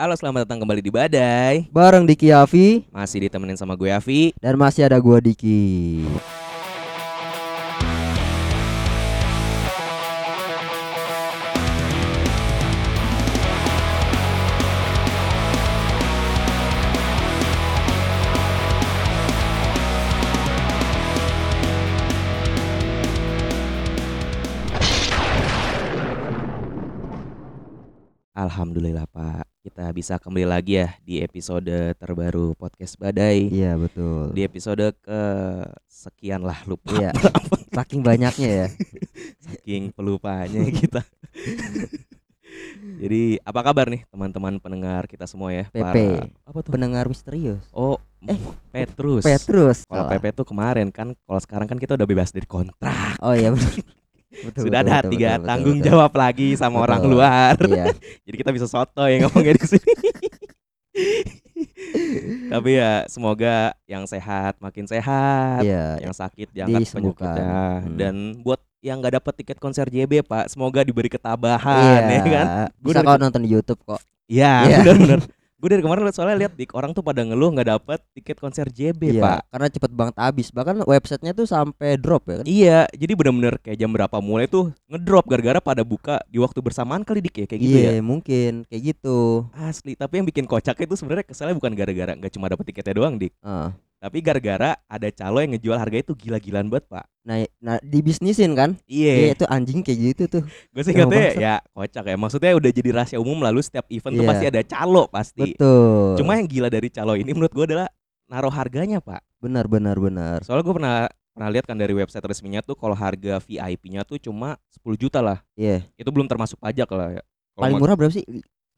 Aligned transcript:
Halo, 0.00 0.16
selamat 0.16 0.48
datang 0.48 0.64
kembali 0.64 0.80
di 0.80 0.88
Badai. 0.88 1.68
Bareng 1.68 2.08
Diki 2.08 2.32
Avi 2.32 2.88
Masih 2.88 3.28
ditemenin 3.28 3.60
sama 3.60 3.76
gue 3.76 3.92
Avi. 3.92 4.32
dan 4.40 4.56
masih 4.56 4.88
ada 4.88 4.96
gua 4.96 5.20
Diki. 5.20 6.00
Alhamdulillah 28.32 29.04
Pak, 29.04 29.49
kita 29.60 29.92
bisa 29.92 30.16
kembali 30.16 30.48
lagi 30.48 30.80
ya 30.80 30.96
di 31.04 31.20
episode 31.20 31.68
terbaru 31.94 32.56
podcast 32.56 32.96
Badai. 32.96 33.52
Iya 33.52 33.76
betul. 33.76 34.32
Di 34.32 34.40
episode 34.40 34.80
ke 34.96 35.20
sekian 35.84 36.40
lah 36.40 36.64
lupa 36.64 36.96
Iya. 36.96 37.12
Saking 37.76 38.00
banyaknya 38.00 38.50
ya. 38.50 38.66
saking 39.38 39.92
pelupanya 39.92 40.64
kita. 40.72 41.04
Jadi 43.00 43.36
apa 43.40 43.60
kabar 43.62 43.86
nih 43.86 44.02
teman-teman 44.08 44.56
pendengar 44.58 45.04
kita 45.04 45.28
semua 45.28 45.52
ya? 45.52 45.68
PP. 45.68 45.76
Para- 45.78 46.26
apa 46.50 46.58
tuh? 46.64 46.72
Pendengar 46.72 47.04
misterius. 47.06 47.62
Oh, 47.70 48.00
Eh, 48.20 48.36
Petrus. 48.68 49.24
Petrus. 49.24 49.84
Kalau. 49.84 50.08
PP 50.08 50.24
tuh 50.34 50.44
kemarin 50.44 50.88
kan, 50.92 51.16
kalau 51.24 51.40
sekarang 51.40 51.64
kan 51.64 51.76
kita 51.76 51.96
udah 51.96 52.04
bebas 52.04 52.32
dari 52.32 52.44
kontrak. 52.44 53.16
Oh 53.20 53.32
iya 53.32 53.52
betul. 54.30 54.46
Betul, 54.46 54.62
Sudah 54.66 54.80
betul, 54.80 54.90
ada 54.90 54.98
betul, 55.02 55.10
tiga 55.12 55.30
betul, 55.30 55.46
tanggung 55.50 55.78
betul, 55.78 55.88
jawab 55.90 56.12
lagi 56.14 56.48
sama 56.54 56.70
Betul. 56.72 56.86
orang 56.86 57.02
luar. 57.04 57.54
betul. 57.58 57.74
Iya. 57.76 57.86
Jadi 58.26 58.36
kita 58.38 58.50
bisa 58.54 58.66
soto 58.66 59.02
ya 59.04 59.16
ngomongnya 59.20 59.54
di 59.54 59.66
sini. 59.66 59.90
Tapi 62.50 62.70
ya 62.76 63.06
semoga 63.06 63.74
yang 63.86 64.04
sehat 64.06 64.58
makin 64.58 64.86
sehat, 64.86 65.62
Iya. 65.62 66.02
yang 66.02 66.14
sakit 66.14 66.48
diangkat 66.50 66.82
penyakitnya 66.90 67.54
Hmm. 67.82 67.96
dan 67.96 68.14
buat 68.42 68.58
yang 68.80 68.98
nggak 68.98 69.20
dapat 69.20 69.34
tiket 69.44 69.58
konser 69.60 69.86
JB 69.86 70.24
Pak, 70.24 70.48
semoga 70.48 70.80
diberi 70.80 71.06
ketabahan 71.06 72.00
ya 72.08 72.20
kan. 72.24 72.46
Dari- 72.80 73.06
kau 73.06 73.18
nonton 73.20 73.42
di 73.44 73.50
YouTube 73.52 73.80
kok. 73.84 74.00
Iya, 74.24 74.66
Iya. 74.66 74.78
benar-benar. 74.82 75.20
Gue 75.60 75.68
dari 75.68 75.84
kemarin 75.84 76.08
liat 76.08 76.16
soalnya 76.16 76.40
lihat 76.40 76.56
di 76.56 76.64
orang 76.72 76.96
tuh 76.96 77.04
pada 77.04 77.20
ngeluh 77.20 77.52
nggak 77.52 77.68
dapat 77.68 78.00
tiket 78.16 78.40
konser 78.40 78.64
JB 78.72 79.12
Iya, 79.12 79.20
Pak. 79.20 79.40
karena 79.52 79.66
cepet 79.68 79.90
banget 79.92 80.16
habis. 80.16 80.48
Bahkan 80.48 80.88
websitenya 80.88 81.36
tuh 81.36 81.44
sampai 81.44 82.00
drop 82.00 82.24
ya 82.24 82.40
kan. 82.40 82.46
Iya, 82.48 82.78
jadi 82.96 83.12
benar-benar 83.12 83.60
kayak 83.60 83.76
jam 83.76 83.92
berapa 83.92 84.16
mulai 84.24 84.48
tuh 84.48 84.72
ngedrop 84.88 85.28
gara-gara 85.28 85.60
pada 85.60 85.84
buka 85.84 86.24
di 86.32 86.40
waktu 86.40 86.64
bersamaan 86.64 87.04
kali 87.04 87.20
dik 87.20 87.44
ya 87.44 87.46
kayak 87.46 87.60
gitu 87.60 87.76
ya. 87.76 87.90
Iya, 87.92 88.00
mungkin 88.00 88.64
kayak 88.72 88.82
gitu. 88.96 89.44
Asli, 89.52 89.92
tapi 90.00 90.24
yang 90.24 90.26
bikin 90.26 90.48
kocaknya 90.48 90.88
itu 90.88 90.96
sebenarnya 90.96 91.28
keselnya 91.28 91.52
bukan 91.52 91.76
gara-gara 91.76 92.16
nggak 92.16 92.32
cuma 92.32 92.48
dapat 92.48 92.64
tiketnya 92.64 92.96
doang 92.96 93.20
dik, 93.20 93.36
Heeh. 93.44 93.68
Tapi 94.00 94.24
gara-gara 94.24 94.80
ada 94.88 95.08
calo 95.12 95.44
yang 95.44 95.52
ngejual 95.52 95.76
harga 95.76 96.00
itu 96.00 96.12
gila-gilaan 96.16 96.72
banget 96.72 96.88
pak. 96.88 97.04
Nah, 97.20 97.44
nah 97.60 97.76
dibisnisin 97.84 98.56
kan? 98.56 98.80
Iya, 98.88 99.12
Iya, 99.12 99.28
itu 99.36 99.44
anjing 99.44 99.84
kayak 99.84 99.98
gitu 100.00 100.22
tuh. 100.40 100.42
gue 100.48 100.82
sih 100.82 100.96
katanya 100.96 101.30
ya 101.36 101.54
kocak 101.70 102.04
ya. 102.08 102.16
Maksudnya 102.16 102.56
udah 102.56 102.70
jadi 102.72 102.88
rahasia 102.96 103.20
umum 103.20 103.44
lalu 103.44 103.60
setiap 103.60 103.84
event 103.92 104.16
tuh 104.16 104.24
Iya. 104.24 104.30
pasti 104.32 104.44
ada 104.48 104.60
calo 104.64 105.04
pasti. 105.06 105.52
Betul. 105.52 106.16
Cuma 106.16 106.40
yang 106.40 106.48
gila 106.48 106.72
dari 106.72 106.88
calo 106.88 107.12
ini 107.12 107.28
menurut 107.30 107.52
gue 107.52 107.64
adalah 107.68 107.88
naruh 108.24 108.50
harganya 108.50 109.04
pak. 109.04 109.20
benar 109.36 109.68
benar 109.68 109.96
benar. 109.96 110.44
Soalnya 110.44 110.64
gue 110.64 110.74
pernah 110.76 110.96
pernah 111.32 111.48
lihat 111.48 111.64
kan 111.64 111.76
dari 111.76 111.92
website 111.96 112.24
resminya 112.24 112.60
tuh 112.60 112.76
kalau 112.76 112.92
harga 112.92 113.40
VIP-nya 113.40 114.04
tuh 114.04 114.16
cuma 114.16 114.56
10 114.72 114.96
juta 114.96 115.20
lah. 115.20 115.40
Iya. 115.56 115.84
Itu 115.96 116.08
belum 116.08 116.24
termasuk 116.24 116.56
pajak 116.56 116.88
lah 116.92 117.20
ya. 117.20 117.22
Kalau 117.52 117.62
Paling 117.68 117.76
murah 117.80 117.96
berapa 118.00 118.12
sih? 118.12 118.24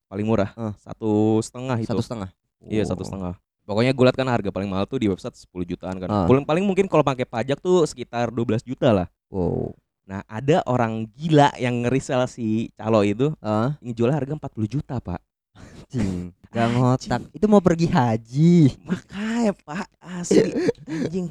paling 0.06 0.26
murah 0.28 0.50
satu 0.78 1.38
setengah 1.40 1.78
itu. 1.80 1.88
Satu 1.88 2.02
setengah. 2.02 2.30
Iya 2.66 2.82
satu 2.86 3.02
setengah. 3.06 3.34
Pokoknya 3.62 3.90
gue 3.90 4.04
liat 4.04 4.14
kan 4.14 4.26
harga 4.26 4.48
paling 4.48 4.66
mahal 4.66 4.84
tuh 4.84 4.98
di 4.98 5.06
website 5.06 5.38
10 5.38 5.46
jutaan 5.66 5.96
kan. 5.96 6.08
Ah. 6.08 6.26
Paling 6.26 6.42
paling 6.42 6.62
mungkin 6.62 6.86
kalau 6.86 7.00
pakai 7.00 7.22
pajak 7.22 7.58
tuh 7.58 7.84
sekitar 7.84 8.28
12 8.28 8.62
juta 8.64 8.90
lah. 8.90 9.06
Wow. 9.28 9.72
Nah 10.02 10.26
ada 10.26 10.60
orang 10.64 11.06
gila 11.08 11.54
yang 11.56 11.80
ngerisel 11.80 12.26
si 12.26 12.46
calo 12.72 13.00
itu 13.00 13.30
Ah, 13.38 13.78
yang 13.78 13.94
jual 13.94 14.10
harga 14.10 14.34
40 14.34 14.42
juta 14.68 14.98
pak. 14.98 15.22
anjing. 15.54 16.34
Gak 16.52 16.68
ngotak. 16.68 17.20
Itu 17.30 17.46
mau 17.46 17.60
pergi 17.60 17.86
haji. 17.86 18.76
Makanya 18.82 19.52
pak 19.56 19.86
asli 20.00 20.52
anjing. 20.84 21.30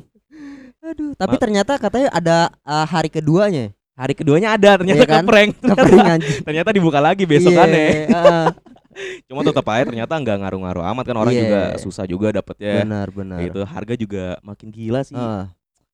Aduh, 0.82 1.14
tapi 1.14 1.36
Ma- 1.36 1.42
ternyata 1.42 1.78
katanya 1.78 2.10
ada 2.10 2.38
uh, 2.64 2.86
hari 2.86 3.06
keduanya. 3.06 3.70
Hari 3.94 4.16
keduanya 4.16 4.56
ada 4.56 4.82
ternyata 4.82 4.98
Iya 4.98 5.12
kan? 5.12 5.22
keprank. 5.22 5.52
Kepering 5.62 6.08
anjing. 6.10 6.38
ternyata 6.42 6.70
dibuka 6.72 6.98
lagi 6.98 7.28
besokannya. 7.28 7.86
Iya, 8.08 8.18
ah, 8.18 8.48
Cuma 9.26 9.42
tetap 9.42 9.66
aja 9.66 9.84
ternyata 9.84 10.14
nggak 10.14 10.38
ngaruh-ngaruh 10.38 10.84
amat 10.88 11.04
kan 11.04 11.18
orang 11.18 11.32
Iya. 11.32 11.42
juga 11.42 11.62
susah 11.78 12.06
juga 12.06 12.28
dapetnya. 12.32 12.84
benar 12.84 13.08
benar. 13.10 13.40
Gitu 13.42 13.62
harga 13.62 13.94
juga 13.96 14.26
makin 14.42 14.68
gila 14.70 15.02
sih. 15.02 15.16
Ah, 15.16 15.50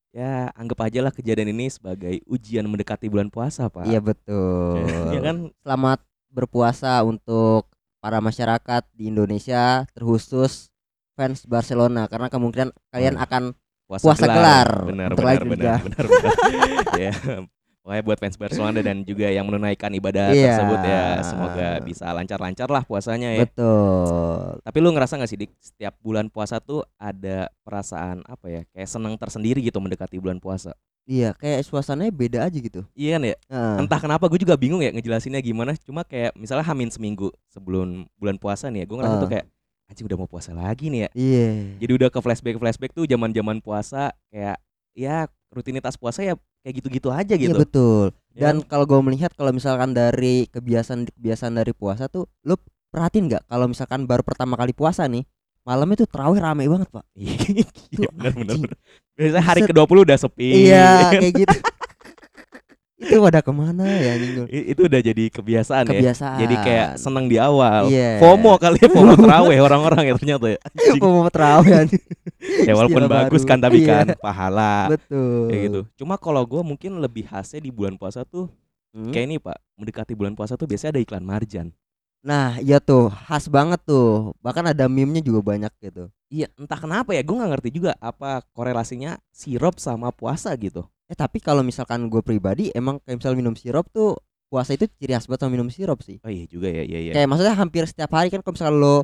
Ya 0.08 0.48
anggap 0.52 0.82
aja 0.82 1.00
lah 1.00 1.12
kejadian 1.12 1.52
ini 1.52 1.68
sebagai 1.68 2.24
ujian 2.24 2.64
mendekati 2.64 3.06
bulan 3.06 3.28
puasa 3.28 3.68
pak. 3.68 3.84
iya 3.84 4.00
betul. 4.00 4.82
ya 5.14 5.20
kan 5.20 5.52
Selamat 5.58 6.00
berpuasa 6.28 7.02
untuk 7.02 7.68
para 7.98 8.18
masyarakat 8.18 8.82
di 8.92 9.08
Indonesia 9.08 9.84
terkhusus 9.90 10.72
fans 11.12 11.44
Barcelona 11.44 12.06
karena 12.06 12.26
kemungkinan 12.26 12.70
kalian 12.88 13.16
akan 13.16 13.52
puasa, 13.84 14.04
Puasa 14.06 14.26
gelar 14.26 14.68
benar 14.86 15.08
untuk 15.12 15.22
benar 15.22 15.28
La 15.28 15.44
benar 15.44 15.56
Liga. 15.56 15.74
benar 15.82 16.04
benar 16.06 16.34
ya 17.04 17.12
pokoknya 17.88 18.04
buat 18.04 18.20
fans 18.20 18.36
Barcelona 18.36 18.84
dan 18.84 19.00
juga 19.00 19.24
yang 19.26 19.48
menunaikan 19.48 19.88
ibadah 19.90 20.28
Iya. 20.28 20.44
tersebut 20.52 20.80
ya 20.84 21.04
semoga 21.24 21.68
bisa 21.80 22.04
lancar-lancar 22.10 22.68
lah 22.68 22.84
puasanya 22.84 23.32
ya 23.32 23.48
betul. 23.48 24.60
tapi 24.60 24.78
lu 24.78 24.92
ngerasa 24.92 25.16
gak 25.16 25.24
sih 25.26 25.38
dik 25.38 25.56
setiap 25.56 25.96
bulan 25.98 26.28
puasa 26.28 26.60
tuh 26.60 26.84
ada 26.96 27.48
perasaan 27.62 28.20
apa 28.22 28.46
ya 28.46 28.60
kayak 28.68 28.84
senang 28.86 29.16
tersendiri 29.16 29.64
gitu 29.64 29.80
mendekati 29.80 30.20
bulan 30.20 30.36
puasa 30.36 30.76
Iya, 31.08 31.32
kayak 31.32 31.64
suasananya 31.64 32.12
beda 32.12 32.44
aja 32.44 32.58
gitu. 32.60 32.84
iya 32.92 33.16
kan 33.16 33.24
ya 33.24 33.36
Ah, 33.48 33.80
entah 33.80 33.96
kenapa 33.96 34.28
gue 34.28 34.36
juga 34.38 34.52
bingung 34.54 34.84
ya 34.84 34.92
ngejelasinnya 34.92 35.40
gimana 35.40 35.72
cuma 35.80 36.04
kayak 36.04 36.36
misalnya 36.36 36.60
hamin 36.62 36.92
seminggu 36.92 37.32
sebelum 37.48 38.04
bulan 38.14 38.36
puasa 38.36 38.68
nih 38.68 38.84
ya 38.84 38.86
gue 38.86 38.96
ngerasa 39.00 39.16
Ah. 39.16 39.22
tuh 39.24 39.30
kayak 39.32 39.46
anjing 39.88 40.04
udah 40.04 40.18
mau 40.20 40.28
puasa 40.28 40.52
lagi 40.52 40.92
nih 40.92 41.00
ya 41.00 41.10
Iya. 41.16 41.48
jadi 41.80 41.92
udah 41.96 42.08
ke 42.12 42.20
flashback 42.20 42.60
flashback 42.60 42.92
tuh 42.92 43.08
zaman 43.08 43.32
zaman 43.32 43.64
puasa 43.64 44.12
kayak 44.28 44.60
ya 44.92 45.24
rutinitas 45.48 45.96
puasa 45.96 46.20
ya 46.20 46.36
kayak 46.68 46.84
gitu-gitu 46.84 47.08
aja 47.08 47.32
Iya 47.32 47.40
gitu 47.48 47.56
betul. 47.64 48.06
Ya 48.36 48.52
Dan 48.52 48.60
kalau 48.68 48.84
gue 48.84 49.00
melihat 49.00 49.32
kalau 49.32 49.56
misalkan 49.56 49.96
dari 49.96 50.44
kebiasaan 50.52 51.08
kebiasaan 51.16 51.56
dari 51.56 51.72
puasa 51.72 52.12
tuh, 52.12 52.28
lu 52.44 52.60
perhatiin 52.92 53.24
nggak 53.32 53.48
kalau 53.48 53.72
misalkan 53.72 54.04
baru 54.04 54.20
pertama 54.20 54.52
kali 54.60 54.76
puasa 54.76 55.08
nih, 55.08 55.24
malamnya 55.64 56.04
tuh 56.04 56.08
terawih 56.12 56.36
rame 56.44 56.68
banget 56.68 56.92
pak. 56.92 57.04
Iya 57.16 58.08
benar 58.12 58.32
benar. 58.36 58.76
Biasanya 59.16 59.42
hari 59.42 59.60
Buset. 59.64 59.70
ke-20 59.72 59.96
udah 60.04 60.16
sepi. 60.20 60.48
Iya 60.68 60.88
kayak 61.16 61.34
gitu. 61.40 61.56
itu 62.98 63.14
pada 63.22 63.38
ke 63.38 63.52
mana 63.54 63.86
ya 63.86 64.18
itu 64.50 64.82
udah 64.84 64.98
jadi 64.98 65.24
kebiasaan, 65.30 65.86
ya. 65.86 65.92
Kebiasaan. 65.94 66.38
Jadi 66.42 66.54
kayak 66.58 66.88
seneng 66.98 67.30
di 67.30 67.38
awal. 67.38 67.86
Iya. 67.86 68.18
FOMO 68.18 68.58
kali 68.58 68.82
ya, 68.82 68.90
FOMO 68.90 69.14
terawih 69.22 69.58
orang-orang 69.62 70.02
ya 70.02 70.14
ternyata 70.18 70.46
ya. 70.50 70.60
Terawih 71.30 71.72
anjing. 71.78 72.02
ya 72.66 72.72
walaupun 72.74 73.02
Istilah 73.06 73.14
bagus 73.22 73.42
baru. 73.42 73.50
kan 73.50 73.58
tapi 73.62 73.78
Iya. 73.78 73.88
kan 73.88 74.06
pahala 74.18 74.74
Betul. 74.90 75.46
kayak 75.46 75.62
gitu. 75.70 75.80
Cuma 75.94 76.14
kalau 76.18 76.42
gua 76.42 76.66
mungkin 76.66 76.98
lebih 76.98 77.30
khasnya 77.30 77.62
di 77.62 77.70
bulan 77.70 77.94
puasa 77.94 78.26
tuh 78.26 78.50
Hmm? 78.88 79.12
kayak 79.12 79.26
ini 79.28 79.36
Pak, 79.36 79.58
mendekati 79.76 80.16
bulan 80.16 80.32
puasa 80.32 80.56
tuh 80.56 80.64
biasanya 80.64 80.96
ada 80.96 81.02
iklan 81.04 81.20
marjan. 81.20 81.68
Nah, 82.24 82.56
iya 82.58 82.80
tuh, 82.80 83.12
khas 83.12 83.44
banget 83.46 83.78
tuh. 83.84 84.32
Bahkan 84.40 84.72
ada 84.72 84.88
meme-nya 84.88 85.20
juga 85.20 85.44
banyak 85.44 85.68
gitu. 85.78 86.08
Iya, 86.32 86.48
entah 86.56 86.80
kenapa 86.80 87.12
ya, 87.12 87.20
gue 87.20 87.36
nggak 87.36 87.52
ngerti 87.52 87.68
juga 87.68 87.92
apa 88.00 88.40
korelasinya 88.50 89.20
sirup 89.28 89.76
sama 89.76 90.08
puasa 90.08 90.50
gitu. 90.56 90.88
Eh 91.08 91.16
tapi 91.16 91.38
kalau 91.38 91.60
misalkan 91.60 92.06
gue 92.06 92.20
pribadi 92.20 92.68
emang 92.70 93.00
kayak 93.00 93.16
misal 93.16 93.32
minum 93.32 93.52
sirup 93.52 93.88
tuh 93.88 94.20
puasa 94.46 94.72
itu 94.72 94.84
ciri 94.94 95.12
khas 95.12 95.24
banget 95.24 95.40
sama 95.42 95.52
minum 95.52 95.68
sirup 95.68 96.00
sih. 96.00 96.20
Oh 96.20 96.28
iya 96.28 96.44
juga 96.44 96.68
ya, 96.68 96.80
iya 96.82 96.98
iya. 97.02 97.12
Kayak 97.12 97.28
maksudnya 97.28 97.54
hampir 97.54 97.84
setiap 97.84 98.10
hari 98.10 98.28
kan 98.28 98.40
kalau 98.40 98.54
misalkan 98.54 98.76
lo 98.76 98.96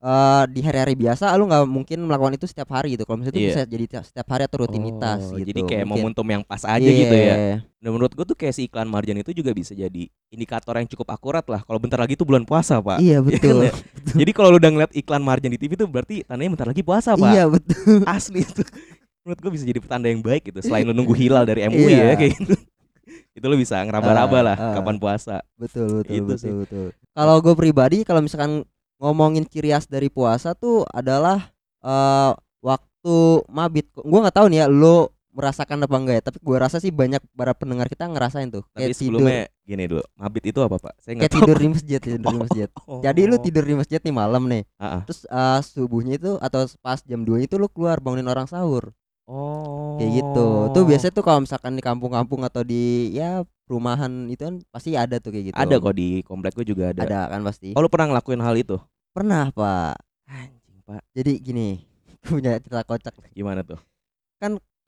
eh, 0.00 0.44
di 0.48 0.60
hari-hari 0.60 0.94
biasa 0.94 1.28
lu 1.34 1.44
nggak 1.44 1.62
mungkin 1.66 1.98
melakukan 2.00 2.32
itu 2.32 2.46
setiap 2.46 2.70
hari 2.70 2.94
gitu. 2.94 3.02
Kalau 3.02 3.18
misalnya 3.18 3.34
itu 3.34 3.42
Iya. 3.44 3.50
bisa 3.52 3.62
jadi 3.66 3.84
tiap- 3.86 4.06
setiap 4.06 4.26
hari 4.28 4.42
atau 4.46 4.58
rutinitas 4.60 5.20
Oh, 5.24 5.36
gitu. 5.36 5.46
Jadi 5.46 5.60
kayak 5.64 5.84
Mungkin. 5.84 6.02
momentum 6.06 6.26
yang 6.30 6.42
pas 6.42 6.62
aja 6.64 6.86
gitu 6.88 7.12
ya. 7.12 7.34
Iya. 7.34 7.56
Nah 7.76 7.90
menurut 7.90 8.08
gue 8.10 8.24
tuh 8.24 8.34
kayak 8.34 8.50
si 8.52 8.64
iklan 8.64 8.86
marjan 8.86 9.14
itu 9.16 9.30
juga 9.30 9.50
bisa 9.50 9.72
jadi 9.72 10.02
indikator 10.28 10.72
yang 10.74 10.86
cukup 10.86 11.10
akurat 11.10 11.44
lah. 11.44 11.60
Kalau 11.60 11.76
bentar 11.76 11.98
lagi 11.98 12.14
tuh 12.14 12.24
bulan 12.24 12.42
puasa 12.42 12.78
pak. 12.78 12.98
Iya 12.98 13.18
Iya 13.18 13.18
betul. 13.20 13.58
kan 13.60 13.66
ya? 13.66 13.72
Jadi 14.16 14.30
kalau 14.32 14.48
lu 14.48 14.58
udah 14.58 14.70
ngeliat 14.70 14.92
iklan 14.92 15.20
marjan 15.20 15.50
di 15.50 15.58
TV 15.58 15.74
tuh 15.74 15.84
berarti 15.84 16.22
tandanya 16.24 16.50
bentar 16.52 16.66
lagi 16.66 16.80
puasa 16.80 17.12
pak. 17.12 17.26
Iya 17.28 17.44
betul. 17.46 18.00
Asli 18.06 18.40
itu. 18.40 18.62
Menurut 19.20 19.38
gue 19.38 19.50
bisa 19.52 19.64
jadi 19.64 19.78
petanda 19.78 20.06
yang 20.06 20.20
baik 20.20 20.48
gitu. 20.48 20.60
Selain 20.60 20.82
lu 20.82 20.92
nunggu 20.92 21.12
hilal 21.20 21.44
dari 21.44 21.64
MUI 21.64 21.90
Iya. 21.90 22.04
ya 22.04 22.14
kayak 22.20 22.32
gitu. 22.36 22.54
itu 23.30 23.46
lu 23.46 23.56
bisa 23.56 23.78
ngeraba-raba 23.80 24.32
Ah, 24.32 24.44
lah 24.44 24.56
ah. 24.56 24.74
kapan 24.74 24.96
puasa. 24.96 25.36
Betul 25.54 26.02
betul 26.02 26.12
Itu 26.12 26.24
betul 26.26 26.38
sih. 26.38 26.52
betul. 26.56 26.86
Kalau 27.10 27.36
gue 27.38 27.54
pribadi 27.54 28.02
kalau 28.02 28.20
misalkan 28.20 28.62
ngomongin 28.96 29.44
ciri 29.44 29.70
khas 29.70 29.86
dari 29.86 30.06
puasa 30.06 30.52
tuh 30.52 30.84
adalah 30.86 31.48
eh 31.80 32.32
waktu 32.60 33.16
mabit. 33.46 33.88
Gua 33.94 34.22
nggak 34.22 34.36
tahu 34.36 34.46
nih 34.46 34.60
ya 34.60 34.66
lo 34.66 35.08
merasakan 35.30 35.78
apa 35.80 35.94
enggak 35.94 36.16
ya, 36.16 36.24
tapi 36.24 36.38
gua 36.42 36.56
rasa 36.60 36.76
sih 36.76 36.90
banyak 36.90 37.22
para 37.32 37.54
pendengar 37.54 37.86
kita 37.86 38.04
ngerasain 38.04 38.50
tuh. 38.50 38.66
Tapi 38.68 38.82
Kayak 38.84 38.98
sebelumnya 38.98 39.42
gini 39.62 39.84
dulu. 39.86 40.02
Mabit 40.12 40.44
itu 40.44 40.58
apa, 40.58 40.76
Pak? 40.76 40.94
Saya 40.98 41.14
kayak 41.16 41.30
tahu. 41.30 41.38
tidur 41.38 41.56
di 41.56 41.68
masjid 41.70 41.98
tidur 41.98 42.20
di 42.20 42.36
masjid 42.36 42.68
Oh. 42.90 42.98
jadi 43.00 43.20
lu 43.24 43.36
tidur 43.38 43.62
di 43.62 43.74
masjid 43.74 44.00
nih 44.00 44.12
malam 44.12 44.42
nih 44.44 44.66
Ah, 44.74 45.00
ah. 45.00 45.02
terus 45.06 45.22
eh, 45.24 45.60
subuhnya 45.64 46.14
itu 46.14 46.34
atau 46.36 46.60
pas 46.78 46.98
jam 47.00 47.22
2 47.22 47.40
itu 47.40 47.54
lu 47.54 47.70
keluar 47.70 47.96
bangunin 47.96 48.26
orang 48.26 48.44
sahur 48.44 48.90
Oh. 49.30 49.94
kayak 49.94 50.10
gitu 50.18 50.46
tuh 50.74 50.82
biasanya 50.82 51.14
tuh 51.14 51.22
kalau 51.22 51.46
misalkan 51.46 51.78
di 51.78 51.82
kampung-kampung 51.82 52.42
atau 52.42 52.66
di 52.66 53.14
ya 53.14 53.46
perumahan 53.62 54.26
itu 54.26 54.42
kan 54.42 54.58
pasti 54.68 54.98
ada 54.98 55.22
tuh 55.22 55.30
kayak 55.30 55.44
gitu 55.48 55.54
ada 55.54 55.74
kok 55.78 55.94
di 55.94 56.26
komplek 56.26 56.58
gue 56.58 56.66
juga 56.66 56.90
ada. 56.90 57.06
ada 57.06 57.20
kan 57.30 57.46
pasti 57.46 57.70
Oh, 57.72 57.80
lu 57.80 57.86
pernah 57.86 58.10
ngelakuin 58.10 58.42
hal 58.42 58.58
itu? 58.58 58.74
pernah 59.10 59.46
pak 59.50 60.02
Anjing, 60.26 60.78
Pak. 60.82 61.02
jadi 61.14 61.32
gini 61.38 61.68
punya 62.26 62.58
cerita 62.58 62.82
kocak 62.82 63.14
Gimana 63.30 63.62
tuh? 63.62 63.78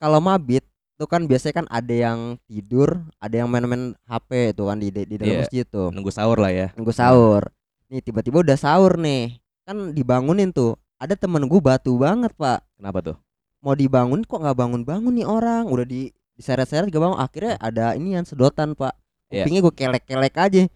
kalau 0.02 0.18
mabit 0.18 0.66
tuh 0.98 1.06
kan 1.06 1.30
biasanya 1.30 1.62
kan 1.62 1.66
ada 1.70 1.94
yang 1.94 2.18
tidur 2.46 3.06
ada 3.18 3.34
yang 3.38 3.46
main-main 3.46 3.94
HP 4.02 4.54
tuh 4.54 4.66
kan 4.66 4.78
di 4.78 4.90
di 4.90 5.14
dalam 5.14 5.38
Iya. 5.38 5.40
masjid 5.46 5.64
tuh 5.64 5.94
Nunggu 5.94 6.10
sahur 6.10 6.38
lah 6.38 6.50
ya. 6.50 6.66
nunggu 6.74 6.90
sahur 6.90 7.46
nih 7.86 8.02
tiba-tiba 8.02 8.42
udah 8.42 8.58
sahur 8.58 8.98
nih 8.98 9.38
kan 9.62 9.94
dibangunin 9.94 10.50
tuh 10.50 10.74
ada 10.98 11.14
temen 11.14 11.46
gue 11.46 11.60
batu 11.62 11.94
banget 11.94 12.34
pak 12.34 12.66
Kenapa 12.74 12.98
tuh? 12.98 13.16
Mau 13.62 13.72
dibangun 13.72 14.20
kok 14.20 14.36
nggak 14.36 14.54
bangun-bangun 14.54 15.12
nih 15.14 15.24
orang 15.24 15.64
udah 15.64 15.82
di 15.82 16.10
diseret-seret 16.32 16.88
gak 16.88 16.98
bangun 16.98 17.16
akhirnya 17.16 17.54
ada 17.56 17.94
ini 17.94 18.14
yang 18.14 18.24
sedotan 18.24 18.74
pak 18.74 18.98
Iya. 19.32 19.48
kupingnya 19.48 19.60
gue 19.64 19.72
kelek-kelek 19.72 20.34
aja 20.36 20.60
Ih, 20.60 20.68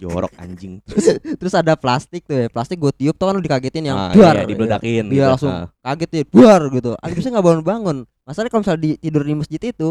jorok 0.00 0.32
anjing. 0.40 0.80
terus 1.36 1.52
ada 1.52 1.76
plastik 1.76 2.24
tuh 2.24 2.32
ya 2.32 2.48
plastik 2.48 2.80
gue 2.80 2.88
tiup 2.96 3.12
tuh 3.12 3.28
kan 3.28 3.36
lu 3.36 3.44
dikagetin 3.44 3.92
yang 3.92 3.98
Ah, 4.00 4.08
duar 4.08 4.40
iya, 4.40 4.48
dibeledakin 4.48 5.04
Iya, 5.04 5.12
gitu. 5.12 5.28
langsung. 5.28 5.52
Ah. 5.52 5.68
kaget 5.84 6.08
ya 6.08 6.22
buar 6.24 6.60
gitu 6.72 6.90
bisa 7.12 7.28
nggak 7.28 7.44
bangun-bangun 7.44 7.96
masalahnya 8.24 8.48
kalau 8.48 8.62
misalnya 8.64 8.80
di, 8.80 8.90
tidur 8.96 9.20
di 9.20 9.34
masjid 9.36 9.60
itu 9.60 9.88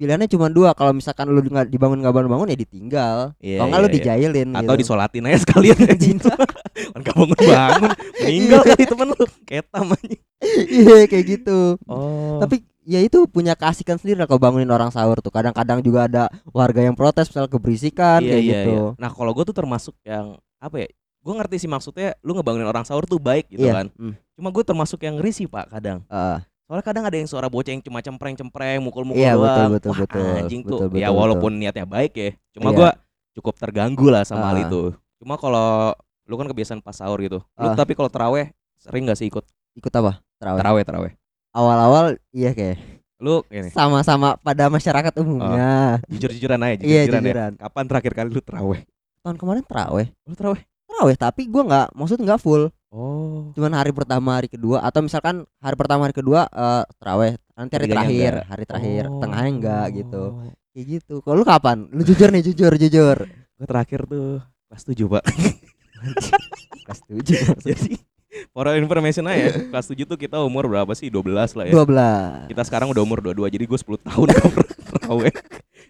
pilihannya 0.00 0.24
cuma 0.26 0.48
dua 0.48 0.72
kalau 0.72 0.90
misalkan 0.90 1.28
lu 1.28 1.38
nggak 1.38 1.68
dibangun 1.68 2.00
nggak 2.00 2.10
bangun-bangun 2.10 2.48
ya 2.48 2.58
ditinggal 2.58 3.16
Iya, 3.36 3.60
kalau 3.60 3.68
nggak 3.68 3.78
lu 3.78 3.84
iya, 3.84 3.92
iya. 3.92 3.96
dijailin 4.00 4.48
Atau 4.50 4.72
gitu. 4.72 4.80
disolatin 4.80 5.22
aja 5.22 5.38
sekalian 5.38 5.78
anjing. 5.84 6.18
Kan 6.90 6.98
gak 6.98 7.14
bangun-bangun. 7.14 7.90
Meninggal 8.16 8.60
kali 8.64 8.84
temen 8.96 9.06
lu. 9.10 9.24
Ketam 9.44 9.86
anjing. 9.90 10.20
iya 10.66 11.04
kayak 11.04 11.24
gitu 11.28 11.76
Oh. 11.84 12.40
tapi 12.40 12.64
ya 12.80 12.96
itu 12.98 13.28
punya 13.28 13.52
keasikan 13.52 13.94
sendiri 13.94 14.16
lah 14.16 14.26
kalau 14.26 14.40
bangunin 14.40 14.66
orang 14.66 14.88
sahur 14.88 15.20
tuh 15.20 15.28
kadang-kadang 15.28 15.84
juga 15.84 16.08
ada 16.08 16.22
warga 16.48 16.80
yang 16.80 16.96
protes 16.96 17.28
misal 17.28 17.44
keberisikan 17.44 18.24
iya, 18.24 18.30
kayak 18.32 18.42
iya, 18.42 18.52
gitu 18.56 18.72
iya. 18.72 18.84
Nah, 18.96 19.12
kalau 19.12 19.30
gue 19.30 19.44
tuh 19.44 19.52
termasuk 19.52 19.92
yang 20.00 20.40
apa 20.56 20.76
ya? 20.80 20.88
Gue 21.20 21.36
ngerti 21.36 21.60
sih 21.60 21.68
maksudnya 21.68 22.16
lu 22.24 22.32
ngebangunin 22.32 22.64
orang 22.64 22.88
sahur 22.88 23.04
tuh 23.04 23.20
baik 23.20 23.52
gitu 23.52 23.68
iya 23.68 23.84
kan. 23.84 23.86
mm, 23.92 24.16
Cuma 24.32 24.48
gue 24.48 24.64
termasuk 24.64 25.04
yang 25.04 25.20
risih, 25.20 25.44
Pak, 25.46 25.68
kadang. 25.68 26.00
uh, 26.08 26.40
Soalnya 26.70 26.86
kadang 26.86 27.02
ada 27.02 27.16
yang 27.18 27.26
suara 27.26 27.50
bocah 27.50 27.74
yang 27.74 27.82
cuma 27.82 27.98
cempreng-cempreng, 27.98 28.78
mukul-mukul 28.78 29.18
Iya, 29.18 29.34
doang. 29.34 29.42
betul, 29.42 29.66
betul, 29.74 29.90
Wah, 29.90 29.98
betul. 30.06 30.30
anjing 30.38 30.60
tuh. 30.62 30.78
Betul, 30.86 31.02
ya 31.02 31.10
betul, 31.10 31.18
walaupun 31.18 31.50
niatnya 31.58 31.82
baik 31.82 32.12
ya. 32.14 32.30
Cuma 32.54 32.70
Iya. 32.70 32.76
gua 32.78 32.90
cukup 33.34 33.54
terganggu 33.58 34.06
lah 34.06 34.22
sama 34.22 34.54
hal 34.54 34.62
Ah. 34.62 34.64
itu. 34.64 34.80
Cuma 35.18 35.34
kalau 35.34 35.90
lu 36.24 36.38
kan 36.38 36.46
kebiasaan 36.46 36.78
pas 36.78 36.94
sahur 36.94 37.18
gitu. 37.18 37.42
Lu 37.42 37.66
Ah. 37.66 37.74
tapi 37.74 37.98
kalau 37.98 38.06
teraweh 38.06 38.54
sering 38.78 39.02
gak 39.02 39.18
sih 39.18 39.26
ikut 39.26 39.42
ikut 39.72 39.92
apa 39.92 40.22
terawih 40.38 40.58
teraweh 40.58 40.82
teraweh? 40.84 41.12
awal-awal 41.50 42.04
iya 42.30 42.54
kayak 42.54 42.78
Lu 43.18 43.42
ini 43.48 43.68
sama-sama 43.68 44.38
pada 44.38 44.70
masyarakat 44.70 45.10
umumnya 45.18 45.98
jujur-jujuran 46.06 46.56
aja, 46.56 46.80
iya 46.80 47.04
jujur-jujuran 47.04 47.18
ya. 47.18 47.26
jujuran 47.26 47.52
Kapan 47.58 47.84
terakhir 47.84 48.12
kali 48.14 48.28
lu 48.30 48.40
teraweh? 48.40 48.80
tahun 49.20 49.36
kemarin 49.36 49.62
terawih 49.64 50.08
Lu 50.24 50.32
teraweh? 50.32 50.62
terawih 50.86 51.16
tapi 51.16 51.44
gua 51.44 51.62
nggak 51.64 51.86
maksud 51.92 52.16
nggak 52.16 52.38
full 52.38 52.70
Oh. 52.90 53.54
cuman 53.54 53.70
hari 53.72 53.90
pertama 53.90 54.34
hari 54.34 54.46
kedua 54.46 54.78
atau 54.80 54.98
misalkan 54.98 55.42
hari 55.56 55.74
pertama 55.74 56.04
hari 56.04 56.12
kedua 56.12 56.44
eh 56.44 56.82
terawih 56.96 57.32
nanti 57.52 57.72
hari 57.72 57.84
Ketiganya 57.84 58.02
terakhir 58.02 58.32
enggak. 58.32 58.46
hari 58.46 58.64
terakhir 58.64 59.04
Oh. 59.06 59.20
tengahnya 59.20 59.50
enggak 59.52 59.86
gitu 59.94 60.22
kayak 60.70 60.86
gitu 60.88 61.14
kalau 61.20 61.36
lu 61.36 61.44
kapan 61.44 61.78
lu 61.88 62.02
jujur 62.02 62.28
nih 62.28 62.42
jujur 62.44 62.72
jujur 62.76 63.16
Gue 63.54 63.68
terakhir 63.68 64.00
tuh 64.04 64.40
kelas 64.66 64.82
7, 64.82 65.04
Pak. 65.04 65.20
kelas 66.80 67.00
tujuh 67.04 67.40
Jadi 67.68 67.92
for 68.48 68.64
information 68.72 69.26
aja, 69.26 69.68
kelas 69.68 69.86
7 69.86 70.00
tuh 70.06 70.16
kita 70.16 70.40
umur 70.40 70.64
berapa 70.64 70.88
sih? 70.90 71.12
12 71.12 71.28
lah 71.28 71.64
ya. 71.66 71.70
dua 71.70 71.84
belas 71.84 72.48
Kita 72.48 72.62
sekarang 72.64 72.88
udah 72.88 73.02
umur 73.02 73.20
22 73.20 73.50
jadi 73.50 73.64
gue 73.66 73.78
10 73.78 74.00
tahun 74.00 74.26
terawih. 74.96 75.34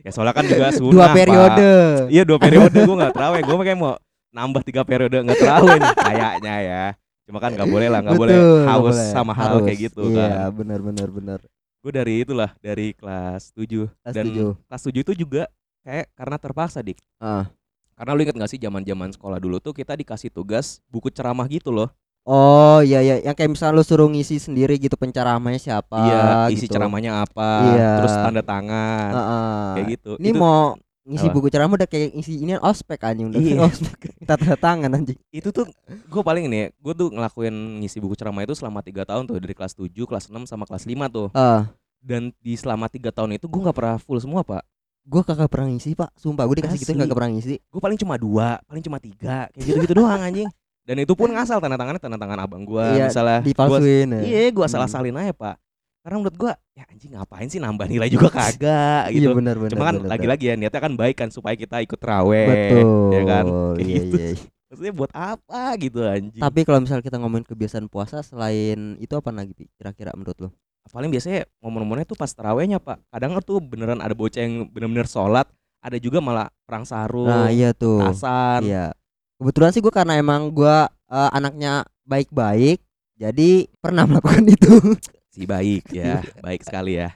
Ya 0.01 0.11
soalnya 0.11 0.35
kan 0.35 0.45
juga 0.45 0.67
sunnah 0.73 0.91
dua 0.91 1.07
Pak. 1.07 1.15
periode 1.15 1.71
Iya 2.09 2.23
dua 2.25 2.39
periode 2.41 2.75
gue 2.75 2.97
gak 2.99 3.13
terawih 3.13 3.41
Gue 3.45 3.57
kayak 3.63 3.79
mau 3.79 3.95
nambah 4.31 4.63
tiga 4.63 4.83
periode 4.83 5.17
gak 5.21 5.37
terawih 5.37 5.77
nih 5.77 5.93
Kayaknya 5.97 6.55
ya. 6.61 6.85
Cuma 7.25 7.39
kan 7.39 7.51
gak 7.53 7.67
boleh 7.67 7.87
lah 7.87 8.01
Gak 8.01 8.15
boleh 8.17 8.35
nggak 8.35 8.67
haus 8.67 8.95
boleh. 8.95 9.11
sama 9.11 9.33
hal 9.33 9.59
kayak 9.61 9.79
gitu 9.89 10.03
iya 10.09 10.47
kan. 10.47 10.57
benar 10.57 10.81
benar 10.81 11.09
benar. 11.09 11.39
Gue 11.81 11.91
dari 11.91 12.21
itulah 12.21 12.51
Dari 12.57 12.93
kelas 12.93 13.51
7 13.53 13.67
kelas 13.87 14.13
Dan 14.13 14.25
tujuh. 14.29 14.51
kelas 14.65 14.83
7 14.83 15.01
itu 15.01 15.13
juga 15.17 15.43
Kayak 15.81 16.13
karena 16.13 16.37
terpaksa 16.37 16.79
dik. 16.79 16.99
Ah. 17.17 17.49
Karena 17.95 18.13
lu 18.13 18.21
inget 18.21 18.35
gak 18.35 18.49
sih 18.49 18.57
zaman 18.57 18.81
zaman 18.81 19.09
sekolah 19.11 19.37
dulu 19.37 19.57
tuh 19.59 19.73
Kita 19.73 19.93
dikasih 19.93 20.29
tugas 20.29 20.79
buku 20.87 21.09
ceramah 21.09 21.47
gitu 21.47 21.71
loh. 21.71 21.89
Oh 22.23 22.79
iya 22.81 23.01
iya. 23.01 23.17
Yang 23.23 23.35
kayak 23.35 23.51
misalnya 23.51 23.75
lu 23.75 23.83
suruh 23.83 24.05
ngisi 24.07 24.37
sendiri 24.37 24.77
gitu 24.77 24.93
penceramahnya 24.93 25.57
siapa 25.57 25.97
Iya 25.99 26.21
isi 26.51 26.65
gitu. 26.65 26.77
ceramahnya 26.77 27.25
apa 27.25 27.51
Iya. 27.71 27.91
Terus 27.97 28.13
tanda 28.15 28.43
tangan 28.43 29.11
Heeh. 29.11 29.65
Kayak 29.73 29.87
gitu. 29.91 30.11
Ini 30.17 30.31
Itu- 30.31 30.39
mau 30.39 30.77
ngisi 31.11 31.27
Apa? 31.27 31.35
buku 31.35 31.49
ceramah 31.49 31.75
udah 31.75 31.85
kayak 31.85 32.15
ngisi 32.15 32.39
ini 32.39 32.55
ospek 32.57 33.03
anjing 33.03 33.27
udah 33.29 33.41
Iya. 33.41 33.59
ospek. 33.67 34.15
Tanda 34.23 34.55
tangan 34.55 34.91
anjing. 34.93 35.19
Itu 35.29 35.51
tuh 35.51 35.67
gue 35.85 36.23
paling 36.23 36.47
ini 36.47 36.71
gue 36.73 36.95
tuh 36.95 37.09
ngelakuin 37.09 37.51
ngisi 37.79 37.99
buku 37.99 38.15
ceramah 38.15 38.41
itu 38.41 38.55
selama 38.55 38.79
tiga 38.79 39.03
tahun 39.03 39.27
tuh 39.27 39.37
dari 39.37 39.51
kelas 39.51 39.75
7, 39.75 39.91
kelas 39.91 40.25
6 40.27 40.47
sama 40.47 40.65
kelas 40.65 40.85
5 40.85 40.95
tuh. 41.09 41.27
Ah. 41.31 41.67
Dan 41.99 42.31
di 42.39 42.55
selama 42.55 42.87
tiga 42.87 43.11
tahun 43.11 43.35
itu 43.35 43.45
gue 43.45 43.61
nggak 43.61 43.75
pernah 43.75 43.97
full 43.97 44.17
semua 44.17 44.41
pak. 44.41 44.63
Gua 45.03 45.21
kagak 45.21 45.49
pernah 45.49 45.67
ngisi 45.69 45.93
pak. 45.93 46.15
Sumpah 46.15 46.45
gue 46.45 46.57
dikasih 46.59 46.79
gitu 46.79 46.93
kagak 46.95 47.13
pernah 47.13 47.31
ngisi. 47.31 47.59
Gue 47.61 47.81
paling 47.81 47.99
cuma 47.99 48.15
dua 48.15 48.63
paling 48.65 48.81
cuma 48.81 48.97
tiga 48.97 49.51
kayak 49.51 49.65
gitu 49.67 49.77
gitu 49.83 49.95
doang 49.97 50.17
anjing. 50.17 50.47
Dan 50.81 50.97
itu 50.99 51.13
pun 51.13 51.29
ngasal 51.29 51.59
tanda 51.59 51.75
tangannya 51.75 51.99
tanda 51.99 52.17
tangan 52.17 52.41
abang 52.41 52.63
gue 52.63 52.83
Iya, 52.83 53.07
misalnya. 53.07 53.39
Gua- 53.39 53.47
dipalsuin 53.47 54.09
ya. 54.11 54.21
iya 54.23 54.49
gue 54.49 54.61
Hmm. 54.61 54.73
salah 54.73 54.87
salin 54.87 55.13
aja 55.15 55.31
pak 55.31 55.55
karena 56.01 56.17
menurut 56.17 56.37
gue 56.37 56.53
ya 56.81 56.85
anjing 56.89 57.13
ngapain 57.13 57.49
sih 57.53 57.61
nambah 57.61 57.87
nilai 57.87 58.09
juga 58.09 58.33
kagak? 58.41 59.13
Iya 59.13 59.31
gitu. 59.31 59.37
benar 59.37 59.57
benar 59.61 59.71
cuma 59.77 59.85
kan 59.93 59.97
lagi-lagi 60.01 60.45
ya 60.49 60.55
niatnya 60.57 60.81
kan 60.81 60.93
baik 60.97 61.17
kan 61.21 61.29
supaya 61.29 61.55
kita 61.57 61.85
ikut 61.85 61.99
teraweh 62.01 62.49
betul. 62.49 63.13
ya 63.13 63.23
kan 63.29 63.45
Kayak 63.77 63.85
iya 63.85 63.97
gitu. 64.01 64.17
iya 64.17 64.29
iya. 64.33 64.47
maksudnya 64.71 64.93
buat 64.95 65.13
apa 65.13 65.63
gitu 65.83 65.99
anjing? 66.07 66.41
Tapi 66.41 66.61
kalau 66.63 66.79
misalnya 66.81 67.05
kita 67.05 67.17
ngomongin 67.19 67.43
kebiasaan 67.45 67.87
puasa 67.91 68.23
selain 68.23 68.95
itu 69.03 69.13
apa 69.19 69.29
lagi 69.35 69.67
kira-kira 69.77 70.15
menurut 70.15 70.39
lo 70.41 70.51
paling 70.91 71.07
biasanya 71.13 71.47
momen-momennya 71.63 72.07
tuh 72.09 72.19
pas 72.19 72.31
terawihnya 72.33 72.83
pak. 72.83 72.99
Kadang 73.15 73.39
tuh 73.47 73.63
beneran 73.63 74.03
ada 74.03 74.11
bocah 74.11 74.43
yang 74.43 74.67
bener-bener 74.73 75.07
sholat 75.07 75.47
ada 75.81 75.97
juga 75.97 76.21
malah 76.21 76.49
perang 76.69 76.85
sarung 76.85 77.29
nah 77.29 77.49
iya 77.49 77.73
tuh. 77.73 78.01
tasan 78.01 78.63
iya. 78.65 78.87
Kebetulan 79.41 79.73
sih 79.73 79.81
gua 79.81 79.93
karena 79.93 80.21
emang 80.21 80.53
gua 80.53 80.89
eh, 81.09 81.31
anaknya 81.33 81.85
baik-baik 82.05 82.79
jadi 83.17 83.67
pernah 83.81 84.05
melakukan 84.11 84.45
itu 84.49 84.75
si 85.31 85.47
baik 85.47 85.87
ya 85.95 86.27
baik 86.43 86.67
sekali 86.67 86.99
ya 86.99 87.15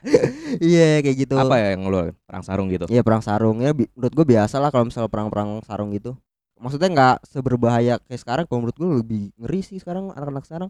iya 0.63 1.03
kayak 1.03 1.17
gitu 1.27 1.35
apa 1.35 1.59
ya 1.59 1.67
yang 1.75 1.91
lo 1.91 2.15
perang 2.23 2.43
sarung 2.47 2.71
gitu 2.71 2.87
Iya 2.87 3.03
perang 3.03 3.19
sarung 3.19 3.59
ya 3.59 3.75
menurut 3.75 4.13
gue 4.15 4.25
biasa 4.25 4.55
lah 4.63 4.71
kalau 4.71 4.87
misalnya 4.87 5.11
perang-perang 5.11 5.59
sarung 5.67 5.91
gitu. 5.91 6.15
Maksudnya 6.55 6.87
nggak 6.87 7.15
seberbahaya 7.27 7.99
kayak 8.07 8.21
sekarang. 8.21 8.45
Kalau 8.47 8.59
menurut 8.63 8.77
gue 8.79 8.89
lebih 9.03 9.23
ngeri 9.35 9.59
sih 9.59 9.77
sekarang 9.81 10.15
anak-anak 10.15 10.47
sekarang. 10.47 10.69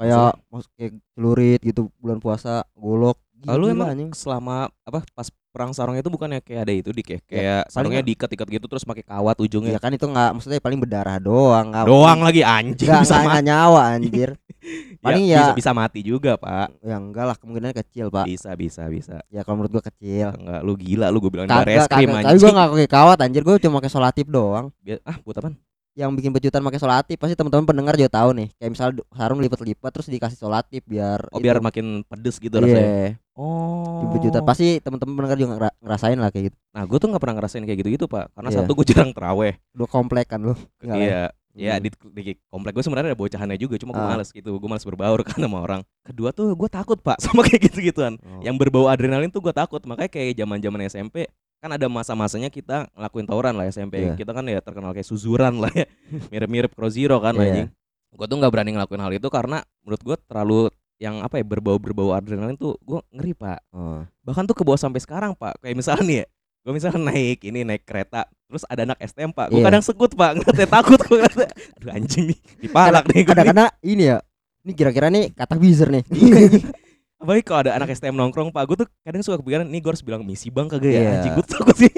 Kayak 0.00 0.40
maksud 0.50 0.70
kayak 0.74 0.92
celurit 1.14 1.60
gitu 1.62 1.92
bulan 2.02 2.18
puasa 2.18 2.66
golok. 2.74 3.20
Lalu 3.42 3.64
Gila, 3.64 3.72
emang 3.72 3.88
anjing. 3.90 4.10
selama 4.12 4.56
apa 4.80 5.00
pas 5.10 5.24
perang 5.50 5.70
sarung 5.70 5.94
itu 5.94 6.06
bukannya 6.06 6.38
kayak 6.38 6.62
ada 6.62 6.72
itu 6.72 6.90
dik 6.90 7.04
ya 7.04 7.10
Ya, 7.10 7.20
kayak 7.22 7.40
paling 7.42 7.72
sarungnya 7.72 7.98
kan- 7.98 8.08
diikat-ikat 8.08 8.48
gitu 8.50 8.66
terus 8.66 8.84
pakai 8.84 9.02
kawat 9.02 9.36
ujungnya 9.38 9.72
ya 9.72 9.80
kan 9.80 9.90
itu 9.90 10.04
nggak 10.04 10.30
maksudnya 10.32 10.58
paling 10.58 10.78
berdarah 10.78 11.18
doang. 11.18 11.66
Nggak, 11.68 11.84
doang 11.84 12.20
lagi 12.20 12.42
anjing 12.42 12.86
Nggak 12.86 13.02
bisa 13.02 13.16
nggak 13.18 13.42
nyawa 13.42 13.80
anjir. 13.92 14.30
paling 15.02 15.24
ya- 15.24 15.50
bisa, 15.50 15.52
bisa 15.56 15.70
mati 15.72 16.00
juga 16.00 16.36
pak 16.36 16.68
ya 16.80 16.94
enggak 16.94 17.24
lah 17.24 17.34
kemungkinan 17.34 17.72
kecil 17.74 18.06
pak. 18.08 18.28
bisa 18.28 18.52
bisa 18.54 18.84
bisa 18.86 19.16
Ya 19.26 19.40
kalau 19.40 19.58
menurut 19.58 19.72
gue 19.74 19.84
kecil. 19.88 20.28
enggak 20.30 20.60
lu 20.60 20.72
gila 20.76 21.06
lu 21.08 21.18
gue 21.18 21.32
bilang 21.32 21.48
Kagak, 21.48 21.64
baris 21.64 21.86
krim 21.88 22.06
kagak. 22.06 22.14
Tapi 22.14 22.28
anjing 22.28 22.38
gue 22.38 22.52
nggak 22.52 22.70
pakai 22.70 22.88
kawat 22.90 23.18
anjir. 23.20 23.42
Gue 23.42 23.56
cuma 23.58 23.74
pakai 23.78 23.90
solatif 23.90 24.26
doang. 24.26 24.66
Biar- 24.78 25.00
ah 25.02 25.16
buat 25.18 25.34
apaan 25.34 25.56
Yang 25.92 26.10
bikin 26.16 26.30
pejutan 26.30 26.62
pakai 26.62 26.78
solatif 26.78 27.16
pasti 27.16 27.34
teman-teman 27.34 27.66
pendengar 27.66 27.94
juga 27.94 28.10
tahu 28.12 28.30
nih. 28.32 28.48
Kayak 28.54 28.70
misalnya 28.70 28.92
du- 28.96 29.08
sarung 29.10 29.40
lipat-lipat 29.40 29.90
terus 29.90 30.06
dikasih 30.06 30.38
solatif 30.38 30.82
biar 30.84 31.26
oh 31.28 31.38
biar 31.38 31.58
makin 31.58 32.02
pedes 32.04 32.38
gitu 32.38 32.56
rasanya 32.56 32.78
Iya. 32.80 33.10
oh 33.34 34.06
Pejutan 34.10 34.42
pasti 34.42 34.78
teman-teman 34.78 35.12
pendengar 35.14 35.36
juga 35.36 35.50
ngera- 35.52 35.76
ngerasain 35.78 36.16
lah 36.16 36.30
kayak 36.30 36.44
gitu. 36.50 36.56
Nah, 36.70 36.82
gue 36.84 36.96
tuh 36.96 37.08
nggak 37.08 37.20
pernah 37.20 37.36
ngerasain 37.36 37.62
kayak 37.62 37.78
gitu-gitu, 37.78 38.06
Pak. 38.06 38.32
Karena 38.32 38.48
Iya. 38.48 38.56
satu 38.60 38.70
gue 38.72 38.86
jarang 38.86 39.10
teraweh. 39.10 39.54
Lu 39.72 39.84
komplek 39.84 40.26
kan 40.26 40.40
lu. 40.40 40.54
Ya? 40.80 40.94
Iya. 40.94 41.22
Ya 41.50 41.74
Hmm. 41.76 41.82
di, 41.82 41.88
di 42.14 42.22
komplek 42.46 42.72
gue 42.72 42.80
sebenarnya 42.80 43.10
ada 43.10 43.18
bocahannya 43.18 43.58
juga, 43.58 43.74
cuma 43.74 43.90
gue 43.90 44.00
Ah. 44.00 44.14
males 44.14 44.30
gitu. 44.30 44.54
Gue 44.54 44.68
males 44.68 44.82
berbaur 44.82 45.20
kan 45.28 45.36
sama 45.36 45.58
orang. 45.58 45.80
Kedua 46.00 46.30
tuh 46.30 46.54
gue 46.54 46.68
takut, 46.68 46.94
Pak, 46.96 47.18
sama 47.26 47.42
kayak 47.42 47.66
gitu-gituan. 47.66 48.16
Oh. 48.20 48.38
Yang 48.40 48.56
berbau 48.56 48.86
adrenalin 48.86 49.28
tuh 49.28 49.42
gue 49.42 49.50
takut. 49.50 49.82
Makanya 49.82 50.08
kayak 50.08 50.38
zaman-zaman 50.38 50.80
SMP 50.86 51.26
kan 51.60 51.70
ada 51.76 51.86
masa-masanya 51.86 52.48
kita 52.48 52.88
ngelakuin 52.96 53.28
tawuran 53.28 53.52
lah 53.52 53.68
SMP. 53.68 54.00
Iya. 54.00 54.16
Kita 54.16 54.32
kan 54.32 54.44
ya 54.48 54.64
terkenal 54.64 54.96
kayak 54.96 55.04
suzuran 55.04 55.60
lah 55.60 55.68
ya. 55.70 55.84
Mirip-mirip 56.32 56.72
Crow 56.72 56.88
Zero 56.88 57.20
kan 57.20 57.36
Iya. 57.36 57.44
anjing. 57.44 57.68
Gue 58.16 58.26
tuh 58.26 58.36
nggak 58.40 58.50
berani 58.50 58.70
ngelakuin 58.74 59.02
hal 59.04 59.12
itu 59.12 59.28
karena 59.28 59.60
menurut 59.84 60.02
gue 60.02 60.16
terlalu 60.26 60.60
yang 61.00 61.20
apa 61.20 61.40
ya 61.40 61.44
berbau-berbau 61.44 62.12
adrenalin 62.12 62.56
tuh 62.56 62.76
gue 62.80 63.00
ngeri, 63.12 63.32
Pak. 63.36 63.60
Oh. 63.72 64.02
Bahkan 64.24 64.44
tuh 64.48 64.56
ke 64.56 64.64
bawah 64.64 64.80
sampai 64.80 65.00
sekarang, 65.00 65.32
Pak. 65.36 65.60
Kayak 65.62 65.76
misalnya 65.78 66.04
nih 66.04 66.16
ya, 66.20 66.26
gue 66.60 66.72
misalnya 66.76 67.00
naik 67.12 67.38
ini 67.44 67.60
naik 67.64 67.84
kereta 67.88 68.28
terus 68.50 68.66
ada 68.66 68.82
anak 68.82 68.98
STM 69.00 69.30
pak 69.30 69.48
gue 69.48 69.62
Iya. 69.62 69.66
kadang 69.70 69.80
sekut 69.86 70.10
pak 70.12 70.34
ngeliatnya 70.36 70.68
takut 70.68 70.98
gue 71.00 71.16
ngeliatnya 71.16 71.48
aduh 71.78 71.90
anjing 71.94 72.24
nih 72.34 72.38
dipalak 72.60 73.04
nih. 73.08 73.22
Kadang-kadang 73.24 73.68
ini 73.80 74.02
ya. 74.10 74.18
Ini 74.60 74.72
kira-kira 74.76 75.06
nih 75.08 75.32
kata 75.32 75.54
bizer 75.56 75.88
nih. 75.88 76.04
Apalagi 77.20 77.42
kalau 77.42 77.60
ada 77.62 77.72
anak 77.74 77.92
STM 77.92 78.14
nongkrong 78.14 78.48
pak 78.48 78.64
gue 78.64 78.76
tuh 78.80 78.88
kadang 79.00 79.20
suka 79.20 79.36
kepikiran 79.36 79.62
nih 79.62 79.78
gue 79.78 79.90
harus 79.90 80.00
bilang 80.00 80.22
misi 80.22 80.48
bang 80.48 80.66
kagak 80.66 80.88
ya 80.88 80.96
Iya. 80.96 81.10
anjing 81.14 81.32
gue 81.34 81.46
takut 81.46 81.76
sih 81.76 81.92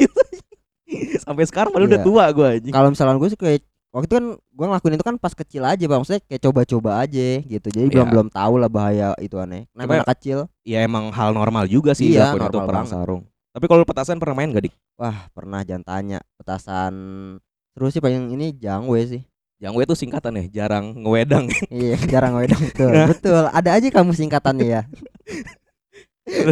sampai 1.24 1.44
sekarang 1.44 1.70
padahal 1.70 1.88
udah 1.88 1.96
Iya. 1.96 2.06
tua 2.06 2.24
gue 2.28 2.46
anjing 2.52 2.72
Kalau 2.72 2.88
misalnya 2.90 3.14
gue 3.16 3.30
sih 3.30 3.38
kayak 3.38 3.62
waktu 3.88 4.06
itu 4.06 4.14
kan 4.14 4.26
gue 4.34 4.66
ngelakuin 4.66 4.94
itu 4.94 5.04
kan 5.04 5.16
pas 5.16 5.32
kecil 5.32 5.62
aja 5.62 5.78
bang, 5.80 5.98
maksudnya 5.98 6.22
kayak 6.22 6.42
coba-coba 6.42 6.90
aja 6.98 7.26
gitu. 7.40 7.66
Jadi 7.68 7.86
belum 7.88 8.02
Iya. 8.02 8.10
belum 8.10 8.26
tahu 8.28 8.54
lah 8.56 8.66
bahaya 8.66 9.08
itu 9.16 9.36
aneh. 9.36 9.68
Cuma- 9.68 9.78
Namanya 9.78 10.00
anak 10.00 10.10
kecil. 10.12 10.38
ya 10.62 10.78
emang 10.80 11.04
hal 11.08 11.30
normal 11.30 11.64
juga 11.66 11.92
sih 11.92 12.10
Iya, 12.10 12.32
dilakuin 12.32 12.42
itu 12.42 12.52
normal 12.52 12.68
perang 12.68 12.88
sarung 12.88 13.22
tapi 13.52 13.68
kalau 13.68 13.84
petasan 13.84 14.16
pernah 14.16 14.32
main 14.34 14.48
gak 14.48 14.64
dik 14.64 14.74
Wah 14.96 15.28
pernah 15.30 15.60
jangan 15.60 15.84
tanya 15.84 16.18
petasan 16.34 16.94
terus 17.70 17.92
sih 17.92 18.00
paling 18.00 18.28
ini 18.30 18.50
jangwe 18.50 19.00
sih. 19.06 19.22
Jangwe 19.62 19.86
itu 19.86 19.94
singkatan 19.94 20.34
ya 20.34 20.44
jarang 20.52 20.90
ngewedang 20.98 21.46
iya 21.70 21.94
jarang 22.04 22.34
wedang 22.34 22.58
betul 22.60 22.90
betul. 23.06 23.42
Ada 23.48 23.78
aja 23.78 23.86
kamu 23.88 24.10
singkatannya 24.10 24.66
ya. 24.66 24.82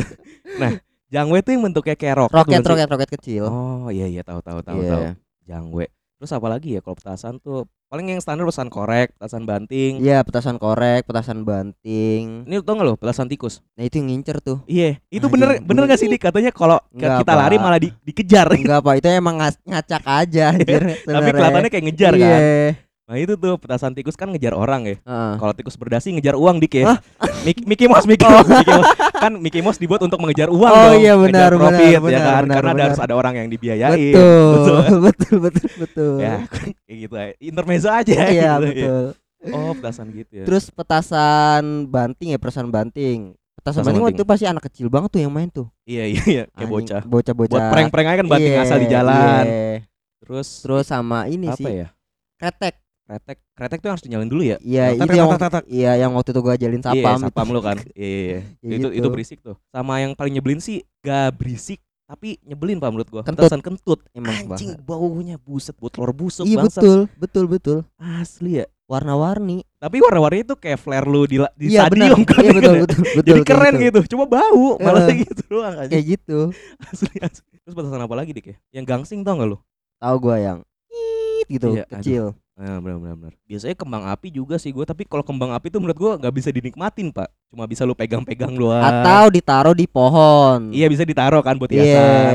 Jangwe 1.11 1.43
itu 1.43 1.51
yang 1.51 1.63
bentuknya 1.65 1.95
kayak 1.95 2.17
roket 2.21 2.35
Roket 2.37 2.63
roket 2.63 2.89
roket 2.89 3.11
kecil. 3.11 3.45
oh 3.45 3.91
iya 3.91 4.07
iya 4.07 4.23
tahu 4.23 4.39
tahu 4.39 4.63
tahu 4.63 4.79
Iya. 4.79 4.91
tahu 4.93 5.03
Jangwe 5.45 5.87
terus 6.15 6.31
apa 6.31 6.47
lagi 6.47 6.77
ya 6.77 6.81
kalau 6.81 6.95
petasan 6.95 7.41
tuh 7.41 7.65
paling 7.89 8.07
yang 8.07 8.21
standar 8.21 8.45
petasan 8.45 8.69
korek 8.69 9.11
petasan 9.17 9.43
banting 9.43 9.99
Iya 9.99 10.21
petasan 10.21 10.55
korek, 10.55 11.03
petasan 11.03 11.43
banting. 11.43 12.45
ini 12.45 12.61
tau 12.61 12.77
gak 12.77 12.85
lo 12.85 12.95
petasan 12.95 13.27
tikus 13.27 13.65
Nah 13.73 13.83
itu 13.83 13.97
yang 13.97 14.07
ngincer 14.07 14.39
tuh. 14.39 14.63
iya 14.65 15.01
itu 15.09 15.19
Anjing, 15.19 15.33
bener 15.33 15.49
bener 15.59 15.83
bunyi- 15.83 15.91
gak 15.91 15.99
sih 15.99 16.07
dik 16.07 16.23
katanya 16.23 16.53
kalau 16.53 16.79
kita 16.93 17.33
lari 17.33 17.57
Pak. 17.57 17.65
malah 17.65 17.81
di- 17.81 17.97
dikejar 18.05 18.47
Enggak 18.53 18.79
apa 18.79 18.91
itu 18.95 19.07
emang 19.09 19.35
ngacak 19.65 20.03
aja 20.05 20.45
anjir. 20.55 20.83
tapi 21.01 21.29
kelihatannya 21.33 21.69
kayak 21.69 21.85
ngejar 21.89 22.13
Iya. 22.15 22.23
kan 22.23 22.43
nah 23.11 23.19
itu 23.19 23.35
tuh 23.35 23.59
petasan 23.59 23.91
tikus 23.91 24.15
kan 24.15 24.31
ngejar 24.31 24.55
orang 24.55 24.87
ya 24.87 24.97
Heeh. 24.97 25.35
kalau 25.35 25.51
tikus 25.51 25.75
berdasi 25.75 26.15
ngejar 26.15 26.33
uang 26.33 26.57
dik 26.57 26.79
ya 26.79 27.03
Mik- 27.43 27.67
Mickey 27.67 27.85
Mouse 27.85 28.07
Mickey 28.07 28.23
Mouse, 28.23 28.47
Mickey 28.47 28.71
Mouse. 28.71 28.91
kan 29.17 29.33
Mickey 29.35 29.61
Mouse 29.61 29.77
dibuat 29.77 29.99
untuk 29.99 30.17
mengejar 30.17 30.47
uang 30.47 30.63
Oh, 30.65 30.79
dong 30.87 30.95
iya, 30.97 31.19
ngejar 31.19 31.51
benar, 31.51 31.51
profit 31.59 31.75
benar, 31.75 31.91
ya 31.91 31.99
benar, 31.99 32.23
kan 32.23 32.23
benar, 32.41 32.55
karena 32.55 32.63
ada 32.63 32.71
benar. 32.73 32.87
harus 32.87 33.01
ada 33.01 33.15
orang 33.17 33.35
yang 33.35 33.49
dibiayain 33.49 33.99
Betul, 34.15 34.95
betul, 35.03 35.37
betul, 35.45 35.69
betul. 35.77 36.15
ya 36.17 36.35
kayak 36.47 36.97
gitu 37.01 37.15
ya 37.17 37.27
intermezzo 37.41 37.89
aja 37.91 38.15
Iya, 38.15 38.23
gitu, 38.23 38.39
ya. 38.39 38.53
betul. 38.63 39.05
oh 39.51 39.71
petasan 39.75 40.07
gitu 40.13 40.33
ya 40.33 40.45
Terus 40.47 40.65
petasan 40.71 41.63
banting 41.87 42.29
ya, 42.31 42.39
petasan 42.39 42.69
banting. 42.69 43.35
Petasan 43.57 43.83
banting 43.83 44.03
waktu 44.03 44.15
itu 44.15 44.25
pasti 44.25 44.45
anak 44.47 44.63
kecil 44.65 44.87
banget 44.87 45.11
tuh 45.11 45.21
yang 45.21 45.29
main 45.29 45.51
tuh. 45.51 45.67
iya 45.83 46.07
iya 46.07 46.23
iya 46.25 46.43
kayak 46.49 46.71
bocah 46.71 47.03
Bocah-bocah. 47.03 47.51
buat 47.51 47.65
prank-prank 47.69 48.07
aja 48.07 48.17
kan 48.17 48.29
banting 48.29 48.55
Iya, 48.55 48.63
asal 48.63 48.79
di 48.79 48.87
jalan 48.87 49.45
iya. 49.45 49.83
terus 50.21 50.49
Terus 50.63 50.87
sama 50.87 51.27
ini 51.27 51.49
apa 51.49 51.59
sih, 51.59 51.67
ya 51.67 51.89
kretek. 52.37 52.79
Kretek 53.11 53.39
kretek 53.59 53.79
tuh 53.83 53.91
harus 53.91 54.03
dinyalain 54.07 54.31
dulu 54.31 54.47
ya 54.47 54.57
Iya, 54.63 54.95
itu 54.95 55.11
yang 55.11 55.27
iya 55.67 55.93
yang 55.99 56.15
waktu 56.15 56.31
itu 56.31 56.41
gua 56.41 56.55
jalin 56.55 56.79
iya 56.79 56.87
sapam. 56.87 57.19
sapam 57.21 57.47
lu 57.51 57.59
kan 57.59 57.77
iya 57.99 58.07
iya, 58.07 58.23
iya. 58.23 58.39
Ya 58.63 58.71
itu 58.71 58.87
gitu. 58.87 58.89
itu 58.95 59.09
berisik 59.11 59.39
tuh 59.43 59.59
sama 59.69 59.99
yang 59.99 60.15
paling 60.15 60.31
nyebelin 60.31 60.63
sih 60.63 60.87
gak 61.03 61.35
berisik 61.35 61.83
tapi 62.07 62.39
nyebelin 62.43 62.79
pak 62.79 62.87
menurut 62.89 63.11
gua 63.11 63.23
Kentut. 63.27 63.51
kentut 63.59 64.01
Emang 64.15 64.35
anjing 64.47 64.79
banget. 64.79 64.87
baunya 64.87 65.37
buset 65.37 65.75
buat 65.75 65.91
telur 65.91 66.15
busuk 66.15 66.47
Iya 66.47 66.63
betul, 66.63 67.11
betul, 67.19 67.45
betul. 67.47 67.79
asli 67.99 68.63
ya 68.63 68.67
Warna-warni. 68.87 69.63
tapi 69.79 70.03
warna-warni 70.03 70.43
itu 70.43 70.55
kayak 70.55 70.79
flare 70.79 71.07
lu 71.07 71.23
di, 71.23 71.39
di 71.55 71.71
Iya 71.71 71.87
stadium 71.87 72.23
kan 72.23 72.43
Iya 72.43 72.51
betul, 72.53 72.75
gitu. 72.75 72.83
betul, 72.83 73.01
betul. 73.01 73.23
jadi 73.23 73.39
kayak 73.39 73.47
keren 73.49 73.75
gitu. 73.75 73.85
gitu 73.87 74.01
cuma 74.15 74.25
bau 74.27 74.67
malah 74.79 75.07
Eh. 75.07 75.19
gitu 75.27 75.43
doang 75.47 75.75
aja 75.79 75.91
Kayak 75.91 76.05
gitu. 76.15 76.39
asli, 76.85 77.15
asli. 77.19 77.55
terus 77.61 77.75
petasan 77.75 78.03
apa 78.03 78.15
lagi 78.15 78.31
dik 78.31 78.47
ya 78.49 78.57
yang 78.71 78.85
gangsing 78.85 79.23
tau 79.23 79.35
gak 79.35 79.49
lu 79.49 79.59
Tahu 79.99 80.17
gua 80.17 80.39
yang 80.39 80.59
gitu, 81.47 81.75
Iya, 81.75 81.85
aduh. 81.91 82.31
Nah, 82.61 82.77
benar 82.77 83.01
benar 83.01 83.17
benar. 83.17 83.35
Biasanya 83.49 83.73
kembang 83.73 84.05
api 84.05 84.29
juga 84.29 84.61
sih 84.61 84.69
gue, 84.69 84.85
tapi 84.85 85.09
kalau 85.09 85.25
kembang 85.25 85.57
api 85.57 85.73
tuh 85.73 85.81
menurut 85.81 85.97
gue 85.97 86.13
nggak 86.21 86.35
bisa 86.37 86.53
dinikmatin 86.53 87.09
pak. 87.09 87.33
Cuma 87.49 87.65
bisa 87.65 87.89
lu 87.89 87.97
pegang-pegang 87.97 88.53
doang. 88.53 88.85
Atau 88.85 89.33
ditaruh 89.33 89.73
di 89.73 89.89
pohon. 89.89 90.69
iya 90.69 90.85
bisa 90.87 91.09
ditaruh 91.09 91.41
kan 91.41 91.57
buat 91.57 91.73
Iya. 91.73 91.81
hiasan. 91.81 92.33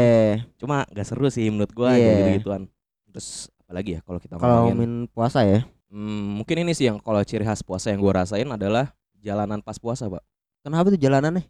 Cuma 0.57 0.81
nggak 0.89 1.05
seru 1.05 1.29
sih 1.29 1.45
menurut 1.53 1.69
gue 1.69 1.85
Iya. 1.93 2.09
gitu 2.09 2.29
gituan. 2.41 2.65
Terus 3.13 3.53
apalagi 3.61 3.97
ya 3.97 3.99
kalau 4.01 4.17
kita 4.17 4.33
Kalau 4.41 4.65
ngomongin, 4.65 5.05
puasa 5.13 5.45
ya. 5.45 5.61
hmm, 5.93 6.41
mungkin 6.41 6.55
ini 6.65 6.73
sih 6.73 6.89
yang 6.89 6.97
kalau 6.97 7.21
ciri 7.21 7.45
khas 7.45 7.61
puasa 7.61 7.93
yang 7.93 8.01
gue 8.01 8.09
rasain 8.09 8.49
adalah 8.49 8.97
jalanan 9.21 9.61
pas 9.61 9.77
puasa 9.77 10.09
pak. 10.09 10.25
Kenapa 10.65 10.89
tuh 10.89 10.97
jalanannya? 10.97 11.45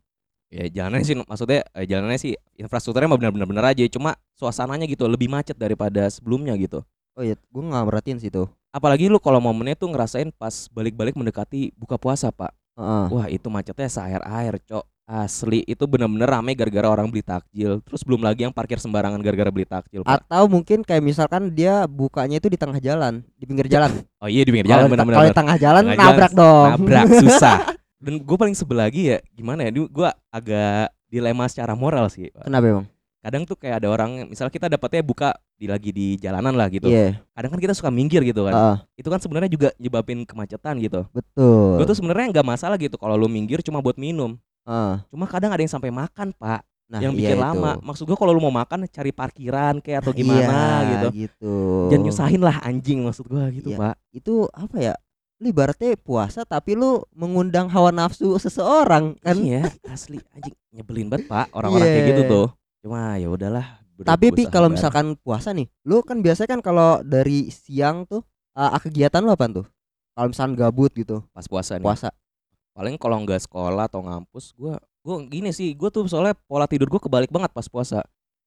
Ya 0.51 0.67
jalanannya 0.67 1.07
sih 1.07 1.15
maksudnya 1.17 1.63
eh, 1.71 1.87
jalanannya 1.87 2.19
sih 2.19 2.35
infrastrukturnya 2.55 3.07
mah 3.07 3.15
benar-benar 3.15 3.47
benar 3.47 3.65
aja. 3.71 3.87
Cuma 3.87 4.19
suasananya 4.35 4.83
gitu 4.83 5.07
lebih 5.07 5.31
macet 5.31 5.55
daripada 5.55 6.11
sebelumnya 6.11 6.51
gitu. 6.59 6.83
Oh 7.15 7.23
iya, 7.23 7.39
gua 7.47 7.63
nggak 7.63 7.85
merhatiin 7.87 8.19
sih 8.19 8.27
tuh. 8.27 8.51
Apalagi 8.75 9.07
lu 9.07 9.23
kalau 9.23 9.39
momennya 9.39 9.79
tuh 9.79 9.87
ngerasain 9.87 10.35
pas 10.35 10.67
balik-balik 10.67 11.15
mendekati 11.15 11.71
buka 11.79 11.95
puasa 11.95 12.27
pak. 12.27 12.51
Heeh. 12.75 13.05
Wah 13.07 13.27
itu 13.31 13.47
macetnya 13.47 13.87
seair-air 13.87 14.59
cok 14.67 14.83
Asli 15.05 15.61
itu 15.63 15.85
bener-bener 15.85 16.25
rame 16.27 16.57
gara-gara 16.57 16.89
orang 16.89 17.07
beli 17.07 17.21
takjil 17.21 17.77
Terus 17.85 18.01
belum 18.03 18.25
lagi 18.25 18.43
yang 18.43 18.51
parkir 18.51 18.81
sembarangan 18.81 19.21
gara-gara 19.21 19.47
beli 19.53 19.63
takjil 19.63 20.01
pak 20.01 20.27
Atau 20.27 20.49
mungkin 20.51 20.83
kayak 20.83 20.99
misalkan 20.99 21.55
dia 21.55 21.85
bukanya 21.87 22.41
itu 22.41 22.49
di 22.51 22.57
tengah 22.59 22.81
jalan, 22.83 23.23
di 23.39 23.45
pinggir 23.47 23.69
jalan. 23.71 23.95
Oh 24.19 24.27
iya 24.27 24.43
di 24.43 24.51
pinggir 24.51 24.67
jalan 24.67 24.91
bener-bener 24.91 25.23
kalau 25.23 25.29
di 25.31 25.37
tengah 25.39 25.57
jalan 25.61 25.83
Tengah 25.87 25.95
jalan 25.95 26.11
nabrak 26.11 26.31
dong. 26.35 26.67
Nabrak 26.73 27.05
susah 27.21 27.57
Dan 28.03 28.13
gue 28.27 28.37
paling 28.37 28.55
sebel 28.59 28.77
lagi 28.81 29.01
ya 29.15 29.17
Gimana 29.31 29.63
ya 29.63 29.71
Gue 29.71 30.09
agak 30.33 30.91
dilema 31.07 31.47
secara 31.47 31.77
moral 31.79 32.11
sih 32.11 32.27
Pak. 32.33 32.49
Kenapa 32.49 32.65
emang? 32.67 32.85
Kadang 33.25 33.41
tuh 33.49 33.57
kayak 33.57 33.81
ada 33.81 33.89
orang 33.89 34.29
Misal 34.29 34.53
kita 34.53 34.69
dapetnya 34.69 35.01
buka 35.01 35.33
di 35.57 35.65
lagi 35.65 35.89
di 35.89 36.13
jalanan 36.21 36.53
lah 36.53 36.69
gitu 36.69 36.85
Iya, 36.85 37.25
Kadang 37.33 37.57
kan 37.57 37.59
kita 37.65 37.73
suka 37.73 37.89
minggir 37.89 38.21
gitu 38.21 38.45
kan 38.45 38.53
heeh, 38.53 38.77
Itu 39.01 39.09
kan 39.09 39.17
sebenarnya 39.17 39.49
juga 39.49 39.73
nyebabin 39.81 40.29
kemacetan 40.29 40.77
gitu 40.77 41.09
betul. 41.09 41.81
Gue 41.81 41.85
tuh 41.89 41.97
sebenarnya 41.97 42.37
nggak 42.37 42.45
masalah 42.45 42.77
gitu 42.77 43.01
Kalau 43.01 43.17
lu 43.17 43.25
minggir 43.25 43.65
cuma 43.65 43.81
buat 43.81 43.97
minum 43.97 44.37
Heeh. 44.69 44.93
Cuma 45.09 45.25
kadang 45.25 45.49
ada 45.49 45.61
yang 45.65 45.73
sampai 45.73 45.89
makan 45.89 46.37
pak 46.37 46.61
Nah, 46.85 47.01
yang 47.01 47.17
iya 47.17 47.33
bikin 47.33 47.37
itu. 47.41 47.45
lama. 47.49 47.71
Maksud 47.81 48.05
gua 48.05 48.13
kalau 48.13 48.29
lu 48.29 48.41
mau 48.45 48.53
makan 48.53 48.85
cari 48.85 49.09
parkiran 49.09 49.81
kayak 49.81 50.05
atau 50.05 50.13
Iya, 50.13 50.19
gimana 50.21 50.59
gitu. 50.85 51.07
gitu. 51.17 51.55
Jangan 51.89 52.03
nyusahin 52.05 52.41
lah 52.45 52.61
anjing 52.61 53.01
maksud 53.01 53.25
gua 53.25 53.49
gitu, 53.49 53.73
Iya. 53.73 53.77
Pak. 53.81 53.95
Itu 54.13 54.45
apa 54.53 54.77
ya? 54.77 54.93
Lu 55.41 55.49
ibaratnya 55.49 55.97
puasa 55.97 56.45
tapi 56.45 56.77
lu 56.77 57.01
mengundang 57.09 57.73
hawa 57.73 57.89
nafsu 57.89 58.37
seseorang 58.37 59.17
kan. 59.17 59.33
Iya, 59.33 59.65
asli 59.89 60.21
anjing 60.37 60.53
nyebelin 60.69 61.09
banget, 61.09 61.25
Pak. 61.25 61.49
Orang-orang 61.57 61.89
kayak 61.89 62.05
Iya. 62.05 62.09
gitu 62.13 62.21
tuh. 62.29 62.45
Cuma 62.85 63.17
ya 63.17 63.33
udahlah. 63.33 63.81
Tapi 63.97 64.29
Pi 64.29 64.45
kalau 64.45 64.69
misalkan 64.69 65.17
puasa 65.17 65.49
nih, 65.49 65.65
lu 65.81 66.05
kan 66.05 66.21
biasanya 66.21 66.53
kan 66.53 66.61
kalau 66.61 67.01
dari 67.01 67.49
siang 67.49 68.05
tuh 68.05 68.21
uh, 68.53 68.77
kegiatan 68.77 69.25
lu 69.25 69.33
apa 69.33 69.49
tuh? 69.49 69.65
Kalau 70.13 70.27
misalkan 70.29 70.53
gabut 70.53 70.93
gitu, 70.93 71.25
pas 71.33 71.49
puasa 71.49 71.81
nih. 71.81 71.83
puasa. 71.83 72.13
Paling 72.77 73.01
kalau 73.01 73.17
nggak 73.25 73.41
sekolah 73.49 73.89
atau 73.89 74.05
ngampus 74.05 74.53
gua 74.53 74.77
gua 75.01 75.17
gini 75.25 75.49
sih, 75.49 75.73
gua 75.73 75.89
tuh 75.89 76.05
soalnya 76.05 76.37
pola 76.45 76.69
tidur 76.69 76.85
gua 76.91 77.01
kebalik 77.01 77.33
banget 77.33 77.49
pas 77.49 77.65
puasa. 77.65 78.05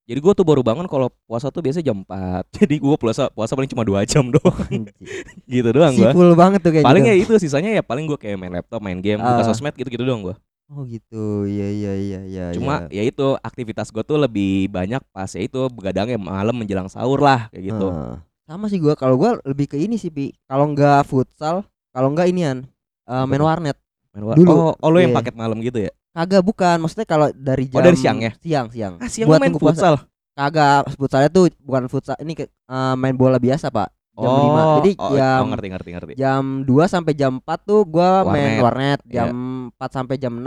Jadi 0.09 0.21
gua 0.23 0.33
tuh 0.33 0.47
baru 0.47 0.63
bangun 0.65 0.87
kalau 0.87 1.11
puasa 1.27 1.51
tuh 1.51 1.61
biasa 1.61 1.81
jam 1.83 2.01
4. 2.05 2.09
Jadi 2.63 2.77
gua 2.79 2.95
puasa 2.95 3.27
puasa 3.33 3.59
paling 3.59 3.69
cuma 3.69 3.83
2 3.83 4.05
jam 4.07 4.25
doang. 4.29 4.85
gitu 5.53 5.69
doang 5.75 5.93
gua. 5.99 6.13
Sipul 6.15 6.31
banget 6.39 6.61
tuh 6.63 6.73
kayak 6.77 6.85
Paling 6.87 7.05
gitu. 7.09 7.13
ya 7.13 7.17
itu 7.25 7.33
sisanya 7.41 7.71
ya 7.73 7.83
paling 7.83 8.05
gua 8.07 8.21
kayak 8.21 8.37
main 8.37 8.53
laptop, 8.53 8.81
main 8.85 9.01
game, 9.03 9.19
buka 9.19 9.43
Ah. 9.43 9.49
sosmed 9.49 9.75
gitu-gitu 9.75 10.05
doang 10.05 10.21
gua. 10.23 10.37
Oh 10.69 10.85
gitu. 10.85 11.49
Iya 11.49 11.69
iya 11.71 11.93
iya 11.97 12.21
iya. 12.23 12.45
Cuma 12.53 12.85
iya. 12.87 13.01
ya 13.01 13.09
itu 13.09 13.27
aktivitas 13.41 13.89
gue 13.89 14.03
tuh 14.03 14.17
lebih 14.17 14.69
banyak 14.69 15.01
pas 15.11 15.27
ya 15.27 15.41
itu 15.41 15.65
begadangnya 15.69 16.21
malam 16.21 16.53
menjelang 16.55 16.87
sahur 16.87 17.19
lah 17.19 17.49
kayak 17.49 17.65
gitu. 17.67 17.89
Heeh. 17.89 18.17
sama 18.45 18.65
sih 18.65 18.81
gua 18.81 18.97
kalau 18.97 19.21
gua 19.21 19.37
lebih 19.45 19.65
ke 19.67 19.77
ini 19.77 19.97
sih 19.97 20.09
Pi. 20.09 20.33
Kalau 20.45 20.65
enggak 20.65 21.05
futsal, 21.05 21.69
kalau 21.91 22.09
enggak 22.09 22.29
inian 22.29 22.65
uh, 23.05 23.25
main 23.25 23.41
warnet. 23.41 23.77
Main 24.11 24.25
wa- 24.25 24.37
Dulu. 24.37 24.49
Oh, 24.49 24.73
oh 24.75 24.89
lo 24.89 24.99
yang 24.99 25.13
Iya. 25.13 25.19
paket 25.21 25.35
malam 25.37 25.61
gitu 25.61 25.79
ya? 25.79 25.93
Kagak 26.11 26.41
bukan, 26.43 26.77
maksudnya 26.81 27.05
kalau 27.05 27.29
dari 27.31 27.69
jam 27.69 27.77
Oh, 27.77 27.85
dari 27.85 27.95
siang 27.95 28.19
ya? 28.19 28.33
Siang, 28.41 28.67
siang. 28.73 28.95
Ah, 28.97 29.07
siang 29.07 29.29
Buat 29.29 29.39
main 29.39 29.53
puasa. 29.53 29.61
futsal. 29.61 29.95
Kagak, 30.33 30.81
futsalnya 30.97 31.29
tuh 31.29 31.53
bukan 31.61 31.85
futsal, 31.87 32.17
ini 32.19 32.33
ke- 32.35 32.49
eh, 32.49 32.95
main 32.97 33.13
bola 33.13 33.37
biasa, 33.37 33.69
Pak. 33.69 33.93
Jam 34.19 34.29
oh, 34.29 34.43
5. 34.75 34.79
Jadi 34.79 34.91
oh, 34.99 35.11
jam 35.15 35.39
oh, 35.39 35.47
ngerti 35.49 35.67
ngerti 35.71 35.91
ngerti. 35.95 36.13
jam 36.15 36.43
2 36.63 36.75
sampai 36.85 37.13
jam 37.15 37.33
4 37.39 37.47
tuh 37.63 37.81
gua 37.83 38.11
main 38.25 38.59
Warnet. 38.59 38.61
warnet, 38.61 39.01
Iya. 39.07 39.13
jam 39.15 39.29
4 39.73 39.91
sampai 39.95 40.15
jam 40.17 40.35
6 40.35 40.43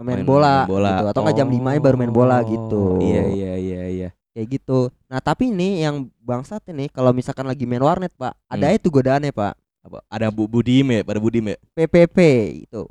main, 0.00 0.16
Main- 0.16 0.24
bola, 0.24 0.64
main 0.64 0.70
bola. 0.70 0.90
gitu 0.94 1.06
atau 1.10 1.20
enggak 1.20 1.36
jam 1.36 1.48
5 1.50 1.68
-nya 1.68 1.80
baru 1.80 1.96
main 1.98 2.08
bola 2.10 2.36
gitu. 2.42 2.82
Oh, 2.96 3.02
Iya 3.02 3.22
iya 3.28 3.52
iya 3.56 3.82
iya. 3.86 4.08
Kayak 4.30 4.46
gitu. 4.54 4.78
Nah, 5.04 5.18
tapi 5.18 5.50
nih 5.50 5.84
yang 5.84 5.96
bangsat 6.20 6.62
nih 6.64 6.88
kalau 6.88 7.10
misalkan 7.10 7.44
lagi 7.44 7.66
main 7.66 7.82
warnet, 7.82 8.14
Pak, 8.14 8.32
ada 8.46 8.66
Hmm. 8.66 8.76
itu 8.76 8.88
godaannya, 8.88 9.34
Pak. 9.34 9.54
Apa 9.80 9.98
ada 10.06 10.28
Bu 10.28 10.44
Budim 10.44 10.86
ya? 10.86 11.00
Pada 11.02 11.18
Budim 11.18 11.44
ya? 11.46 11.56
PPP 11.74 12.18
itu. 12.62 12.84
tuh? 12.84 12.88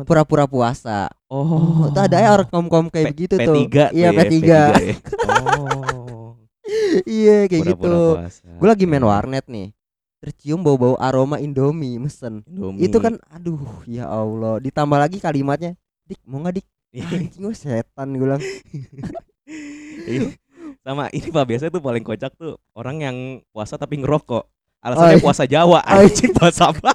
Pura-pura 0.00 0.46
puasa. 0.46 1.10
Oh, 1.28 1.84
itu 1.86 2.00
ada 2.00 2.16
ya 2.16 2.32
orang 2.32 2.48
kom-kom 2.48 2.88
kayak 2.88 3.06
P- 3.06 3.12
begitu 3.12 3.34
P3 3.36 3.44
tuh. 3.44 3.54
Iya, 3.92 4.08
ya, 4.08 4.08
P3. 4.16 4.40
ya. 4.40 4.64
Oh. 5.30 5.84
iya, 7.18 7.44
kayak 7.44 7.62
pura-pura 7.62 7.76
gitu. 7.76 8.02
puasa. 8.16 8.42
Gue 8.56 8.68
lagi 8.68 8.84
main 8.84 9.00
Iya. 9.00 9.08
warnet 9.08 9.46
nih. 9.46 9.68
Tercium 10.20 10.60
bau-bau 10.60 10.94
aroma 10.96 11.36
Indomie 11.36 11.96
mesen. 11.96 12.44
Indomie. 12.44 12.84
Itu 12.84 12.98
kan 12.98 13.16
aduh 13.26 13.56
ya 13.84 14.04
Allah. 14.04 14.58
Ditambah 14.58 14.98
lagi 14.98 15.16
kalimatnya, 15.16 15.72
"Dik, 16.04 16.20
mau 16.24 16.38
nggak 16.38 16.54
Dik?" 16.56 16.66
Iya. 16.90 17.06
Anjing 17.08 17.42
gue 17.42 17.54
setan 17.54 18.08
gue 18.12 18.22
bilang. 18.22 18.42
Iya. 20.00 20.32
sama 20.80 21.10
ini 21.10 21.28
pak 21.28 21.44
biasanya 21.44 21.70
tuh 21.70 21.82
paling 21.82 22.00
kocak 22.00 22.32
tuh 22.32 22.54
orang 22.72 22.96
yang 22.98 23.16
puasa 23.50 23.74
tapi 23.74 23.98
ngerokok 23.98 24.46
alasannya 24.80 25.18
iya. 25.18 25.22
puasa 25.22 25.44
Jawa 25.44 25.82
Oh, 25.82 26.00
iya. 26.00 26.06
anjing 26.06 26.32
puasa 26.32 26.70
apa 26.70 26.94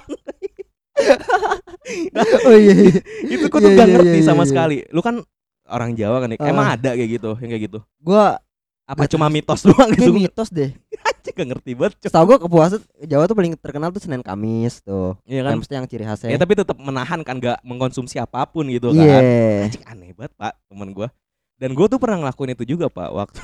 oh 2.48 2.56
iya, 2.56 2.74
iya. 2.74 3.00
itu 3.22 3.46
gue 3.46 3.52
Iya, 3.52 3.62
tuh 3.62 3.70
gak 3.70 3.86
iya, 3.86 3.94
ngerti 3.94 4.18
iya, 4.18 4.26
sama 4.26 4.42
iya. 4.42 4.48
sekali 4.50 4.76
lu 4.90 5.00
kan 5.00 5.22
orang 5.66 5.94
Jawa 5.94 6.16
kan 6.18 6.32
ya 6.32 6.38
Ah. 6.38 6.50
emang 6.50 6.66
ada 6.66 6.90
kayak 6.94 7.10
gitu 7.12 7.30
yang 7.38 7.50
kayak 7.52 7.62
gitu 7.68 7.78
gua 8.00 8.40
apa 8.86 9.04
Gak 9.04 9.18
cuma 9.18 9.26
mitos 9.26 9.66
doang 9.66 9.90
gitu? 9.92 10.14
mitos 10.14 10.48
deh. 10.54 10.70
Gak 11.36 11.52
ngerti 11.52 11.76
banget 11.76 12.00
Cok. 12.00 12.08
Setahu 12.08 12.24
gua 12.32 12.38
ke 12.38 12.48
puasa 12.48 12.76
Jawa 13.02 13.28
tuh 13.28 13.36
paling 13.36 13.52
terkenal 13.60 13.90
tuh 13.92 14.00
Senin 14.00 14.22
Kamis 14.24 14.80
tuh. 14.80 15.18
Iya 15.26 15.44
kan? 15.44 15.58
Mesti 15.58 15.74
yang 15.74 15.84
ciri 15.90 16.04
khasnya. 16.06 16.32
Ya 16.32 16.38
tapi 16.40 16.56
tetap 16.56 16.78
menahan 16.78 17.20
kan 17.26 17.36
gak 17.36 17.60
mengkonsumsi 17.60 18.16
apa 18.16 18.46
pun 18.48 18.64
gitu 18.70 18.94
kan. 18.94 19.22
Anjing 19.68 19.84
aneh 19.84 20.10
banget 20.16 20.32
pak 20.38 20.54
temen 20.70 20.94
gue 20.94 21.08
dan 21.56 21.72
gue 21.72 21.86
tuh 21.88 21.96
pernah 21.96 22.20
ngelakuin 22.20 22.52
itu 22.52 22.76
juga 22.76 22.92
pak 22.92 23.08
waktu 23.16 23.40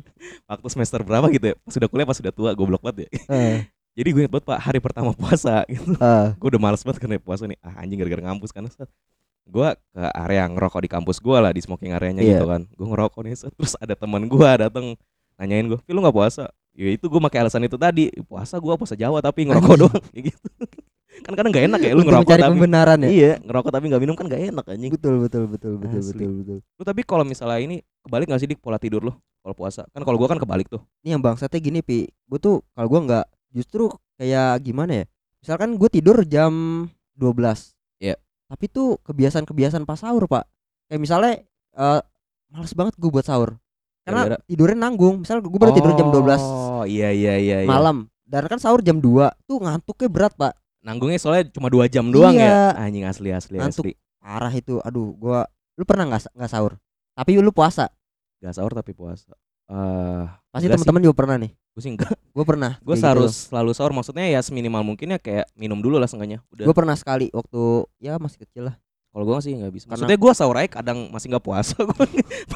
waktu 0.50 0.66
semester 0.72 1.00
berapa 1.04 1.28
gitu 1.32 1.52
ya. 1.52 1.56
Sudah 1.68 1.88
kuliah 1.92 2.08
pas 2.08 2.16
sudah 2.16 2.32
tua 2.32 2.50
goblok 2.56 2.80
banget 2.80 3.06
ya. 3.06 3.08
Eh, 3.30 3.58
jadi 4.00 4.08
gue 4.16 4.20
inget 4.26 4.32
banget 4.32 4.48
pak 4.48 4.58
hari 4.60 4.80
pertama 4.80 5.12
puasa 5.12 5.64
gitu. 5.68 5.92
Eh. 5.96 6.28
gue 6.34 6.48
udah 6.56 6.60
males 6.60 6.80
banget 6.80 6.98
karena 7.00 7.20
puasa 7.20 7.44
nih. 7.44 7.60
Ah 7.60 7.84
anjing 7.84 8.00
gara-gara 8.00 8.22
ngampus 8.32 8.50
kan. 8.52 8.64
Gue 9.50 9.68
ke 9.74 10.02
area 10.14 10.46
ngerokok 10.46 10.80
di 10.80 10.88
kampus 10.88 11.18
gue 11.18 11.34
lah 11.34 11.50
di 11.50 11.58
smoking 11.58 11.90
areanya 11.90 12.22
Iya. 12.22 12.38
gitu 12.38 12.46
kan. 12.46 12.62
Gue 12.70 12.86
ngerokok 12.86 13.20
nih 13.20 13.34
terus 13.36 13.74
ada 13.76 13.92
teman 13.92 14.24
gue 14.24 14.50
dateng 14.56 14.94
nanyain 15.34 15.66
gue 15.66 15.78
"Pi, 15.82 15.90
lu 15.90 16.00
nggak 16.00 16.14
puasa? 16.14 16.48
Ya 16.70 16.88
itu 16.88 17.04
gue 17.04 17.20
pakai 17.20 17.42
alasan 17.42 17.66
itu 17.66 17.74
tadi 17.74 18.08
puasa 18.24 18.56
gue 18.56 18.70
puasa 18.72 18.94
Jawa 18.94 19.18
tapi 19.18 19.44
ngerokok 19.44 19.74
doang. 19.76 20.02
Kayak 20.08 20.24
gitu. 20.30 20.46
Kan 21.20 21.36
kadang 21.36 21.52
gak 21.52 21.66
enak 21.68 21.80
ya 21.82 21.92
lu 21.92 22.00
Untuk 22.00 22.16
ngerokok 22.16 22.32
tapi 22.38 22.52
pembenaran 22.56 22.98
ya? 23.04 23.08
Iya 23.10 23.32
ngerokok 23.42 23.70
tapi 23.70 23.84
nggak 23.90 24.00
minum 24.00 24.14
kan 24.14 24.24
gak 24.24 24.40
enak 24.46 24.64
anjing. 24.64 24.92
Betul 24.94 25.14
betul 25.20 25.44
betul 25.50 25.72
betul 25.76 25.98
Asli. 26.00 26.14
betul 26.16 26.30
betul. 26.40 26.58
Lu 26.62 26.82
tapi 26.86 27.00
kalau 27.02 27.24
misalnya 27.26 27.58
ini 27.58 27.76
kebalik 28.00 28.30
gak 28.30 28.40
sih 28.40 28.48
dik 28.48 28.62
pola 28.62 28.78
tidur 28.78 29.02
lu 29.02 29.12
kalau 29.42 29.52
puasa? 29.52 29.84
Kan 29.90 30.00
kalau 30.00 30.16
gue 30.16 30.28
kan 30.28 30.38
kebalik 30.38 30.70
tuh. 30.70 30.80
Ini 31.02 31.18
yang 31.18 31.22
bangsatnya 31.22 31.58
gini 31.58 31.82
pi. 31.82 32.08
Gue 32.24 32.38
tuh 32.38 32.62
kalau 32.72 32.88
gue 32.88 33.00
nggak 33.04 33.24
justru 33.52 33.90
kayak 34.16 34.62
gimana 34.62 35.02
ya? 35.02 35.04
Misalkan 35.40 35.74
gue 35.74 35.88
tidur 35.90 36.16
jam 36.24 36.52
12 37.18 37.26
Iya. 37.36 37.79
Tapi 38.50 38.66
tuh 38.66 38.98
kebiasaan-kebiasaan 39.06 39.86
pas 39.86 39.94
sahur 39.96 40.26
pak. 40.26 40.42
Kayak 40.90 41.00
misalnya 41.00 41.32
eh 41.72 42.00
males 42.50 42.74
banget 42.74 42.98
gue 42.98 43.06
buat 43.06 43.22
sahur. 43.22 43.54
Karena 44.02 44.26
Gara-gara- 44.26 44.44
tidurnya 44.44 44.78
nanggung. 44.80 45.22
Misal 45.22 45.38
gue 45.38 45.54
baru 45.54 45.70
tidur 45.70 45.94
jam 45.94 46.10
12 46.10 46.42
oh 46.42 46.82
iya 46.82 47.14
iya 47.14 47.38
iya 47.38 47.56
iya. 47.62 47.68
malam. 47.70 48.10
Dan 48.26 48.50
kan 48.50 48.58
sahur 48.58 48.82
jam 48.82 48.98
2 48.98 49.06
tuh 49.46 49.62
ngantuknya 49.62 50.08
berat 50.10 50.34
pak. 50.34 50.58
Nanggungnya 50.82 51.20
soalnya 51.20 51.46
cuma 51.52 51.68
dua 51.68 51.86
jam 51.86 52.08
doang 52.08 52.32
Iya. 52.34 52.72
ya 52.72 52.80
anjing 52.80 53.04
asli 53.04 53.30
asli 53.30 53.60
Ngantuk. 53.60 53.84
asli. 53.86 53.92
parah 54.18 54.50
itu. 54.50 54.80
Aduh 54.80 55.14
gua 55.14 55.44
lu 55.76 55.84
pernah 55.84 56.10
nggak 56.10 56.34
nggak 56.34 56.50
sahur? 56.50 56.74
Tapi 57.14 57.38
lu 57.38 57.52
puasa? 57.52 57.86
Gak 58.40 58.56
sahur 58.56 58.72
tapi 58.72 58.96
puasa 58.96 59.36
eh 59.70 60.22
pasti 60.50 60.66
teman-teman 60.66 61.02
juga 61.06 61.14
pernah 61.14 61.36
nih. 61.38 61.50
Gue 61.70 61.82
sih 61.86 61.90
enggak. 61.94 62.10
Gue 62.34 62.44
pernah 62.46 62.72
gue 62.82 62.96
harus 62.98 63.30
gitu. 63.30 63.46
selalu 63.54 63.70
sahur 63.70 63.92
maksudnya 63.94 64.26
ya 64.26 64.40
seminimal 64.42 64.82
mungkin 64.82 65.14
ya 65.14 65.18
kayak 65.22 65.46
minum 65.54 65.78
dulu 65.78 66.02
lah 66.02 66.10
udah. 66.10 66.66
Gue 66.66 66.74
pernah 66.74 66.98
sekali 66.98 67.30
waktu 67.30 67.86
ya 68.02 68.18
masih 68.18 68.42
kecil 68.42 68.66
lah. 68.70 68.76
Kalau 69.10 69.24
gue 69.26 69.38
sih 69.42 69.54
nggak 69.58 69.72
bisa. 69.74 69.84
Karena- 69.86 70.06
maksudnya 70.06 70.18
gue 70.18 70.32
sahur 70.34 70.56
aja 70.58 70.68
kadang 70.82 70.98
masih 71.10 71.26
nggak 71.34 71.44
puasa 71.46 71.74
gue 71.86 72.06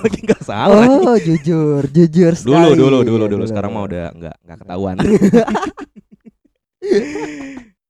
lagi 0.03 0.21
nggak 0.23 0.43
sahur 0.43 0.83
oh 0.87 1.19
jujur 1.19 1.83
jujur 1.91 2.33
dulu 2.39 2.55
sekali. 2.55 2.79
dulu 2.79 2.99
dulu 3.03 3.25
Iya, 3.27 3.33
dulu 3.35 3.45
sekarang 3.47 3.71
mah 3.75 3.85
udah 3.87 4.05
nggak 4.15 4.37
nggak 4.43 4.59
ketahuan. 4.63 4.97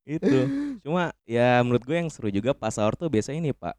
Itu 0.05 0.39
cuma 0.85 1.17
ya 1.25 1.65
menurut 1.65 1.85
gue 1.85 1.97
yang 1.97 2.09
seru 2.13 2.29
juga 2.29 2.53
pas 2.53 2.77
sahur 2.77 2.93
tuh 2.97 3.09
biasanya 3.09 3.41
ini 3.41 3.53
pak. 3.57 3.73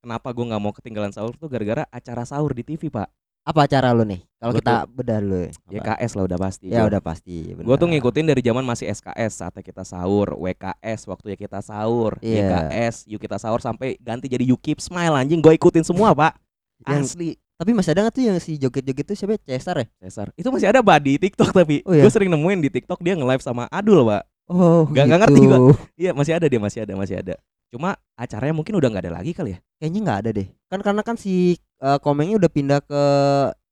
Kenapa 0.00 0.32
gue 0.32 0.44
nggak 0.44 0.62
mau 0.62 0.72
ketinggalan 0.72 1.12
sahur 1.12 1.36
tuh 1.36 1.48
gara-gara 1.52 1.84
acara 1.92 2.24
sahur 2.24 2.52
di 2.56 2.64
TV 2.64 2.88
pak 2.88 3.08
apa 3.46 3.60
acara 3.62 3.94
lu 3.94 4.02
nih 4.02 4.26
kalau 4.36 4.52
kita 4.52 4.84
bedah 4.90 5.18
dulu 5.22 5.38
ya 5.38 5.50
Apa? 5.54 5.70
YKS 5.96 6.12
lah 6.12 6.24
udah 6.26 6.38
pasti 6.38 6.66
ya 6.66 6.82
Gua- 6.82 6.88
udah 6.88 7.00
pasti 7.00 7.36
Gue 7.56 7.76
tuh 7.76 7.88
ngikutin 7.88 8.24
dari 8.26 8.42
zaman 8.42 8.62
masih 8.62 8.86
SKS 8.86 9.32
saatnya 9.32 9.62
kita 9.62 9.80
sahur, 9.80 10.34
WKS 10.36 11.06
waktu 11.06 11.26
ya 11.32 11.38
kita 11.38 11.58
sahur, 11.60 12.18
Iya. 12.20 12.42
YKS 12.44 13.06
yuk 13.06 13.16
kita 13.18 13.38
sahur 13.38 13.58
sampai 13.58 13.96
ganti 13.98 14.26
jadi 14.26 14.42
You 14.42 14.54
Keep 14.56 14.78
Smile 14.78 15.14
anjing 15.14 15.38
gue 15.38 15.52
ikutin 15.52 15.82
semua 15.82 16.10
pak. 16.12 16.36
Yang- 16.84 17.06
Asli. 17.08 17.30
tapi 17.56 17.70
masih 17.72 17.90
ada 17.90 18.04
nggak 18.04 18.12
tuh 18.12 18.22
yang 18.22 18.36
si 18.36 18.52
joget-joget 18.56 19.06
tuh 19.06 19.16
siapa 19.16 19.40
Cesar 19.40 19.76
ya 19.78 19.86
Cesar. 19.98 20.28
Itu 20.34 20.50
masih 20.50 20.68
ada 20.68 20.84
pak 20.84 20.98
di 21.00 21.16
TikTok 21.16 21.50
tapi 21.50 21.80
Oh, 21.82 21.90
iya? 21.90 22.04
gue 22.04 22.12
sering 22.12 22.28
nemuin 22.28 22.60
di 22.60 22.68
TikTok 22.68 23.00
dia 23.00 23.16
nge-live 23.16 23.40
sama 23.40 23.64
Adul 23.70 24.04
pak. 24.04 24.22
oh 24.46 24.84
nggak 24.86 25.06
gitu. 25.06 25.14
ngerti 25.16 25.40
gua. 25.42 25.58
Iya 25.96 26.10
masih 26.12 26.32
ada 26.34 26.46
dia 26.46 26.60
masih 26.60 26.80
ada 26.82 26.92
masih 26.92 27.16
ada. 27.16 27.34
Cuma 27.72 27.94
acaranya 28.14 28.54
mungkin 28.54 28.74
udah 28.74 28.88
nggak 28.88 29.04
ada 29.06 29.14
lagi 29.16 29.32
kali 29.32 29.54
ya. 29.54 29.58
kayaknya 29.76 30.00
nggak 30.02 30.18
ada 30.24 30.30
deh 30.32 30.46
kan 30.66 30.80
karena 30.80 31.02
kan 31.04 31.16
si 31.16 31.54
eh, 31.78 31.98
komengnya 32.00 32.40
udah 32.40 32.50
pindah 32.50 32.80
ke 32.80 33.02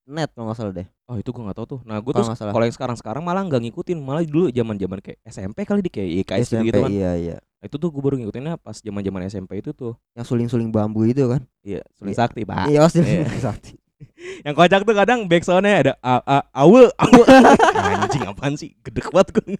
net 0.07 0.29
kalau 0.33 0.51
nggak 0.51 0.59
salah 0.59 0.75
deh 0.75 0.89
Oh 1.05 1.21
itu 1.21 1.37
gue 1.37 1.45
nggak 1.45 1.53
tahu 1.61 1.67
tuh. 1.69 1.81
Nah 1.85 2.01
gue 2.01 2.13
tuh 2.17 2.25
kalau 2.25 2.65
yang 2.65 2.73
sekarang 2.73 2.97
sekarang 2.97 3.21
malah 3.21 3.45
nggak 3.45 3.61
ngikutin 3.61 4.01
malah 4.01 4.25
dulu 4.25 4.49
zaman 4.49 4.81
zaman 4.81 5.05
kayak 5.05 5.21
SMP 5.29 5.69
kali 5.69 5.85
di 5.85 5.93
kayak 5.93 6.09
gitu, 6.17 6.33
SMP 6.49 6.65
gitu 6.73 6.81
kan. 6.81 6.89
iya 6.89 7.13
iya 7.13 7.37
Itu 7.61 7.77
tuh 7.77 7.93
gue 7.93 8.01
baru 8.01 8.17
ngikutinnya 8.17 8.57
pas 8.57 8.81
zaman 8.81 9.05
zaman 9.05 9.21
SMP 9.29 9.61
itu 9.61 9.77
tuh. 9.77 9.93
yang 10.17 10.25
suling-suling 10.25 10.73
bambu 10.73 11.05
itu 11.05 11.29
kan 11.29 11.45
Iya, 11.61 11.85
Suling 11.93 12.17
Iya. 12.17 12.21
Sakti 12.25 12.41
pak. 12.49 12.73
iya 12.73 12.79
pasti 12.81 13.01
Iya. 13.05 13.29
sakti 13.53 13.73
yang 14.49 14.57
kocak 14.57 14.81
tuh 14.81 14.97
kadang 14.97 15.29
backsoundnya 15.29 15.75
ada 15.77 15.93
awe 16.01 16.41
awe 16.57 16.83
anjing 18.01 18.25
apaan 18.25 18.57
sih 18.57 18.73
gede 18.81 19.05
banget 19.05 19.29
gue 19.37 19.55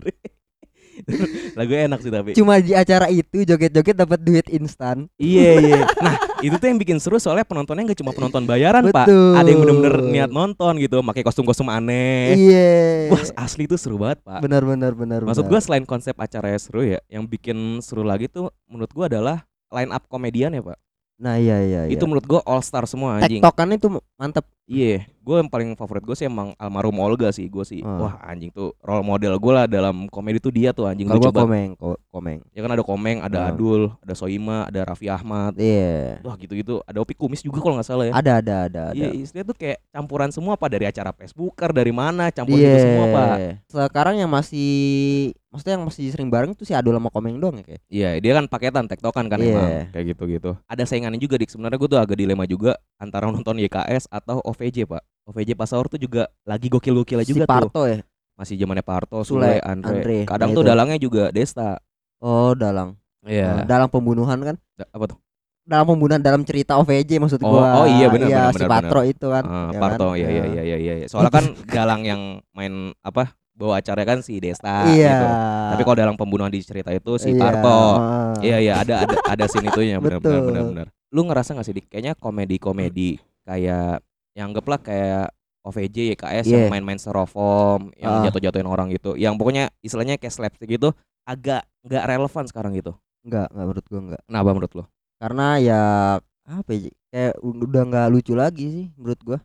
lagu 1.59 1.73
enak 1.73 1.99
sih 2.01 2.13
tapi. 2.13 2.31
Cuma 2.37 2.59
di 2.59 2.73
acara 2.73 3.07
itu 3.11 3.43
joget-joget 3.43 3.97
dapat 3.97 4.19
duit 4.23 4.47
instan. 4.51 5.07
Iya 5.19 5.51
iya. 5.61 5.83
Nah 6.01 6.15
itu 6.45 6.55
tuh 6.61 6.67
yang 6.69 6.79
bikin 6.79 6.99
seru 7.03 7.17
soalnya 7.17 7.47
penontonnya 7.47 7.91
nggak 7.91 8.01
cuma 8.01 8.13
penonton 8.13 8.45
bayaran 8.45 8.91
pak. 8.91 9.07
Betul. 9.07 9.35
ada 9.39 9.49
yang 9.49 9.61
bener-bener 9.63 9.95
niat 10.11 10.31
nonton 10.31 10.73
gitu 10.83 11.01
pakai 11.03 11.23
kostum-kostum 11.25 11.69
aneh. 11.71 12.37
Iya. 12.37 12.73
Wah 13.15 13.23
asli 13.47 13.65
tuh 13.65 13.79
seru 13.81 13.97
banget 13.99 14.23
pak. 14.23 14.41
Benar 14.45 14.63
benar 14.65 14.93
maksud 15.25 15.47
gue 15.49 15.61
selain 15.61 15.85
konsep 15.89 16.15
acaranya 16.17 16.61
seru 16.61 16.85
ya 16.85 17.01
yang 17.09 17.25
bikin 17.25 17.81
seru 17.81 18.05
lagi 18.05 18.29
tuh 18.29 18.53
menurut 18.69 18.91
gue 18.93 19.05
adalah 19.05 19.45
line 19.73 19.91
up 19.91 20.05
komedian 20.07 20.55
ya 20.55 20.63
pak. 20.63 20.79
Nah 21.15 21.39
iya 21.39 21.63
iya 21.63 21.81
iya. 21.87 21.95
itu 21.95 22.03
menurut 22.05 22.27
gue 22.27 22.41
all 22.43 22.63
star 22.63 22.85
semua 22.91 23.23
anjing. 23.23 23.39
Tektokan 23.39 23.71
itu 23.75 23.87
mantep. 24.19 24.45
Iya, 24.67 25.07
gue 25.25 25.37
yang 25.37 25.49
paling 25.49 25.73
favorit 25.73 26.05
gue 26.05 26.13
sih 26.13 26.25
emang 26.25 26.53
almarhum 26.55 27.01
Olga 27.01 27.29
sih, 27.31 27.49
gue 27.49 27.65
sih. 27.65 27.81
Ah. 27.81 27.97
Wah 27.99 28.15
anjing 28.23 28.53
tuh 28.53 28.77
role 28.79 29.01
model 29.03 29.33
gue 29.35 29.51
lah 29.51 29.65
dalam 29.65 30.05
komedi 30.07 30.37
tuh 30.37 30.53
dia 30.53 30.71
tuh 30.71 30.85
anjing 30.85 31.09
banget. 31.09 31.33
komeng 31.33 31.71
ko- 31.75 31.97
komeng 32.07 32.45
Ya 32.51 32.61
kan 32.61 32.71
ada 32.71 32.85
Komeng, 32.85 33.19
ada 33.19 33.39
Ah. 33.41 33.51
Adul, 33.51 33.89
ada 33.99 34.13
Soima, 34.13 34.69
ada 34.69 34.85
Raffi 34.85 35.09
Ahmad. 35.09 35.57
iya 35.57 36.21
Wah 36.21 36.37
gitu-gitu. 36.37 36.85
Ada 36.85 37.01
Opi 37.01 37.15
Kumis 37.15 37.41
juga 37.41 37.59
kalau 37.59 37.75
nggak 37.75 37.89
salah 37.89 38.05
ya. 38.05 38.13
ada 38.13 38.33
ada 38.39 38.57
ada 38.69 38.83
Iya, 38.93 39.11
istilahnya 39.11 39.49
tuh 39.49 39.57
kayak 39.57 39.81
campuran 39.89 40.29
semua 40.29 40.55
pak 40.55 40.69
dari 40.69 40.85
acara 40.85 41.11
Facebooker 41.11 41.73
dari 41.73 41.91
mana 41.91 42.29
campur 42.29 42.55
Iya. 42.55 42.69
gitu 42.69 42.79
semua 42.85 43.07
pak. 43.11 43.37
sekarang 43.67 44.15
yang 44.17 44.29
masih 44.29 44.69
maksudnya 45.47 45.75
yang 45.75 45.85
masih 45.85 46.05
sering 46.09 46.29
bareng 46.29 46.53
tuh 46.53 46.63
si 46.63 46.73
Adul 46.73 46.93
sama 46.93 47.09
komeng 47.09 47.39
doang 47.39 47.57
ya 47.57 47.65
kayak 47.65 47.81
Iya, 47.87 48.09
dia 48.19 48.33
kan 48.33 48.45
paketan 48.45 48.85
tektokan 48.85 49.27
kan 49.27 49.39
Iya. 49.39 49.49
emang 49.49 49.71
kayak 49.91 50.05
gitu-gitu. 50.11 50.51
Ada 50.65 50.83
saingannya 50.85 51.17
juga 51.17 51.35
dik. 51.37 51.49
Sebenarnya 51.49 51.77
gue 51.77 51.89
tuh 51.89 51.97
agak 51.97 52.15
dilema 52.15 52.45
juga 52.45 52.75
antara 52.97 53.27
nonton 53.27 53.57
YKS 53.57 54.07
atau 54.09 54.39
OVJ 54.41 54.85
pak. 54.85 55.03
OVJ 55.25 55.51
pas 55.53 55.65
sahur 55.65 55.87
tuh 55.87 55.97
juga 55.97 56.29
lagi 56.43 56.69
gokil-gokilnya 56.69 57.25
si 57.25 57.33
juga 57.33 57.45
tuh. 57.45 57.53
Parto 57.69 57.83
ya 57.85 58.01
Masih 58.35 58.59
zamannya 58.59 58.83
Parto, 58.83 59.23
Sule, 59.23 59.47
Sule, 59.47 59.63
Andre. 59.63 59.89
Andre. 59.95 60.19
Kadang 60.27 60.49
Nah, 60.51 60.57
tuh 60.59 60.63
itu. 60.63 60.69
dalangnya 60.69 60.99
juga 60.99 61.25
Desta. 61.31 61.79
oh 62.19 62.53
dalang 62.53 62.99
Iya. 63.23 63.49
Oh, 63.49 63.65
dalang 63.65 63.89
pembunuhan 63.89 64.37
kan 64.39 64.57
Da- 64.75 64.91
apa 64.91 65.05
tuh? 65.09 65.19
dalam 65.65 65.87
pembunuhan 65.89 66.21
dalam 66.21 66.45
cerita 66.45 66.77
OVJ 66.77 67.17
maksud 67.17 67.41
Oh, 67.41 67.57
gua 67.57 67.65
oh 67.75 67.87
iya, 67.89 68.13
benar, 68.13 68.29
iya, 68.29 68.37
benar, 68.43 68.53
si 68.53 68.61
benar, 68.61 68.69
Patro 68.85 69.01
itu 69.03 69.27
kan 69.27 69.43
Ah, 69.43 69.69
ya 69.73 69.79
Parto, 69.79 70.07
kan? 70.07 70.19
iya 70.19 70.29
iya 70.29 70.45
iya 70.45 70.63
iya 70.77 70.95
iya. 70.95 71.07
Soalnya 71.09 71.33
kan 71.33 71.45
dalang 71.65 72.03
yang 72.03 72.21
main 72.53 72.93
apa? 73.01 73.33
Bawa 73.51 73.79
acara 73.79 74.03
kan 74.03 74.19
si 74.19 74.37
Desta 74.37 74.83
iya 74.91 75.09
gitu. 75.15 75.27
Tapi 75.71 75.83
kalau 75.83 75.97
dalang 75.97 76.19
pembunuhan 76.19 76.51
di 76.51 76.61
cerita 76.61 76.91
itu 76.91 77.17
si 77.17 77.31
Iya, 77.31 77.41
Parto. 77.41 77.81
Iya 78.41 78.57
iya 78.61 78.73
ada 78.77 78.95
ada 79.01 79.17
ada 79.25 79.45
scene 79.47 79.65
itunya 79.67 79.97
benar 79.97 80.21
benar 80.21 80.43
benar 80.43 80.63
benar. 80.67 80.87
Lu 81.09 81.23
ngerasa 81.23 81.55
gak 81.55 81.63
sih 81.63 81.73
dik 81.73 81.87
kayaknya 81.89 82.13
komedi-komedi 82.15 83.17
kayak 83.43 84.05
yang 84.35 84.51
anggaplah 84.51 84.79
kayak 84.79 85.31
OVJ 85.65 86.13
YKS 86.13 86.47
yang 86.47 86.69
Iya. 86.69 86.71
main-main 86.71 87.01
styrofoam, 87.01 87.89
yang 87.97 88.21
Ah. 88.21 88.23
jatuh-jatuhin 88.29 88.69
orang 88.69 88.93
gitu. 88.93 89.17
Yang 89.17 89.41
pokoknya 89.41 89.65
istilahnya 89.81 90.21
kayak 90.21 90.35
slapstick 90.35 90.69
gitu 90.69 90.93
agak 91.25 91.65
nggak 91.83 92.05
relevan 92.05 92.45
sekarang 92.45 92.77
gitu. 92.77 92.93
enggak 93.25 93.49
enggak 93.49 93.65
menurut 93.65 93.85
gua 93.89 94.01
enggak 94.05 94.23
Kenapa 94.29 94.49
menurut 94.53 94.73
lo? 94.77 94.85
karena 95.17 95.47
ya 95.57 95.81
apa 96.45 96.71
ya 96.77 96.93
kayak 97.09 97.35
udah 97.41 97.83
nggak 97.89 98.07
lucu 98.13 98.37
lagi 98.37 98.67
sih 98.69 98.87
menurut 99.01 99.21
gua 99.25 99.39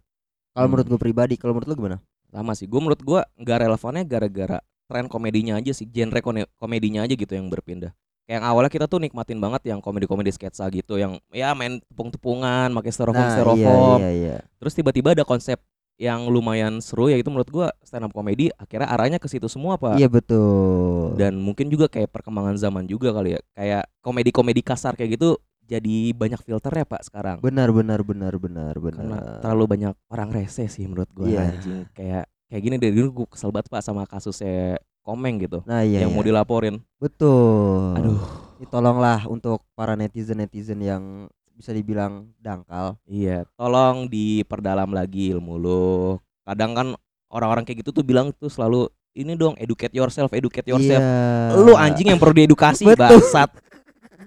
kalau 0.51 0.67
Hmm. 0.67 0.71
menurut 0.75 0.87
gua 0.91 0.99
pribadi 0.99 1.39
kalau 1.39 1.55
menurut 1.55 1.71
lu 1.71 1.75
gimana 1.79 1.97
sama 2.27 2.51
sih 2.53 2.67
gue 2.67 2.75
menurut 2.77 2.99
gue 2.99 3.21
nggak 3.39 3.57
relevannya 3.63 4.03
gara-gara 4.03 4.59
tren 4.85 5.07
komedinya 5.07 5.55
aja 5.55 5.71
sih 5.71 5.87
genre 5.87 6.19
komedinya 6.59 7.01
aja 7.01 7.15
gitu 7.15 7.31
yang 7.31 7.47
berpindah 7.47 7.89
kayak 8.29 8.37
yang 8.37 8.45
awalnya 8.45 8.69
kita 8.69 8.85
tuh 8.85 9.01
nikmatin 9.01 9.41
banget 9.41 9.73
yang 9.73 9.81
komedi-komedi 9.81 10.29
sketsa 10.29 10.69
gitu 10.69 11.01
yang 11.01 11.17
ya 11.33 11.57
main 11.57 11.81
tepung-tepungan 11.89 12.69
pakai 12.77 12.91
styrofoam 12.93 13.25
nah 13.25 13.33
styrofoam. 13.33 13.97
iya 13.97 14.09
iya 14.09 14.09
iya. 14.13 14.37
Terus 14.61 14.77
tiba-tiba 14.77 15.17
ada 15.17 15.25
konsep 15.25 15.57
yang 15.97 16.29
lumayan 16.29 16.77
seru 16.77 17.09
ya 17.09 17.17
itu 17.17 17.25
menurut 17.27 17.49
gue 17.49 17.67
stand 17.81 18.05
up 18.05 18.13
komedi 18.13 18.53
akhirnya 18.53 18.85
arahnya 18.85 19.17
ke 19.17 19.25
situ 19.25 19.49
semua 19.49 19.81
pak. 19.81 19.97
Iya 19.97 20.05
betul. 20.13 21.17
Dan 21.17 21.41
mungkin 21.41 21.73
juga 21.73 21.89
kayak 21.89 22.13
perkembangan 22.13 22.53
zaman 22.53 22.85
juga 22.85 23.09
kali 23.11 23.33
ya 23.33 23.41
kayak 23.57 23.83
komedi-komedi 24.05 24.61
kasar 24.61 24.93
kayak 24.93 25.17
gitu 25.17 25.41
jadi 25.65 26.13
banyak 26.13 26.39
filter 26.45 26.69
ya 26.69 26.85
pak 26.85 27.09
sekarang. 27.09 27.41
Benar 27.41 27.73
benar 27.73 28.05
benar 28.05 28.37
benar 28.37 28.73
karena 28.77 28.93
benar 28.93 29.41
terlalu 29.41 29.65
banyak 29.65 29.93
orang 30.13 30.29
rese 30.29 30.69
sih 30.69 30.85
menurut 30.85 31.09
gue 31.17 31.33
Iya. 31.33 31.49
anjing. 31.49 31.81
Kayak 31.97 32.29
kayak 32.45 32.61
gini 32.61 32.75
dari 32.77 32.93
dulu 32.93 33.25
gue 33.25 33.27
kesel 33.33 33.49
banget 33.49 33.73
pak 33.73 33.81
sama 33.81 34.05
kasusnya 34.05 34.77
komeng 35.09 35.41
gitu 35.41 35.65
nah 35.65 35.81
iya, 35.81 36.05
yang 36.05 36.13
iya. 36.13 36.15
mau 36.15 36.21
dilaporin. 36.21 36.77
Betul. 37.01 37.97
Aduh. 37.97 38.21
Ini 38.59 38.67
tolonglah 38.67 39.23
untuk 39.25 39.63
para 39.71 39.95
netizen 39.95 40.43
netizen 40.43 40.83
yang 40.83 41.31
bisa 41.55 41.73
dibilang 41.73 42.29
dangkal. 42.37 42.99
Iya 43.09 43.49
tolong 43.57 44.07
diperdalam 44.07 44.93
lagi 44.93 45.33
ilmu 45.33 45.55
lu. 45.57 46.19
Kadang 46.45 46.71
kan 46.77 46.87
orang-orang 47.31 47.65
kayak 47.65 47.81
gitu 47.81 47.91
tuh 47.91 48.05
bilang 48.05 48.29
tuh 48.35 48.51
selalu 48.51 48.91
ini 49.17 49.33
dong 49.35 49.57
educate 49.57 49.91
yourself 49.91 50.29
educate 50.31 50.69
yourself. 50.69 51.01
Iya. 51.01 51.57
lu 51.57 51.73
anjing 51.73 52.13
yang 52.13 52.19
perlu 52.21 52.35
diedukasi 52.45 52.87
bangsat 52.93 53.49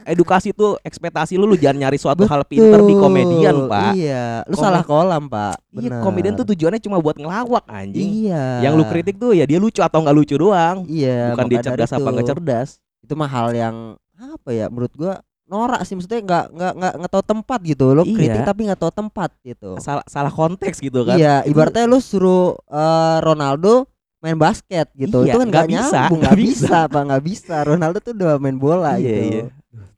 edukasi 0.05 0.51
tuh 0.51 0.77
ekspektasi 0.81 1.35
lu 1.35 1.45
lu 1.45 1.55
jangan 1.55 1.87
nyari 1.87 1.99
suatu 1.99 2.25
hal 2.25 2.43
pinter 2.45 2.81
di 2.81 2.95
Betul. 2.95 3.01
komedian 3.01 3.57
pak. 3.67 3.93
Iya. 3.95 4.25
Lu 4.45 4.55
Komen- 4.55 4.65
salah 4.65 4.83
kolam 4.83 5.25
pak. 5.27 5.57
Iya 5.73 5.89
Benar. 5.89 6.03
komedian 6.03 6.35
tuh 6.35 6.47
tujuannya 6.49 6.81
cuma 6.81 6.97
buat 6.99 7.17
ngelawak 7.17 7.65
anjing. 7.67 8.29
Iya. 8.29 8.65
Yang 8.65 8.75
lu 8.75 8.85
kritik 8.87 9.17
tuh 9.17 9.31
ya 9.33 9.45
dia 9.45 9.59
lucu 9.59 9.81
atau 9.81 9.99
nggak 10.01 10.17
lucu 10.17 10.35
doang. 10.35 10.85
Iya 10.87 11.33
bukan 11.35 11.47
dia 11.47 11.61
cerdas 11.61 11.91
apa 11.91 12.09
nggak 12.09 12.29
cerdas. 12.29 12.69
Itu 13.01 13.15
mah 13.15 13.29
hal 13.29 13.53
yang 13.53 13.77
apa 14.19 14.49
ya 14.51 14.67
menurut 14.71 14.93
gua 14.95 15.15
norak 15.45 15.83
sih. 15.85 15.95
Maksudnya 15.95 16.21
nggak 16.23 16.45
nggak 16.51 16.73
nggak 16.79 16.93
nggak 17.03 17.13
tahu 17.13 17.25
tempat 17.25 17.59
gitu. 17.63 17.87
Lo 17.93 18.03
Iya. 18.03 18.15
kritik 18.15 18.43
tapi 18.43 18.61
nggak 18.71 18.81
tahu 18.81 18.93
tempat 18.93 19.31
gitu. 19.43 19.71
Salah 19.79 20.05
salah 20.07 20.31
konteks 20.31 20.79
gitu 20.79 21.03
kan. 21.03 21.19
Iya 21.19 21.43
ibaratnya 21.45 21.87
lu 21.87 21.99
suruh 21.99 22.59
eh, 22.67 23.19
Ronaldo 23.21 23.87
main 24.23 24.39
basket 24.39 24.87
gitu. 24.95 25.27
Iya, 25.27 25.35
itu 25.35 25.39
kan 25.43 25.49
nggak 25.51 25.67
bisa, 25.67 26.01
nggak 26.07 26.37
bisa. 26.39 26.79
pak. 26.87 27.03
Nggak 27.11 27.23
bisa. 27.27 27.57
Ronaldo 27.67 27.99
tuh 27.99 28.15
udah 28.15 28.39
main 28.39 28.55
bola 28.55 28.95
iya 28.95 29.03
gitu. 29.03 29.23
iya 29.35 29.45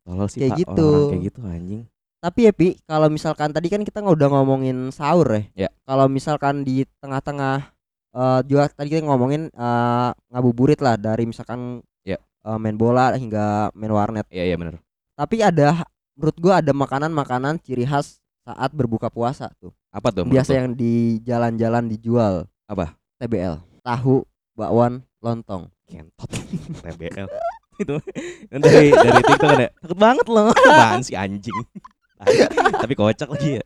Tolol 0.06 0.28
sih 0.30 0.40
Kayak 0.44 0.52
pak 0.54 0.60
gitu. 0.62 0.87
orang 0.87 1.10
kayak 1.10 1.22
gitu 1.26 1.40
anjing. 1.44 1.82
Tapi 2.24 2.40
ya 2.48 2.52
pi 2.56 2.68
kalau 2.88 3.08
misalkan 3.12 3.50
tadi 3.52 3.68
kan 3.68 3.82
kita 3.84 4.00
udah 4.00 4.28
ngomongin 4.32 4.88
sahur 4.88 5.28
ya. 5.28 5.66
Ya. 5.66 5.68
kalau 5.84 6.08
misalkan 6.08 6.64
di 6.64 6.88
tengah-tengah 7.04 7.68
eh 8.14 8.40
juga 8.46 8.70
tadi 8.70 8.88
kita 8.94 9.04
ngomongin 9.04 9.50
eh, 9.50 10.10
ngabuburit 10.32 10.78
lah 10.80 10.94
dari 10.96 11.26
misalkan 11.26 11.82
Ya. 12.06 12.16
eh, 12.20 12.58
main 12.62 12.78
bola 12.78 13.12
hingga 13.18 13.74
main 13.76 13.92
warnet. 13.92 14.24
Iya 14.30 14.54
iya 14.54 14.56
benar 14.56 14.80
tapi 15.14 15.38
ada 15.46 15.87
menurut 16.18 16.37
gua 16.42 16.58
ada 16.58 16.74
makanan-makanan 16.74 17.62
ciri 17.62 17.87
khas 17.87 18.18
saat 18.42 18.70
berbuka 18.74 19.08
puasa 19.08 19.46
tuh. 19.62 19.70
Apa 19.94 20.10
tuh 20.10 20.26
biasa 20.26 20.58
yang 20.58 20.74
di 20.74 21.22
jalan-jalan 21.22 21.87
dijual. 21.87 22.50
Apa? 22.66 22.98
TBL 23.22 23.62
tahu 23.87 24.26
bakwan 24.58 25.06
lontong. 25.22 25.70
Kentot. 25.87 26.26
TBL 26.82 27.30
itu. 27.82 27.96
Dari 28.50 28.88
dari 28.90 29.20
TikTok 29.22 29.50
ada 29.50 29.66
takut 29.80 29.98
banget 29.98 30.26
loh. 30.28 30.50
Apaan 30.70 31.02
si 31.02 31.12
anjing? 31.14 31.54
Tapi 32.82 32.92
kocak 32.94 33.28
lagi 33.28 33.60
ya. 33.60 33.64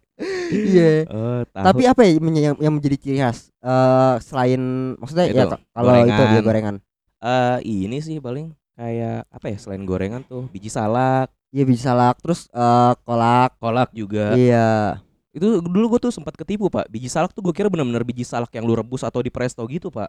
Iya. 0.49 0.93
Oh, 1.13 1.41
tahu. 1.47 1.65
tapi 1.69 1.83
apa 1.85 2.01
ya 2.09 2.17
yang, 2.19 2.57
yang 2.59 2.73
menjadi 2.75 2.97
ciri 2.97 3.19
khas 3.21 3.53
eh 3.61 4.15
selain 4.25 4.59
maksudnya 4.97 5.27
Itu, 5.29 5.37
ya 5.37 5.45
ka- 5.47 5.63
kalau 5.77 5.93
itu 5.93 6.09
gorengan. 6.09 6.33
dia 6.33 6.43
gorengan. 6.43 6.77
Eh, 7.21 7.57
ini 7.63 7.99
sih 8.01 8.17
paling 8.19 8.57
kayak 8.75 9.29
apa 9.29 9.47
ya 9.53 9.57
selain 9.61 9.85
gorengan 9.85 10.25
tuh 10.25 10.49
biji 10.49 10.73
salak. 10.73 11.29
Iya 11.53 11.63
biji 11.69 11.85
salak 11.85 12.19
terus 12.25 12.49
eh 12.51 12.93
kolak. 13.05 13.61
Kolak 13.61 13.93
juga. 13.93 14.35
Iya. 14.35 14.99
Itu 15.31 15.61
dulu 15.63 15.95
gue 15.95 16.09
tuh 16.09 16.13
sempat 16.17 16.35
ketipu 16.35 16.67
pak. 16.73 16.89
Biji 16.89 17.07
salak 17.07 17.31
tuh 17.37 17.45
gue 17.45 17.53
kira 17.55 17.69
benar-benar 17.69 18.03
biji 18.03 18.25
salak 18.25 18.51
yang 18.57 18.65
lu 18.65 18.75
rebus 18.75 19.05
atau 19.05 19.21
di 19.21 19.29
presto 19.31 19.63
gitu 19.69 19.93
pak. 19.93 20.09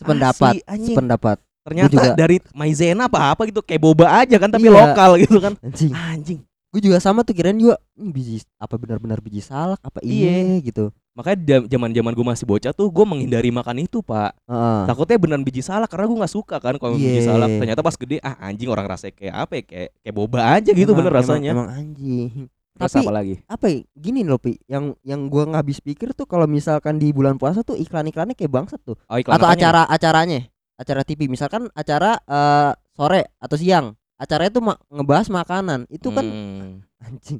Sependapat 0.00 0.58
Asli, 0.58 0.66
anjing. 0.66 0.96
sependapat 0.96 1.38
ternyata 1.62 1.90
juga. 1.92 2.12
dari 2.12 2.36
maizena 2.52 3.06
apa 3.06 3.32
apa 3.32 3.42
gitu 3.44 3.58
kayak 3.58 3.80
boba 3.80 4.06
aja 4.18 4.36
kan 4.36 4.48
tapi 4.48 4.66
Iya. 4.66 4.74
lokal 4.74 5.10
gitu 5.18 5.38
kan. 5.38 5.54
Anjing. 5.58 5.92
Anjing. 5.92 6.40
Gue 6.68 6.80
juga 6.80 6.98
sama 6.98 7.20
tuh 7.20 7.32
kirain 7.32 7.52
juga 7.52 7.76
"Hmm, 7.92 8.10
biji 8.10 8.40
apa 8.56 8.74
benar-benar 8.74 9.20
biji 9.20 9.38
salak 9.38 9.76
apa 9.78 10.00
iya. 10.00 10.56
gitu. 10.58 10.88
Makanya 11.12 11.68
zaman 11.68 11.92
zaman 11.92 12.12
gue 12.12 12.24
masih 12.26 12.48
bocah 12.48 12.72
tuh 12.72 12.88
gue 12.88 13.04
menghindari 13.04 13.52
makan 13.52 13.84
itu 13.84 14.00
pak. 14.00 14.32
Heeh. 14.44 14.82
takutnya 14.86 15.16
beneran 15.16 15.44
biji 15.44 15.60
salak 15.60 15.86
karena 15.86 16.08
gue 16.08 16.18
nggak 16.18 16.32
suka 16.32 16.56
kan 16.56 16.74
kalau 16.76 16.96
biji 16.96 17.20
Iya. 17.20 17.28
salak. 17.28 17.52
Ternyata 17.60 17.80
pas 17.80 17.92
gede 17.94 18.16
ah 18.18 18.40
anjing 18.42 18.66
orang 18.66 18.88
rasanya 18.88 19.14
kayak 19.14 19.34
apa 19.36 19.52
ya? 19.52 19.62
Kayak 19.62 19.88
kayak 20.00 20.14
boba 20.16 20.40
aja 20.50 20.70
gitu 20.70 20.80
Emang- 20.86 20.96
bener 20.98 21.12
emang- 21.12 21.20
rasanya. 21.20 21.50
emang 21.52 21.68
anjing. 21.68 22.30
Terus 22.72 22.88
tapi 22.88 23.04
apa 23.04 23.12
lagi? 23.12 23.34
apa 23.44 23.66
ya 23.68 23.78
gini 23.92 24.20
loh 24.24 24.40
pi. 24.40 24.56
Yang 24.64 24.96
yang 25.04 25.20
gua 25.28 25.44
nggak 25.44 25.60
habis 25.60 25.78
pikir 25.78 26.16
tuh 26.16 26.24
kalau 26.24 26.48
misalkan 26.48 26.96
di 26.96 27.12
bulan 27.12 27.36
puasa 27.36 27.60
tuh 27.60 27.76
iklan-iklannya 27.76 28.32
kayak 28.32 28.48
bangsat 28.48 28.80
tuh. 28.80 28.96
Oh 28.96 29.20
iklan 29.20 29.36
atau 29.36 29.44
apanya? 29.44 30.40
Acara 30.74 31.02
TV 31.02 31.26
misalkan 31.26 31.68
acara 31.72 32.18
eh, 32.18 32.70
sore 32.90 33.32
atau 33.36 33.56
siang 33.56 33.86
acaranya 34.14 34.52
tuh 34.52 34.62
ma- 34.62 34.80
ngebahas 34.88 35.28
makanan. 35.28 35.80
Itu 35.88 36.10
kan 36.10 36.22
Hmm, 36.22 36.70
anjing. 36.98 37.38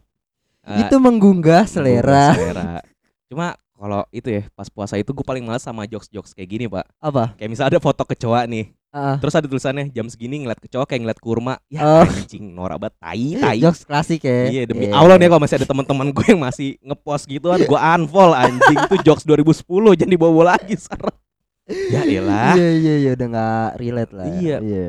Eh, 0.62 0.78
itu 0.80 0.96
menggugah 0.96 1.62
selera. 1.64 2.32
selera. 2.32 2.82
cuma 3.26 3.56
kalau 3.72 4.04
itu 4.10 4.28
ya 4.28 4.42
pas 4.52 4.68
puasa 4.68 4.94
itu 4.94 5.08
gue 5.08 5.22
paling 5.22 5.40
males 5.40 5.58
sama 5.58 5.82
jokes 5.84 6.06
jokes 6.06 6.30
kayak 6.32 6.48
gini 6.48 6.64
pak. 6.66 6.86
Apa? 6.98 7.34
Kayak 7.34 7.50
misalnya 7.50 7.70
ada 7.72 7.80
foto 7.80 8.02
kecoa 8.02 8.46
nih. 8.46 8.70
Ah, 8.92 9.16
terus 9.16 9.32
ada 9.32 9.48
tulisannya 9.48 9.88
jam 9.88 10.04
segini 10.04 10.36
ngeliat 10.38 10.60
kecoa 10.60 10.84
kayak 10.84 11.00
ngeliat 11.00 11.16
kurma. 11.18 11.56
Ya 11.66 11.80
Oh. 11.80 12.04
anjing 12.04 12.52
norak 12.52 12.76
banget. 12.78 12.94
Tai 13.00 13.28
tai. 13.40 13.58
Jokes 13.58 13.82
klasik 13.82 14.20
ya. 14.20 14.38
Iya 14.46 14.62
demi 14.66 14.86
Iya. 14.86 14.94
Allah 14.94 15.16
nih 15.16 15.26
kalau 15.26 15.40
masih 15.40 15.56
ada 15.56 15.66
teman-teman 15.66 16.06
gue 16.10 16.26
yang 16.28 16.42
masih 16.42 16.76
ngepost 16.78 17.24
gitu 17.24 17.46
kan 17.48 17.58
gue 17.58 17.78
unfollow 17.80 18.36
anjing. 18.36 18.76
Itu 18.84 18.96
jokes 19.02 19.24
2010 19.24 19.64
jangan 19.96 20.12
dibawa 20.12 20.42
lagi 20.52 20.74
sekarang. 20.76 21.16
Ya 21.64 22.02
elah. 22.02 22.54
iya 22.54 22.68
iya 22.74 22.94
iya 22.98 23.10
udah 23.14 23.26
nggak 23.28 23.68
relate 23.78 24.12
lah 24.12 24.26
Iya. 24.28 24.58
iya 24.60 24.86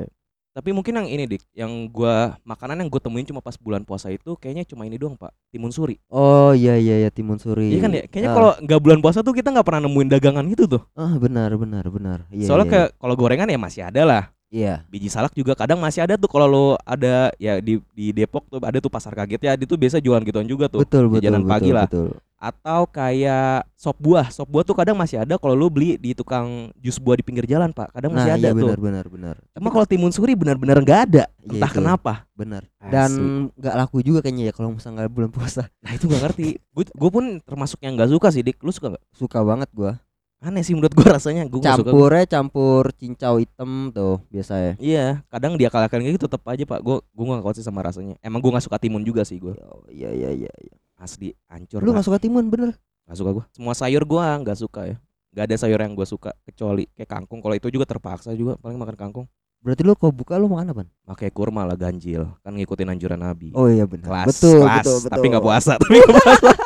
Tapi 0.54 0.70
mungkin 0.70 0.94
yang 0.94 1.10
ini 1.10 1.26
dik, 1.26 1.42
yang 1.52 1.90
gua 1.90 2.38
makanan 2.44 2.78
yang 2.78 2.86
gue 2.86 3.02
temuin 3.02 3.26
cuma 3.26 3.42
pas 3.42 3.58
bulan 3.58 3.82
puasa 3.82 4.10
itu 4.10 4.38
kayaknya 4.38 4.62
cuma 4.64 4.86
ini 4.86 5.02
doang 5.02 5.18
pak, 5.18 5.34
timun 5.50 5.74
suri. 5.74 5.98
oh 6.08 6.54
iya 6.54 6.78
iya 6.78 7.02
iya 7.02 7.10
timun 7.10 7.38
suri 7.38 7.74
Iya 7.74 7.82
kan 7.82 7.90
ya, 7.92 8.04
kayaknya 8.06 8.30
Ah. 8.30 8.36
kalau 8.36 8.52
nggak 8.62 8.80
bulan 8.80 9.00
puasa 9.00 9.20
tuh 9.20 9.34
kita 9.34 9.50
nggak 9.50 9.66
pernah 9.66 9.82
nemuin 9.84 10.10
dagangan 10.12 10.46
itu 10.46 10.66
tuh. 10.68 10.86
ah 10.94 11.18
benar 11.18 11.50
benar 11.54 11.82
benar 11.88 12.20
iya 12.30 12.46
Soalnya 12.46 12.64
iya, 12.64 12.74
kayak 12.76 12.90
kalau 12.96 13.14
gorengan 13.16 13.50
ya 13.50 13.58
masih 13.58 13.82
ada 13.82 14.02
lah. 14.04 14.24
iya 14.48 14.86
Biji 14.88 15.10
salak 15.10 15.34
juga 15.34 15.54
kadang 15.54 15.78
masih 15.78 16.06
ada 16.06 16.14
tuh 16.16 16.30
kalau 16.30 16.46
lo 16.46 16.66
ada 16.80 17.34
ya 17.38 17.58
di 17.58 17.82
di 17.90 18.14
Depok 18.14 18.46
tuh 18.46 18.62
ada 18.62 18.78
tuh 18.78 18.90
pasar 18.90 19.14
kaget 19.16 19.42
ya, 19.42 19.52
itu 19.56 19.74
biasa 19.74 19.98
jualan 19.98 20.22
gituan 20.22 20.46
juga 20.46 20.70
tuh. 20.70 20.86
betul 20.86 21.10
betul 21.10 21.34
betul 21.34 21.50
pagi 21.50 21.72
lah. 21.72 21.90
betul 21.90 22.14
atau 22.44 22.84
kayak 22.84 23.64
sop 23.80 23.96
buah. 24.04 24.28
Sop 24.28 24.52
buah 24.52 24.68
tuh 24.68 24.76
kadang 24.76 25.00
masih 25.00 25.24
ada 25.24 25.40
kalau 25.40 25.56
lu 25.56 25.72
beli 25.72 25.96
di 25.96 26.12
tukang 26.12 26.76
jus 26.76 27.00
buah 27.00 27.16
di 27.16 27.24
pinggir 27.24 27.48
jalan 27.48 27.72
pak. 27.72 27.96
Kadang 27.96 28.12
masih 28.12 28.36
nah 28.36 28.38
ada 28.38 28.48
iya 28.52 28.52
tuh. 28.52 28.60
benar 28.60 28.80
benar 28.84 29.06
benar. 29.08 29.36
Cuma 29.56 29.72
kalau 29.72 29.88
timun 29.88 30.12
suri 30.12 30.36
benar-benar 30.36 30.84
nggak 30.84 31.00
ada. 31.08 31.24
Iya, 31.40 31.56
entah 31.56 31.72
itu. 31.72 31.78
kenapa. 31.80 32.14
Benar. 32.36 32.68
Dan 32.84 33.10
nggak 33.56 33.76
laku 33.80 34.04
juga 34.04 34.20
kayaknya 34.20 34.52
ya 34.52 34.54
kalau 34.54 34.76
misalnya 34.76 35.08
nggak 35.08 35.12
bulan 35.16 35.32
puasa. 35.32 35.72
Nah 35.80 35.92
itu 35.96 36.04
nggak 36.12 36.22
ngerti. 36.28 36.48
Gue 36.76 36.84
gue 36.92 37.10
pun 37.10 37.26
termasuk 37.48 37.80
yang 37.80 37.96
nggak 37.96 38.12
suka 38.12 38.28
sih 38.36 38.44
dik. 38.44 38.60
Lu 38.60 38.76
suka 38.76 38.92
nggak? 38.92 39.04
Suka 39.16 39.40
banget 39.40 39.72
gua. 39.72 40.04
Aneh 40.44 40.60
sih 40.68 40.76
menurut 40.76 40.92
gue 40.92 41.08
rasanya. 41.08 41.48
Gue 41.48 41.64
nggak 41.64 41.80
suka. 41.80 41.96
Campurnya 41.96 42.26
campur 42.28 42.92
cincau 43.00 43.40
hitam 43.40 43.96
tuh 43.96 44.20
biasa 44.28 44.54
ya. 44.60 44.74
Iya 44.84 45.08
kadang 45.32 45.56
dia 45.56 45.72
kalahkan 45.72 46.04
kayak 46.04 46.20
gitu 46.20 46.28
tetap 46.28 46.44
aja 46.52 46.68
pak. 46.68 46.84
Gue 46.84 47.00
gue 47.00 47.24
nggak 47.24 47.40
kuat 47.40 47.56
sih 47.56 47.64
sama 47.64 47.80
rasanya. 47.80 48.20
Emang 48.20 48.44
gue 48.44 48.52
nggak 48.52 48.68
suka 48.68 48.76
timun 48.76 49.08
juga 49.08 49.24
sih 49.24 49.40
gue 49.40 49.56
Oh, 49.64 49.88
iya 49.88 50.12
iya 50.12 50.36
iya 50.36 50.52
iya. 50.52 50.76
Asli 51.04 51.36
hancur 51.46 51.84
lu 51.84 51.92
nggak 51.92 52.08
suka 52.08 52.18
timun 52.18 52.48
bener? 52.48 52.72
Nggak 53.04 53.18
suka 53.20 53.30
gue 53.36 53.44
semua 53.52 53.74
sayur 53.76 54.02
gue 54.02 54.24
nggak 54.40 54.58
suka 54.58 54.82
ya. 54.88 54.96
Nggak 55.34 55.44
ada 55.44 55.56
sayur 55.60 55.80
yang 55.80 55.92
gue 55.92 56.08
suka 56.08 56.32
kecuali 56.42 56.88
kayak 56.94 57.10
kangkung. 57.10 57.44
Kalau 57.44 57.52
itu 57.54 57.68
juga 57.68 57.84
terpaksa 57.84 58.32
juga 58.32 58.56
paling 58.56 58.78
makan 58.78 58.96
kangkung. 58.96 59.26
Berarti 59.60 59.82
lu 59.82 59.96
kalau 59.96 60.12
buka 60.12 60.36
lu 60.36 60.48
makan 60.48 60.72
apa 60.72 60.84
pakai 61.08 61.28
kurma 61.28 61.64
lah 61.64 61.76
ganjil. 61.76 62.28
Kan 62.40 62.56
ngikutin 62.56 62.88
anjuran 62.90 63.20
nabi. 63.20 63.52
Oh 63.52 63.68
iya 63.68 63.84
benar 63.84 64.08
kelas 64.08 64.28
betul 64.32 64.64
kelas. 64.64 64.76
betul 64.80 64.96
betul. 65.00 65.12
Tapi 65.12 65.26
nggak 65.28 65.44
puasa 65.44 65.72
tapi 65.82 65.96
nggak 66.00 66.14
puasa. 66.14 66.52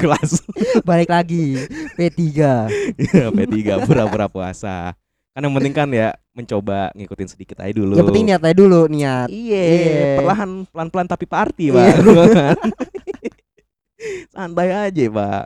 Kelas. 0.00 0.30
Balik 0.80 1.12
lagi 1.12 1.60
P3 1.92 2.20
Iya, 2.96 3.28
P3 3.28 3.52
pura-pura 3.84 4.32
puasa. 4.32 4.96
Kan 5.34 5.44
yang 5.44 5.52
penting 5.52 5.74
kan 5.74 5.88
ya 5.90 6.14
mencoba 6.32 6.88
ngikutin 6.94 7.28
sedikit 7.28 7.60
aja 7.60 7.74
dulu. 7.74 7.92
Yang 7.92 8.06
penting 8.08 8.24
niat 8.24 8.40
aja 8.40 8.54
dulu 8.56 8.80
niat. 8.88 9.28
Iya 9.28 9.60
Iya. 9.60 10.06
perlahan 10.22 10.50
pelan-pelan 10.70 11.08
tapi 11.10 11.24
party 11.28 11.68
Iya. 11.68 12.00
santai 14.34 14.70
aja 14.70 15.04
pak. 15.10 15.44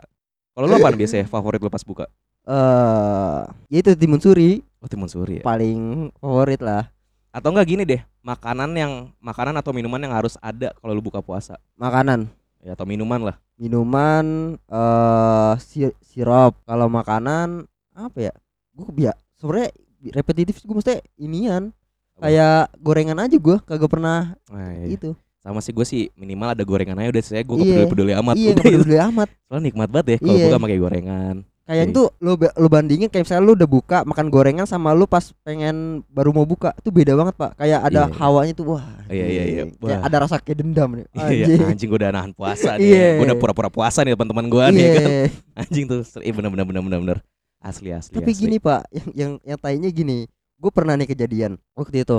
Kalau 0.55 0.65
lu 0.67 0.75
apa 0.75 0.91
biasanya 0.91 1.25
favorit 1.29 1.63
lu 1.63 1.71
pas 1.71 1.85
buka? 1.85 2.05
Eh 2.43 3.41
ya 3.71 3.77
itu 3.79 3.95
timun 3.95 4.19
suri. 4.19 4.59
Oh 4.83 4.89
timun 4.91 5.07
suri 5.07 5.39
ya? 5.39 5.43
Paling 5.45 6.11
favorit 6.19 6.59
lah. 6.59 6.91
Atau 7.29 7.53
enggak 7.53 7.69
gini 7.69 7.83
deh 7.85 8.01
makanan 8.25 8.75
yang 8.75 8.91
makanan 9.23 9.55
atau 9.55 9.71
minuman 9.71 10.01
yang 10.01 10.11
harus 10.11 10.35
ada 10.43 10.75
kalau 10.81 10.91
lu 10.91 11.03
buka 11.03 11.23
puasa? 11.23 11.55
Makanan. 11.79 12.27
Ya 12.59 12.75
atau 12.75 12.83
minuman 12.83 13.23
lah. 13.23 13.35
Minuman 13.55 14.57
eh 14.67 15.53
si 15.63 15.87
sirup 16.03 16.59
kalau 16.67 16.91
makanan 16.91 17.69
apa 17.95 18.19
ya? 18.19 18.33
Gue 18.75 18.87
ya 18.99 19.13
sebenarnya 19.39 19.71
repetitif 20.11 20.59
gue 20.65 20.75
mesti 20.75 20.99
inian. 21.15 21.71
Kayak 22.19 22.75
gorengan 22.83 23.23
aja 23.23 23.39
gue 23.39 23.63
kagak 23.63 23.87
pernah 23.87 24.35
nah, 24.51 24.75
iya. 24.75 24.91
itu 24.91 25.15
sama 25.39 25.59
sih 25.59 25.71
gue 25.71 25.83
sih 25.83 26.11
minimal 26.13 26.51
ada 26.51 26.61
gorengan 26.61 26.95
aja 26.95 27.09
udah 27.09 27.23
saya 27.23 27.41
gue 27.41 27.55
Iya. 27.57 27.63
peduli 27.63 27.85
peduli 27.87 28.13
amat 28.13 28.35
iya 28.35 28.49
Udah 28.49 28.55
nggak 28.57 28.73
itu. 28.73 28.81
peduli 28.81 28.99
amat 29.01 29.27
soalnya 29.41 29.63
nikmat 29.65 29.89
banget 29.89 30.05
ya 30.05 30.17
kalau 30.19 30.33
Iya. 30.33 30.45
buka 30.45 30.57
pakai 30.59 30.79
gorengan 30.79 31.37
Kayaknya 31.61 31.85
Iya. 31.85 31.93
tuh 31.93 32.07
lu 32.17 32.31
ba- 32.33 32.55
lu 32.55 32.65
bandingin 32.67 33.07
kayak 33.07 33.23
misalnya 33.23 33.43
lu 33.43 33.53
udah 33.53 33.69
buka 33.69 33.97
makan 34.01 34.27
gorengan 34.27 34.65
sama 34.65 34.89
lu 34.91 35.05
pas 35.05 35.21
pengen 35.39 35.75
baru 36.07 36.33
mau 36.33 36.41
buka 36.43 36.73
tuh 36.75 36.89
beda 36.89 37.13
banget 37.13 37.35
pak 37.35 37.53
kayak 37.55 37.79
ada 37.83 38.01
Iya. 38.03 38.15
hawanya 38.17 38.53
tuh 38.53 38.65
wah 38.67 38.81
Iya, 39.05 39.25
iya, 39.27 39.43
iya. 39.45 39.63
kayak 39.69 39.77
Wah. 39.95 39.99
ada 40.03 40.17
rasa 40.19 40.35
kayak 40.39 40.57
dendam 40.59 40.89
nih 40.91 41.05
Iya, 41.13 41.45
anjing 41.45 41.67
anjing 41.69 41.87
gue 41.87 41.99
udah 41.99 42.11
nahan 42.11 42.31
puasa 42.33 42.73
nih. 42.75 42.89
Iya. 42.89 43.07
Gue 43.15 43.25
udah 43.27 43.37
pura-pura 43.37 43.69
puasa 43.69 44.01
nih 44.01 44.11
teman-teman 44.11 44.45
gue 44.45 44.63
nih 44.71 44.81
Iya. 44.81 44.93
kan. 44.95 45.09
Anjing 45.61 45.85
tuh, 45.85 45.99
iya 46.17 46.33
bener 46.33 46.49
bener 46.49 46.65
bener 46.65 46.81
bener 46.83 46.99
bener. 46.99 47.17
Asli 47.59 47.89
asli. 47.91 48.11
tapi 48.13 48.31
asli. 48.31 48.41
gini 48.41 48.57
pak 48.57 48.81
yang 48.89 49.07
yang 49.13 49.31
yang 49.45 49.57
tainya 49.57 49.89
gini 49.89 50.25
gue 50.57 50.71
pernah 50.71 50.95
nih 50.95 51.05
kejadian 51.07 51.53
waktu 51.71 52.01
itu 52.01 52.17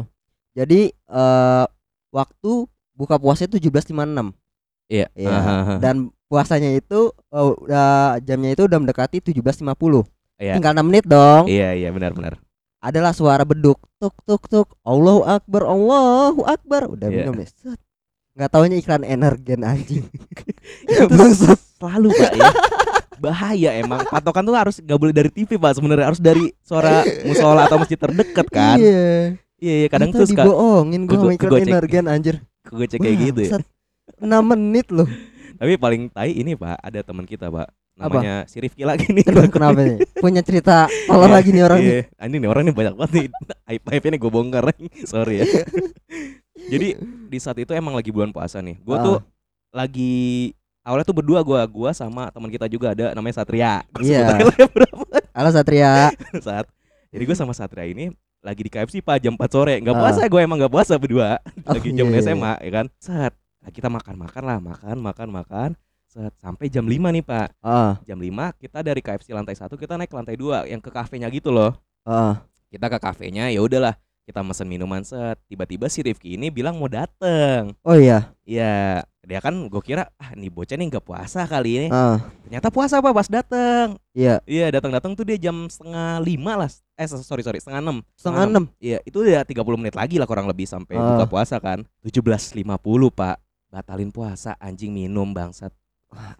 jadi 0.52 0.92
eh 0.94 1.66
waktu 2.10 2.52
buka 3.00 3.16
puasa 3.16 3.44
itu 3.44 3.56
17.56 3.58 4.36
Iya. 4.86 5.06
Iya. 5.14 5.30
Aha, 5.30 5.54
aha. 5.56 5.74
dan 5.78 5.96
puasanya 6.26 6.70
itu 6.72 7.00
eh, 7.28 7.46
udah 7.56 7.90
jamnya 8.20 8.50
itu 8.52 8.62
udah 8.62 8.76
mendekati 8.76 9.24
17.50 9.24 9.64
Iya. 10.36 10.54
tinggal 10.54 10.72
6 10.74 10.84
menit 10.84 11.04
dong 11.04 11.46
Iya 11.46 11.72
iya 11.74 11.88
benar 11.88 12.12
benar. 12.12 12.34
adalah 12.78 13.10
suara 13.10 13.42
beduk 13.42 13.76
tuk 13.96 14.16
tuk 14.20 14.42
tuk 14.44 14.68
Allahu 14.82 15.20
Akbar 15.22 15.62
Allahu 15.64 16.42
Akbar 16.42 16.88
udah 16.90 17.06
Iya. 17.06 17.24
minum 17.24 17.36
nih 17.36 17.48
set 17.48 17.80
nggak 18.32 18.48
taunya 18.48 18.76
iklan 18.76 19.02
energen 19.02 19.60
anjing 19.62 20.04
Itu 20.86 21.06
Bangsat. 21.08 21.58
selalu 21.76 22.08
pak 22.10 22.32
ya. 22.32 22.50
Bahaya 23.16 23.70
emang 23.76 24.00
patokan 24.06 24.42
tuh 24.42 24.54
harus 24.54 24.76
gak 24.78 24.96
boleh 24.96 25.12
dari 25.12 25.28
TV 25.28 25.54
pak 25.54 25.72
sebenarnya 25.72 26.08
harus 26.08 26.18
dari 26.18 26.56
suara 26.58 27.04
musola 27.22 27.64
atau 27.64 27.76
masjid 27.76 27.96
terdekat 27.96 28.46
kan. 28.48 28.76
iya 28.76 29.36
Iya 29.56 29.74
iya 29.76 29.88
kadang 29.88 30.08
Kita 30.08 30.18
tuh 30.18 30.26
suka 30.26 30.42
dibohongin 30.42 31.00
gua 31.04 31.12
kego- 31.12 31.20
sama 31.20 31.34
iklan 31.36 31.60
energen 31.68 32.04
anjir 32.06 32.36
gue 32.70 32.86
cek 32.86 32.98
kayak 32.98 33.16
gitu 33.20 33.40
ya. 33.42 33.50
Bangsat. 33.52 33.64
6 34.16 34.26
menit 34.46 34.86
loh 34.88 35.06
Tapi 35.60 35.72
paling 35.76 36.08
tai 36.08 36.32
ini 36.32 36.54
pak 36.54 36.78
ada 36.78 37.00
teman 37.00 37.22
kita 37.22 37.46
pak 37.46 37.68
Apa? 37.94 38.08
namanya 38.16 38.34
si 38.44 38.56
Rifki 38.58 38.82
lagi 38.82 39.06
nih. 39.06 39.28
Aduh, 39.28 39.44
kenapa 39.46 39.76
nih 39.76 40.00
punya 40.16 40.40
cerita 40.40 40.88
tolong 41.04 41.28
lagi 41.28 41.52
nih 41.52 41.62
orang 41.62 41.78
nih 41.78 41.92
Iya, 41.92 42.02
anjing 42.16 42.40
nih 42.40 42.48
orang 42.48 42.62
nih 42.64 42.74
banyak 42.74 42.94
banget 42.94 43.12
nih. 43.12 43.26
Aib 43.68 43.82
aibnya 43.86 44.10
nih 44.10 44.20
gue 44.20 44.30
bongkar. 44.30 44.64
Sorry 45.12 45.34
ya. 45.36 45.44
Jadi 46.72 46.88
di 47.26 47.38
saat 47.38 47.56
itu 47.56 47.70
emang 47.70 47.92
lagi 47.92 48.08
bulan 48.08 48.30
puasa 48.30 48.58
nih. 48.58 48.78
Gue 48.78 48.96
Ah. 48.96 49.02
tuh 49.02 49.16
lagi 49.70 50.50
awalnya 50.80 51.04
tuh 51.04 51.14
berdua 51.14 51.40
gua 51.40 51.62
gua 51.62 51.90
sama 51.92 52.26
teman 52.30 52.48
kita 52.48 52.66
juga 52.66 52.90
ada 52.90 53.12
namanya 53.12 53.38
Satria. 53.38 53.84
Gua 53.90 54.00
Iya. 54.00 54.48
ya, 54.48 54.66
berapa 54.66 55.04
halo 55.30 55.50
Satria 55.50 56.10
saat. 56.40 56.66
Jadi 57.10 57.22
gue 57.22 57.36
sama 57.36 57.52
Satria 57.52 57.84
ini 57.84 58.10
lagi 58.40 58.64
di 58.64 58.70
KFC 58.72 59.00
pak 59.00 59.20
jam 59.20 59.36
4 59.36 59.52
sore. 59.52 59.74
Nggak 59.80 59.94
Ah. 59.96 60.00
puasa 60.00 60.20
gue 60.26 60.40
emang 60.40 60.56
nggak 60.60 60.72
puasa 60.72 60.94
berdua. 60.96 61.36
Oh, 61.68 61.76
lagi 61.76 61.92
jam 61.92 62.08
iya, 62.08 62.18
iya. 62.18 62.22
SMA 62.24 62.52
ya 62.60 62.70
kan? 62.72 62.86
Set. 62.96 63.32
Nah, 63.60 63.70
kita 63.70 63.88
makan 63.92 64.16
makan 64.16 64.42
lah 64.42 64.58
makan 64.58 64.96
makan 64.98 65.28
makan. 65.30 65.70
Set. 66.08 66.32
Sampai 66.40 66.72
jam 66.72 66.88
5 66.88 67.12
nih 67.12 67.22
pak. 67.22 67.52
Ah. 67.60 68.00
Jam 68.08 68.18
5 68.18 68.56
kita 68.56 68.80
dari 68.80 69.00
KFC 69.00 69.30
lantai 69.30 69.54
satu 69.54 69.76
kita 69.76 69.94
naik 69.94 70.08
ke 70.08 70.16
lantai 70.16 70.36
dua 70.40 70.64
yang 70.64 70.80
ke 70.80 70.88
kafenya 70.88 71.28
gitu 71.28 71.52
loh. 71.52 71.76
Ah. 72.02 72.40
Kita 72.72 72.88
ke 72.88 72.98
kafenya 72.98 73.52
ya 73.52 73.60
udahlah. 73.60 73.94
Kita 74.24 74.40
mesen 74.40 74.70
minuman 74.70 75.02
set. 75.02 75.36
Tiba-tiba 75.50 75.90
si 75.90 76.00
Rifki 76.00 76.38
ini 76.38 76.48
bilang 76.48 76.78
mau 76.78 76.86
dateng. 76.86 77.74
Oh 77.82 77.98
iya? 77.98 78.30
Iya 78.46 79.02
dia 79.20 79.36
kan 79.36 79.52
gue 79.52 79.82
kira 79.84 80.08
ah 80.16 80.32
nih 80.32 80.48
bocah 80.48 80.74
nih 80.74 80.86
nggak 80.88 81.04
puasa 81.04 81.44
kali 81.44 81.70
ini. 81.76 81.88
Ah. 81.88 82.16
Ternyata 82.42 82.68
puasa 82.68 82.98
apa 82.98 83.12
pas 83.12 83.28
dateng. 83.28 84.00
Iya. 84.10 84.40
Iya 84.42 84.72
datang-datang 84.72 85.12
tuh 85.12 85.22
dia 85.22 85.36
jam 85.36 85.68
setengah 85.68 86.18
lima 86.18 86.56
lah. 86.56 86.70
Eh 86.94 87.04
sorry 87.04 87.44
sorry 87.44 87.60
setengah 87.60 87.80
enam. 87.80 87.96
Setengah 88.16 88.42
enam? 88.46 88.64
iya 88.76 88.98
itu 89.02 89.20
udah 89.20 89.44
30 89.44 89.60
menit 89.76 89.94
lagi 89.94 90.16
lah 90.16 90.24
kurang 90.24 90.48
lebih 90.48 90.64
sampai 90.64 90.96
Ah. 90.96 91.14
buka 91.14 91.28
puasa 91.28 91.60
kan. 91.60 91.84
17.50 92.00 92.64
pak. 93.10 93.36
Batalin 93.70 94.10
puasa 94.10 94.56
anjing 94.56 94.90
minum 94.90 95.30
bangsat. 95.30 95.70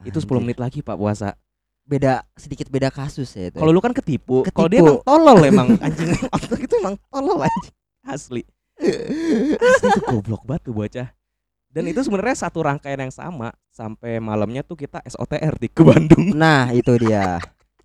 Itu 0.02 0.18
10 0.18 0.26
Anjir. 0.26 0.36
menit 0.40 0.58
lagi 0.58 0.78
pak 0.80 0.96
puasa. 0.96 1.36
Beda 1.80 2.22
sedikit 2.32 2.66
beda 2.66 2.86
kasus 2.88 3.28
ya 3.34 3.50
itu 3.50 3.58
kalau 3.58 3.70
lu 3.70 3.78
kan 3.78 3.92
ketipu. 3.92 4.42
Kalau 4.48 4.66
dia 4.66 4.78
Ketipu. 4.78 4.98
emang 4.98 5.04
tolol 5.04 5.38
emang 5.52 5.68
anjing. 5.78 6.10
Otak 6.26 6.58
itu 6.58 6.74
emang 6.80 6.96
tolol 7.06 7.44
anjing. 7.44 7.74
Asli. 8.02 8.42
Asli 9.60 9.86
itu 9.86 10.00
goblok 10.02 10.42
banget 10.42 10.62
tuh 10.64 10.74
bocah 10.74 11.08
dan 11.70 11.86
itu 11.86 12.00
sebenarnya 12.06 12.36
satu 12.36 12.66
rangkaian 12.66 12.98
yang 12.98 13.14
sama 13.14 13.54
sampai 13.70 14.18
malamnya 14.18 14.66
tuh 14.66 14.76
kita 14.76 15.00
SOTR 15.06 15.56
di 15.56 15.68
ke 15.70 15.82
Bandung. 15.86 16.34
Nah 16.42 16.70
itu 16.74 16.90
dia. 16.98 17.38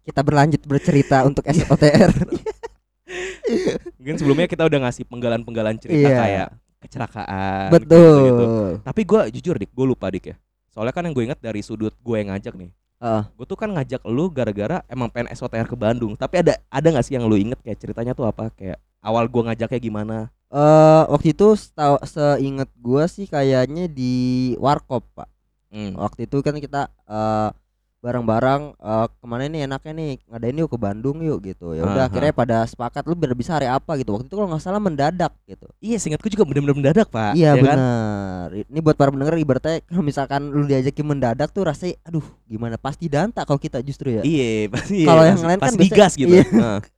Kita 0.05 0.21
berlanjut 0.21 0.61
bercerita 0.65 1.25
untuk 1.25 1.45
SOTR 1.45 2.11
mungkin 4.01 4.15
sebelumnya 4.17 4.49
kita 4.49 4.65
udah 4.65 4.79
ngasih 4.89 5.05
penggalan-penggalan 5.05 5.77
cerita 5.77 6.09
Iya. 6.09 6.17
kayak 6.17 6.47
kecelakaan 6.85 7.69
betul. 7.73 8.17
Gitu-gitu. 8.21 8.45
tapi 8.85 9.01
gue 9.05 9.21
jujur 9.37 9.55
dik 9.57 9.71
gue 9.73 9.85
lupa 9.85 10.09
dik 10.09 10.25
ya. 10.33 10.35
Soalnya 10.69 10.93
kan 10.93 11.05
yang 11.07 11.13
gue 11.17 11.25
ingat 11.25 11.39
dari 11.41 11.61
sudut 11.65 11.93
gue 11.97 12.15
yang 12.21 12.33
ngajak 12.33 12.53
nih. 12.57 12.69
Ah. 13.01 13.27
gue 13.37 13.45
tuh 13.45 13.59
kan 13.59 13.69
ngajak 13.69 14.01
lu 14.07 14.31
gara-gara 14.33 14.81
emang 14.89 15.09
pengen 15.13 15.29
SOTR 15.33 15.69
ke 15.69 15.77
Bandung. 15.77 16.13
Tapi 16.17 16.41
ada 16.41 16.57
ada 16.69 16.87
nggak 16.89 17.05
sih 17.05 17.13
yang 17.17 17.25
lu 17.29 17.37
inget 17.37 17.57
kayak 17.61 17.77
ceritanya 17.81 18.13
tuh 18.17 18.25
apa? 18.29 18.49
Kayak 18.53 18.81
awal 19.05 19.29
gue 19.29 19.41
ngajaknya 19.45 19.79
gimana? 19.79 20.17
Eh 20.55 21.03
waktu 21.11 21.35
itu 21.35 21.47
setau, 21.59 21.99
seinget 22.07 22.71
gua 22.79 23.11
sih 23.11 23.27
kayaknya 23.27 23.91
di 23.91 24.53
Warkop 24.55 25.03
pak. 25.13 25.29
Hmm. 25.75 25.91
waktu 25.99 26.23
itu 26.23 26.39
kan 26.39 26.55
kita 26.55 26.87
eh 27.03 27.51
bareng-bareng 27.99 28.79
eh, 28.79 29.07
ke 29.11 29.25
mana 29.25 29.49
nih 29.49 29.65
enaknya 29.67 29.91
nih? 29.97 30.11
Ngadain 30.29 30.61
yuk 30.61 30.69
ke 30.71 30.77
Bandung 30.79 31.17
yuk 31.25 31.43
gitu. 31.43 31.75
Ya 31.75 31.83
udah 31.83 32.07
akhirnya 32.07 32.31
pada 32.31 32.63
sepakat 32.63 33.03
lu 33.09 33.17
biar 33.17 33.35
bisa 33.35 33.57
hari 33.57 33.67
apa? 33.67 33.97
gitu. 33.99 34.15
Waktu 34.15 34.29
itu 34.29 34.35
kalau 34.37 34.47
nggak 34.53 34.63
salah 34.63 34.79
mendadak 34.79 35.33
gitu. 35.43 35.67
Iya 35.83 35.97
singkatku 35.99 36.29
juga 36.31 36.45
bener-bener 36.47 36.77
mendadak 36.77 37.09
pak. 37.11 37.33
Iya 37.35 37.57
ya 37.57 37.65
kan? 37.65 37.75
benar 37.75 38.47
ini 38.55 38.79
buat 38.79 38.95
para 38.95 39.09
pendengar 39.11 39.35
ibaratnya 39.35 39.81
kalau 39.89 40.03
misalkan 40.05 40.53
lu 40.53 40.63
diajakin 40.69 41.03
mendadak 41.03 41.49
tuh 41.51 41.65
rasanya 41.67 41.99
aduh 42.05 42.23
gimana? 42.47 42.77
Pasti 42.79 43.09
danta 43.11 43.43
kalau 43.43 43.59
kita 43.59 43.81
justru 43.83 44.15
ya. 44.15 44.23
Iya 44.23 44.69
pasti. 44.77 45.03
Iya, 45.03 45.07
Kalau 45.09 45.23
yang 45.25 45.41
lain 45.41 45.59
pas 45.59 45.73
kan 45.73 45.81
digas 45.81 46.13
gitu. 46.15 46.31
iya. 46.31 46.45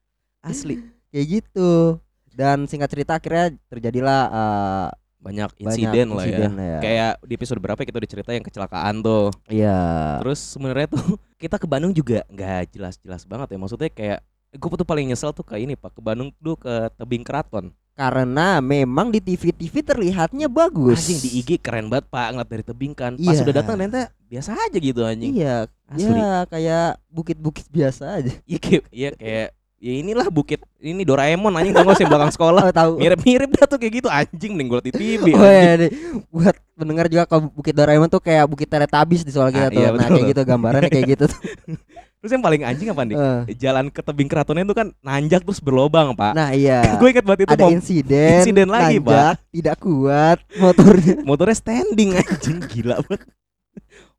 Asli 0.45 0.96
kayak 1.09 1.25
gitu 1.39 1.97
dan 2.31 2.65
singkat 2.65 2.87
cerita 2.87 3.15
akhirnya 3.15 3.51
terjadilah 3.67 4.21
eh, 4.27 4.87
banyak 5.17 5.49
banyak 5.49 5.59
insiden 5.59 6.07
lah 6.09 6.23
ya 6.23 6.29
insiden 6.29 6.51
lah 6.53 6.65
ya. 6.65 6.79
kayak 6.79 7.11
di 7.21 7.33
episode 7.33 7.59
berapa 7.59 7.81
kita 7.81 7.97
udah 7.97 8.11
cerita 8.11 8.31
yang 8.31 8.45
kecelakaan 8.45 8.95
tuh 9.01 9.27
iya 9.47 9.79
Terus 10.21 10.39
sebenarnya 10.39 10.87
tuh 10.89 11.03
kita 11.41 11.55
ke 11.55 11.65
Bandung 11.65 11.91
juga 11.91 12.21
nggak 12.27 12.71
jelas-jelas 12.71 13.23
banget 13.23 13.47
ya. 13.49 13.57
Maksudnya 13.57 13.89
kayak 13.89 14.19
gue 14.49 14.69
tuh 14.73 14.87
paling 14.87 15.05
nyesel 15.05 15.29
tuh 15.31 15.43
kayak 15.43 15.61
ini 15.63 15.73
pak 15.73 15.91
ke 15.91 16.01
Bandung 16.01 16.31
tuh 16.37 16.55
ke 16.55 16.73
tebing 16.95 17.21
keraton. 17.21 17.69
karena 17.93 18.61
memang 18.61 19.09
di 19.09 19.17
TV-TV 19.17 19.81
terlihatnya 19.81 20.45
bagus 20.45 21.01
Anjing 21.01 21.17
di 21.17 21.29
IG 21.41 21.57
keren 21.57 21.89
banget 21.89 22.05
pak 22.07 22.29
ngeliat 22.29 22.45
dari 22.47 22.61
tebing 22.61 22.93
kan. 22.93 23.17
Pas 23.17 23.33
Iya. 23.33 23.41
udah 23.41 23.55
datang 23.57 23.73
ternyata 23.75 24.13
biasa 24.23 24.49
aja 24.53 24.77
gitu 24.77 25.01
anjing. 25.01 25.33
iya 25.33 25.65
Asli. 25.89 26.13
ya 26.13 26.45
kayak 26.45 26.89
bukit-bukit 27.09 27.65
biasa 27.67 28.21
aja 28.21 28.37
Iya 28.45 28.59
kayak, 28.61 28.83
iya 28.93 29.09
kayak 29.11 29.47
ya 29.77 29.93
inilah 29.95 30.27
bukit 30.27 30.57
ini 30.77 31.01
Doraemon 31.01 31.53
anjing 31.53 31.69
tau 31.69 31.85
gak 31.85 31.95
sih 31.95 32.05
belakang 32.05 32.29
sekolah. 32.29 32.61
oh 32.61 32.73
tahu 32.73 32.91
Mirip-mirip 32.97 33.49
dah 33.51 33.65
tuh 33.65 33.77
kayak 33.77 33.93
gitu 33.95 34.07
anjing 34.07 34.51
mending 34.51 34.67
gue 34.67 34.81
di 34.83 34.91
TV. 34.91 35.23
Oh 35.31 35.45
iya 35.45 35.73
nih. 35.77 35.91
buat 36.27 36.55
pendengar 36.73 37.05
juga 37.05 37.23
kalau 37.25 37.47
Bukit 37.47 37.73
Doraemon 37.73 38.07
tuh 38.07 38.17
kayak 38.17 38.45
Bukit 38.45 38.65
Teletabis 38.65 39.21
di 39.21 39.29
soal 39.29 39.49
kita 39.49 39.69
Ah, 39.69 39.71
tuh. 39.71 39.77
iya, 39.77 39.87
nah, 39.87 39.93
betul. 39.95 40.13
kayak 40.15 40.27
gitu 40.27 40.41
gambarannya 40.43 40.89
kayak 40.89 41.07
gitu 41.07 41.23
tuh. 41.27 41.39
Terus 42.17 42.31
yang 42.33 42.41
paling 42.41 42.61
anjing 42.61 42.89
apa 42.89 43.01
nih? 43.03 43.13
Eh, 43.15 43.41
Jalan 43.55 43.85
ke 43.87 44.01
tebing 44.01 44.25
keratonnya 44.25 44.65
itu 44.65 44.73
kan 44.73 44.89
nanjak 44.99 45.45
terus 45.45 45.61
berlobang 45.61 46.17
pak. 46.17 46.33
nah 46.33 46.49
iya. 46.49 46.81
gue 46.99 47.07
inget 47.07 47.21
banget 47.21 47.45
itu 47.45 47.53
Ada 47.53 47.65
insiden, 47.69 48.33
insiden 48.41 48.67
lagi, 48.67 48.97
nanjak, 48.97 49.37
tidak 49.47 49.75
kuat 49.77 50.41
motornya. 50.55 51.21
motornya 51.21 51.53
standing 51.53 52.17
anjing 52.17 52.57
gila 52.65 52.97
banget. 53.05 53.29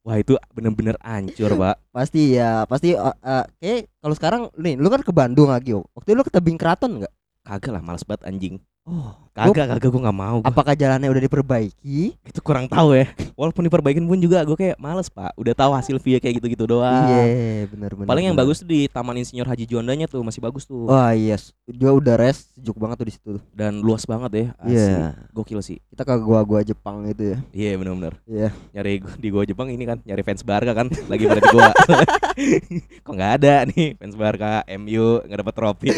Wah 0.08 0.16
itu 0.16 0.40
bener-bener 0.56 0.96
hancur 1.04 1.52
pak. 1.52 1.76
Pasti 1.92 2.32
ya, 2.32 2.64
pasti 2.64 2.96
uh, 2.96 3.12
uh, 3.12 3.44
kayak 3.60 3.92
kalau 4.00 4.14
sekarang 4.16 4.42
nih 4.56 4.80
lu 4.80 4.88
kan 4.88 5.04
ke 5.04 5.12
Bandung 5.12 5.52
lagi, 5.52 5.76
Yo. 5.76 5.84
Waktu 5.92 6.08
itu 6.08 6.16
lu 6.16 6.24
ke 6.24 6.32
tebing 6.32 6.56
keraton 6.56 6.96
enggak? 6.96 7.12
Kagak 7.44 7.76
lah 7.76 7.84
males 7.84 8.08
banget 8.08 8.24
anjing. 8.24 8.56
Oh, 8.88 9.12
Kagak 9.36 9.70
kagak 9.70 9.86
gue 9.86 10.02
nggak 10.02 10.18
mau. 10.18 10.42
gua. 10.42 10.48
apakah 10.48 10.74
jalannya 10.74 11.06
udah 11.06 11.22
diperbaiki? 11.22 12.16
Itu 12.24 12.40
kurang 12.42 12.66
tahu 12.66 12.96
ya. 12.96 13.06
Walaupun 13.38 13.62
diperbaikin 13.62 14.02
pun 14.02 14.18
juga 14.18 14.42
gue 14.42 14.56
kayak 14.56 14.80
males 14.80 15.06
pak. 15.06 15.30
Udah 15.36 15.54
tahu 15.54 15.76
hasil 15.76 16.00
via 16.02 16.18
kayak 16.18 16.42
gitu-gitu 16.42 16.66
doang. 16.66 17.06
Iya, 17.06 17.70
benar 17.70 17.94
benar. 17.94 18.08
Paling 18.08 18.24
yang 18.26 18.34
benar. 18.34 18.48
bagus 18.50 18.58
tuh 18.58 18.66
di 18.66 18.90
Taman 18.90 19.14
Insinyur 19.14 19.46
Haji 19.46 19.64
Juandanya 19.68 20.10
tuh 20.10 20.26
masih 20.26 20.42
bagus 20.42 20.66
tuh. 20.66 20.90
Wah, 20.90 21.14
iya. 21.14 21.38
Juga 21.70 21.94
udah 21.94 22.14
res, 22.18 22.50
sejuk 22.50 22.74
banget 22.74 22.96
tuh 22.98 23.06
di 23.06 23.14
situ. 23.14 23.32
Dan 23.54 23.78
luas 23.78 24.02
banget 24.02 24.30
ya. 24.32 24.46
Iya. 24.64 25.14
Gokil 25.30 25.62
sih. 25.62 25.78
Kita 25.86 26.02
ke 26.02 26.18
gua-gua 26.18 26.66
Jepang 26.66 27.06
itu 27.06 27.36
ya. 27.36 27.38
Iya 27.52 27.78
bener-bener. 27.78 28.18
Iya. 28.26 28.50
Nyari 28.74 28.92
gu- 29.04 29.18
di 29.22 29.28
gua 29.30 29.44
Jepang 29.46 29.68
ini 29.70 29.84
kan 29.86 30.02
nyari 30.02 30.22
fans 30.26 30.42
Barca 30.42 30.72
kan 30.74 30.90
lagi 31.06 31.28
pada 31.28 31.38
di 31.38 31.50
gua. 31.52 31.70
Kok 33.06 33.12
nggak 33.14 33.32
ada 33.38 33.54
nih 33.70 33.94
fans 33.94 34.16
Barca, 34.18 34.66
MU 34.66 35.22
nggak 35.22 35.38
dapat 35.44 35.54
trofi. 35.54 35.88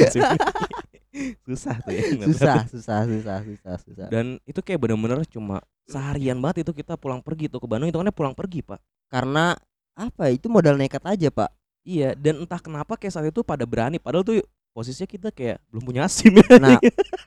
Susah 1.47 1.77
tuh 1.83 1.93
ya. 1.93 2.03
Susah, 2.27 2.57
susah, 2.69 2.99
susah, 3.07 3.39
susah, 3.45 3.75
susah. 3.85 4.07
Dan 4.09 4.41
itu 4.49 4.61
kayak 4.65 4.81
bener-bener 4.81 5.23
cuma 5.29 5.61
seharian 5.91 6.39
banget 6.39 6.63
itu 6.63 6.73
kita 6.73 6.95
pulang 6.95 7.19
pergi 7.21 7.51
tuh 7.51 7.59
ke 7.59 7.67
Bandung 7.67 7.91
itu 7.91 7.99
kan 7.99 8.09
pulang 8.15 8.35
pergi 8.35 8.63
pak. 8.63 8.79
karena 9.11 9.59
apa 9.99 10.31
ya, 10.31 10.39
itu 10.39 10.47
modal 10.47 10.79
nekat 10.79 11.03
aja 11.03 11.29
pak 11.35 11.51
Iya, 11.81 12.13
dan 12.13 12.45
entah 12.45 12.61
kenapa 12.61 12.93
kayak 12.95 13.13
saat 13.17 13.27
itu 13.33 13.41
pada 13.41 13.65
berani 13.65 13.97
padahal 13.97 14.21
tuh 14.23 14.45
posisinya 14.71 15.09
kita 15.09 15.29
kayak 15.35 15.59
belum 15.73 15.83
punya 15.83 16.03
SIM 16.07 16.39
ya. 16.39 16.47
nah 16.63 16.79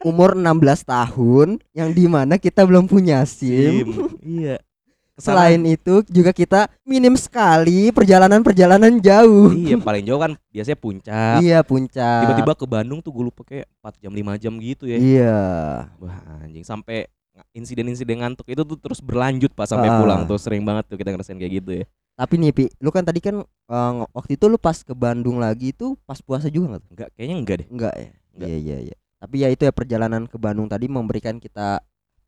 umur 0.05 0.37
16 0.37 0.85
tahun 0.85 1.47
yang 1.75 1.89
di 1.91 2.05
mana 2.07 2.39
kita 2.39 2.63
belum 2.63 2.87
punya 2.87 3.25
SIM 3.27 3.89
iya. 4.23 4.61
Selain 5.13 5.61
itu 5.61 6.01
juga 6.07 6.33
kita 6.33 6.65
minim 6.81 7.13
sekali 7.13 7.93
perjalanan-perjalanan 7.93 8.97
jauh. 8.97 9.53
Iya 9.53 9.77
paling 9.77 10.03
jauh 10.03 10.17
kan 10.17 10.33
biasanya 10.49 10.75
puncak. 10.75 11.37
Iya 11.37 11.59
puncak. 11.61 12.21
Tiba-tiba 12.25 12.53
ke 12.57 12.65
Bandung 12.65 12.97
tuh 12.97 13.13
gue 13.13 13.23
lupa 13.23 13.45
kayak 13.45 13.69
4 13.77 14.01
jam 14.01 14.11
5 14.11 14.41
jam 14.41 14.53
gitu 14.57 14.89
ya. 14.89 14.97
Iya. 14.97 15.37
Wah 15.97 16.17
anjing 16.41 16.65
sampai 16.65 17.05
insiden-insiden 17.51 18.21
ngantuk 18.21 18.45
itu 18.47 18.61
tuh 18.61 18.77
terus 18.77 18.97
berlanjut 18.99 19.53
pas 19.53 19.65
sampai 19.65 19.89
Ah. 19.89 19.97
pulang 19.97 20.21
tuh 20.25 20.37
sering 20.37 20.61
banget 20.61 20.85
tuh 20.85 20.97
kita 20.97 21.09
ngerasain 21.09 21.37
kayak 21.37 21.53
gitu 21.61 21.71
ya. 21.81 21.85
Tapi 22.13 22.33
nih 22.37 22.51
Pi, 22.51 22.63
lu 22.77 22.89
kan 22.89 23.01
tadi 23.01 23.17
kan 23.17 23.41
nge- 23.41 24.09
waktu 24.13 24.37
itu 24.37 24.45
lu 24.45 24.57
pas 24.57 24.77
ke 24.77 24.93
Bandung 24.93 25.37
lagi 25.37 25.73
itu 25.73 25.97
pas 26.03 26.21
puasa 26.21 26.45
juga 26.45 26.73
nggak? 26.73 26.81
tuh? 26.81 26.89
Enggak 26.93 27.09
kayaknya 27.13 27.35
enggak 27.35 27.55
deh. 27.57 27.67
Enggak 27.69 27.93
ya. 27.93 28.09
Enggak. 28.33 28.47
Iya 28.49 28.57
iya 28.59 28.77
iya. 28.89 28.95
Tapi 29.17 29.35
ya 29.39 29.47
itu 29.49 29.61
ya 29.63 29.71
perjalanan 29.71 30.25
ke 30.25 30.37
Bandung 30.37 30.67
tadi 30.67 30.85
memberikan 30.85 31.37
kita 31.37 31.81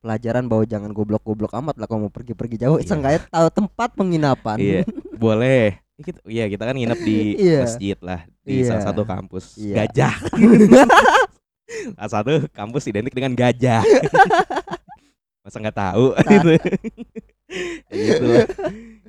pelajaran 0.06 0.46
bahwa 0.46 0.62
jangan 0.70 0.94
goblok-goblok 0.94 1.50
amat 1.58 1.82
lah 1.82 1.90
kalau 1.90 2.06
mau 2.06 2.14
pergi-pergi 2.14 2.62
jauh. 2.62 2.78
Iya. 2.78 2.86
Seenggaknya 2.94 3.26
tahu 3.26 3.50
tempat 3.50 3.90
penginapan. 3.98 4.58
Iya, 4.62 4.82
boleh. 5.18 5.82
Ya, 5.98 6.14
iya 6.30 6.46
kita 6.46 6.70
kan 6.70 6.78
nginep 6.78 7.00
di 7.02 7.18
Iya. 7.42 7.66
masjid 7.66 7.98
lah 8.06 8.22
di 8.46 8.62
Iya. 8.62 8.70
salah 8.70 8.84
satu 8.86 9.02
kampus 9.02 9.58
Iya. 9.58 9.76
gajah. 9.90 10.16
salah 11.98 12.12
satu 12.22 12.32
kampus 12.54 12.86
identik 12.86 13.18
dengan 13.18 13.34
gajah. 13.34 13.82
Masa 15.44 15.58
nggak 15.58 15.78
tahu 15.78 16.14
gitu. 16.22 16.52
gitu 17.90 18.26
lah. 18.30 18.46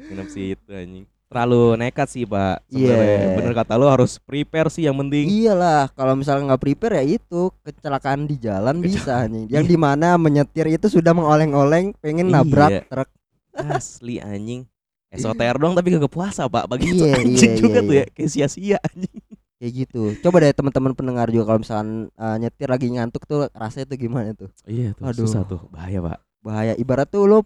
Nginep 0.00 0.28
situ 0.32 0.70
anjing. 0.72 1.06
Terlalu 1.36 1.76
nekat 1.76 2.08
sih 2.08 2.24
pak. 2.24 2.64
Sebenarnya 2.72 2.96
Iya. 3.20 3.36
bener 3.36 3.52
kata 3.52 3.76
lu 3.76 3.84
harus 3.84 4.16
prepare 4.16 4.72
sih 4.72 4.88
yang 4.88 4.96
penting. 4.96 5.28
Iyalah, 5.28 5.92
kalau 5.92 6.16
misalnya 6.16 6.48
nggak 6.48 6.62
prepare 6.64 6.96
ya 6.96 7.20
itu 7.20 7.52
kecelakaan 7.60 8.24
di 8.24 8.40
jalan 8.40 8.80
bisa 8.80 9.28
nih. 9.28 9.44
Yang 9.60 9.64
di 9.68 9.76
mana 9.76 10.16
menyetir 10.16 10.64
itu 10.72 10.88
sudah 10.88 11.12
mengoleng-oleng, 11.12 11.92
pengen 12.00 12.32
nabrak 12.32 12.72
Iya. 12.72 12.80
truk. 12.88 13.08
Asli 13.52 14.16
anjing. 14.16 14.64
SOTR 15.12 15.60
dong 15.60 15.76
tapi 15.76 15.92
kagak 15.92 16.08
puasa 16.08 16.48
pak. 16.48 16.64
Bagi 16.66 16.96
itu 16.96 17.04
Iya, 17.04 17.20
anjing 17.20 17.52
iya, 17.52 17.60
juga 17.60 17.78
iya, 17.78 17.84
tuh 17.84 17.94
iya. 17.94 18.04
ya. 18.08 18.14
Kayak 18.16 18.30
sia-sia 18.32 18.78
anjing. 18.80 19.16
Kayak 19.56 19.72
gitu. 19.76 20.02
Coba 20.24 20.36
deh 20.40 20.52
teman-teman 20.52 20.92
pendengar 20.92 21.28
juga 21.28 21.52
kalau 21.52 21.60
misalnya 21.60 22.08
eh, 22.10 22.36
nyetir 22.40 22.68
lagi 22.68 22.88
ngantuk 22.88 23.28
tuh 23.28 23.52
rasanya 23.52 23.92
tuh 23.92 23.98
gimana 24.00 24.32
tuh? 24.32 24.48
Iya 24.64 24.96
tuh 24.96 25.04
Aduh. 25.04 25.20
susah 25.24 25.44
tuh. 25.44 25.60
Bahaya 25.68 26.00
pak. 26.00 26.16
Bahaya. 26.40 26.72
Ibarat 26.76 27.08
tuh 27.08 27.28
lo 27.28 27.44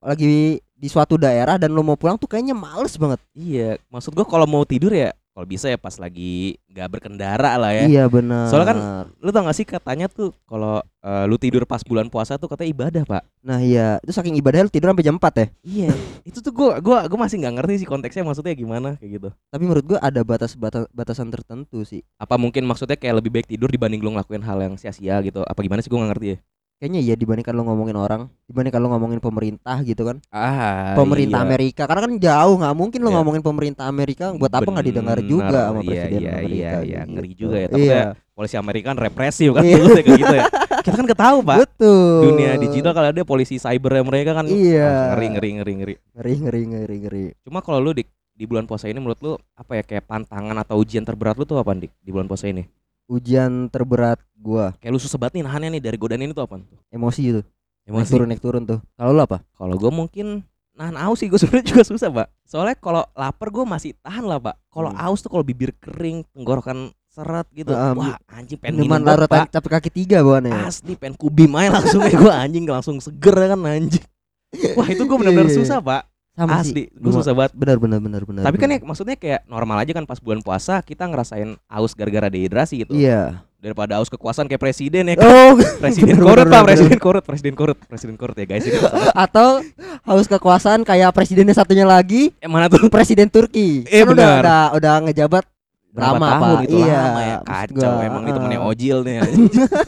lagi 0.00 0.60
di 0.76 0.88
suatu 0.92 1.16
daerah 1.16 1.56
dan 1.56 1.72
lo 1.72 1.80
mau 1.80 1.96
pulang 1.96 2.20
tuh 2.20 2.28
kayaknya 2.28 2.52
males 2.52 2.94
banget. 3.00 3.20
Iya, 3.32 3.80
maksud 3.88 4.12
gua 4.12 4.28
kalau 4.28 4.44
mau 4.44 4.62
tidur 4.68 4.92
ya 4.92 5.16
kalau 5.36 5.44
bisa 5.44 5.68
ya 5.68 5.76
pas 5.76 5.92
lagi 6.00 6.56
nggak 6.72 6.88
berkendara 6.96 7.60
lah 7.60 7.68
ya. 7.76 7.84
Iya 7.84 8.04
benar. 8.08 8.48
Soalnya 8.48 8.68
kan 8.72 8.78
Lu 9.20 9.28
tau 9.28 9.44
gak 9.44 9.52
sih 9.52 9.68
katanya 9.68 10.08
tuh 10.08 10.32
kalau 10.48 10.80
eh, 10.80 11.24
lu 11.28 11.36
tidur 11.36 11.68
pas 11.68 11.84
bulan 11.84 12.08
puasa 12.08 12.40
tuh 12.40 12.48
katanya 12.48 12.72
ibadah, 12.72 13.02
Pak. 13.04 13.22
Nah 13.44 13.60
iya, 13.60 14.00
itu 14.00 14.16
saking 14.16 14.32
ibadah 14.40 14.64
lo 14.64 14.72
tidur 14.72 14.88
sampai 14.88 15.04
jam 15.04 15.20
4 15.20 15.36
ya. 15.36 15.46
Iya. 15.60 15.92
itu 16.24 16.40
tuh 16.40 16.56
gua 16.56 16.80
gua 16.80 17.04
gua 17.04 17.28
masih 17.28 17.36
nggak 17.44 17.54
ngerti 17.60 17.84
sih 17.84 17.88
konteksnya 17.88 18.24
maksudnya 18.24 18.56
gimana 18.56 18.96
kayak 18.96 19.20
gitu. 19.20 19.28
Tapi 19.52 19.62
menurut 19.68 19.84
gua 19.84 19.98
ada 20.00 20.24
batas 20.24 20.56
batas 20.56 20.88
batasan 20.96 21.28
tertentu 21.28 21.84
sih. 21.84 22.00
Apa 22.16 22.40
mungkin 22.40 22.64
maksudnya 22.64 22.96
kayak 22.96 23.20
lebih 23.20 23.36
baik 23.36 23.46
tidur 23.52 23.68
dibanding 23.68 24.00
lu 24.00 24.16
ngelakuin 24.16 24.40
hal 24.40 24.56
yang 24.64 24.80
sia-sia 24.80 25.20
gitu. 25.20 25.44
Apa 25.44 25.60
gimana 25.60 25.84
sih 25.84 25.92
gua 25.92 26.00
nggak 26.00 26.12
ngerti 26.16 26.28
ya. 26.32 26.38
Kayaknya 26.76 27.00
iya 27.00 27.14
dibandingkan 27.16 27.56
lo 27.56 27.64
ngomongin 27.64 27.96
orang, 27.96 28.28
dibandingkan 28.44 28.84
lo 28.84 28.92
ngomongin 28.92 29.16
pemerintah 29.16 29.80
gitu 29.80 30.04
kan. 30.04 30.20
Ah, 30.28 30.92
pemerintah 30.92 31.40
iya. 31.40 31.48
Amerika 31.48 31.88
karena 31.88 32.04
kan 32.04 32.12
jauh 32.20 32.54
nggak 32.60 32.74
mungkin 32.76 33.00
lo 33.00 33.08
Iya. 33.08 33.16
ngomongin 33.16 33.40
pemerintah 33.40 33.84
Amerika 33.88 34.36
buat 34.36 34.52
apa 34.52 34.68
nggak 34.68 34.84
didengar 34.84 35.18
juga 35.24 35.72
sama 35.72 35.80
Bener, 35.80 35.88
presiden 35.88 36.20
iya, 36.20 36.20
iya, 36.20 36.36
Amerika 36.36 36.60
iya, 36.60 36.76
iya, 36.84 37.00
gitu. 37.00 37.12
ngeri 37.16 37.30
juga 37.32 37.56
ya. 37.56 37.68
iya 37.72 37.72
Takutnya 37.72 38.04
polisi 38.36 38.56
Amerika 38.60 38.86
kan 38.92 38.98
represif 39.00 39.48
kan 39.56 39.62
Iya. 39.64 39.76
kayak 39.88 40.06
gitu 40.20 40.34
ya. 40.36 40.44
Kita 40.86 40.94
kan 40.94 41.06
ketahu, 41.08 41.38
Pak. 41.40 41.56
betul 41.64 42.20
Dunia 42.28 42.50
digital 42.60 42.92
kalau 42.92 43.08
ada 43.08 43.22
polisi 43.24 43.56
cyber 43.56 43.92
mereka 44.04 44.30
kan 44.36 44.44
iya 44.44 44.84
ah, 44.84 45.04
ngeri 45.16 45.26
ngeri 45.32 45.50
ngeri 45.56 45.72
ngeri. 45.80 45.94
ngeri 46.12 46.34
ngeri 46.44 46.60
ngeri 46.68 46.96
ngeri 47.00 47.24
Cuma 47.40 47.64
kalau 47.64 47.80
lu 47.80 47.96
di 47.96 48.04
di 48.36 48.44
bulan 48.44 48.68
puasa 48.68 48.84
ini 48.84 49.00
menurut 49.00 49.16
lu 49.24 49.32
apa 49.56 49.80
ya 49.80 49.82
kayak 49.82 50.04
pantangan 50.04 50.52
atau 50.60 50.76
ujian 50.76 51.00
terberat 51.02 51.40
lu 51.40 51.48
tuh 51.48 51.56
apa 51.56 51.72
dik 51.72 51.88
di 52.04 52.12
bulan 52.12 52.28
puasa 52.28 52.52
ini? 52.52 52.68
Ujian 53.06 53.68
terberat 53.68 54.18
gua 54.34 54.74
Kayak 54.76 54.92
lu 54.92 55.00
susah 55.00 55.16
banget 55.16 55.38
nih 55.38 55.44
nahannya 55.44 55.68
nih 55.74 55.82
dari 55.82 55.96
godaan 55.96 56.20
ini 56.20 56.30
tuh 56.30 56.42
apa? 56.42 56.58
emosi 56.88 57.22
itu 57.24 57.40
naik 57.82 57.88
Emosi. 57.88 58.10
turun 58.10 58.26
naik 58.26 58.40
turun 58.40 58.62
tuh 58.62 58.78
kalau 58.92 59.12
lo 59.12 59.22
apa 59.22 59.38
Kalau 59.52 59.74
gue 59.74 59.90
mungkin 59.90 60.26
nahan 60.72 60.98
aus 60.98 61.18
sih 61.18 61.26
gue 61.26 61.38
sebenarnya 61.40 61.66
juga 61.66 61.82
susah 61.82 62.10
pak. 62.10 62.28
Soalnya 62.42 62.76
kalau 62.76 63.02
lapar 63.12 63.48
gue 63.48 63.64
masih 63.64 63.96
tahan 63.96 64.22
lah 64.22 64.36
pak. 64.36 64.60
Kalau 64.68 64.90
Hmm. 64.90 65.00
aus 65.00 65.18
tuh 65.18 65.30
kalau 65.30 65.40
bibir 65.40 65.72
kering, 65.72 66.20
tenggorokan 66.30 66.78
seret 67.08 67.48
gitu, 67.50 67.72
Ah, 67.72 67.96
wah 67.96 68.20
anjing 68.28 68.60
pengen 68.60 68.76
minuman 68.76 69.00
minum 69.00 69.08
larutan 69.08 69.48
capek 69.48 69.70
kaki 69.72 69.88
tiga 69.94 70.20
bawaannya 70.20 70.52
Asli 70.52 70.92
pengen 70.94 71.16
kubim 71.16 71.48
aja 71.54 71.72
langsung 71.72 72.04
ya 72.04 72.12
gue 72.12 72.28
anjing 72.28 72.64
langsung 72.66 73.00
seger 73.00 73.32
kan 73.32 73.56
anjing. 73.62 74.04
Wah 74.74 74.84
itu 74.84 75.00
gue 75.00 75.16
benar-benar 75.16 75.48
Iya, 75.48 75.54
iya. 75.54 75.58
susah 75.58 75.78
pak. 75.80 76.02
Sama 76.36 76.60
Asli 76.60 76.86
gue 76.86 77.10
susah 77.10 77.32
banget. 77.32 77.52
benar 77.52 77.76
benar 77.76 77.96
benar 77.96 78.22
benar 78.22 78.42
Tapi 78.44 78.56
kan 78.56 78.68
ya 78.68 78.78
maksudnya 78.78 79.16
kayak 79.16 79.40
normal 79.44 79.80
aja 79.80 79.90
kan 79.90 80.04
pas 80.04 80.20
bulan 80.20 80.38
puasa 80.38 80.78
kita 80.80 81.02
ngerasain 81.02 81.56
aus 81.64 81.92
gara-gara 81.92 82.28
dehidrasi 82.28 82.84
gitu. 82.84 82.92
iya 82.92 83.40
Daripada 83.56 83.96
aus 83.96 84.06
kekuasaan 84.06 84.44
kayak 84.44 84.60
presiden 84.60 85.08
ya 85.08 85.16
kan. 85.16 85.24
oh 85.26 85.56
Presiden 85.80 86.14
bener, 86.14 86.22
korut 86.22 86.36
bener, 86.38 86.46
pak, 86.46 86.60
bener. 86.60 86.68
presiden 86.68 86.98
korut, 86.98 87.22
presiden 87.24 87.54
korut, 87.54 87.76
presiden 87.82 88.14
korut 88.14 88.36
ya 88.36 88.44
guys. 88.44 88.62
Ini 88.62 88.78
atau 89.24 89.48
haus 90.04 90.28
kekuasaan 90.28 90.80
kayak 90.82 91.10
presidennya 91.10 91.50
satunya 91.50 91.82
lagi 91.82 92.30
eh, 92.36 92.46
mana 92.46 92.68
tuh? 92.68 92.86
presiden 92.86 93.26
Turki 93.26 93.82
Eh, 93.84 94.04
kan 94.04 94.12
udah 94.12 94.28
udah 94.38 94.60
udah 94.76 94.94
ngejabat 95.02 95.44
Berapa 95.88 96.12
Lama, 96.14 96.28
tahun 96.28 96.40
Pak. 96.52 96.62
itu 96.62 96.76
Iya, 96.78 97.00
lama 97.00 97.22
ya 97.22 97.36
kacau 97.42 97.90
gua, 97.90 98.04
emang 98.04 98.20
ini 98.20 98.28
ah. 98.28 98.34
temennya 98.36 98.60
Ojil 98.62 98.98
nih 99.00 99.14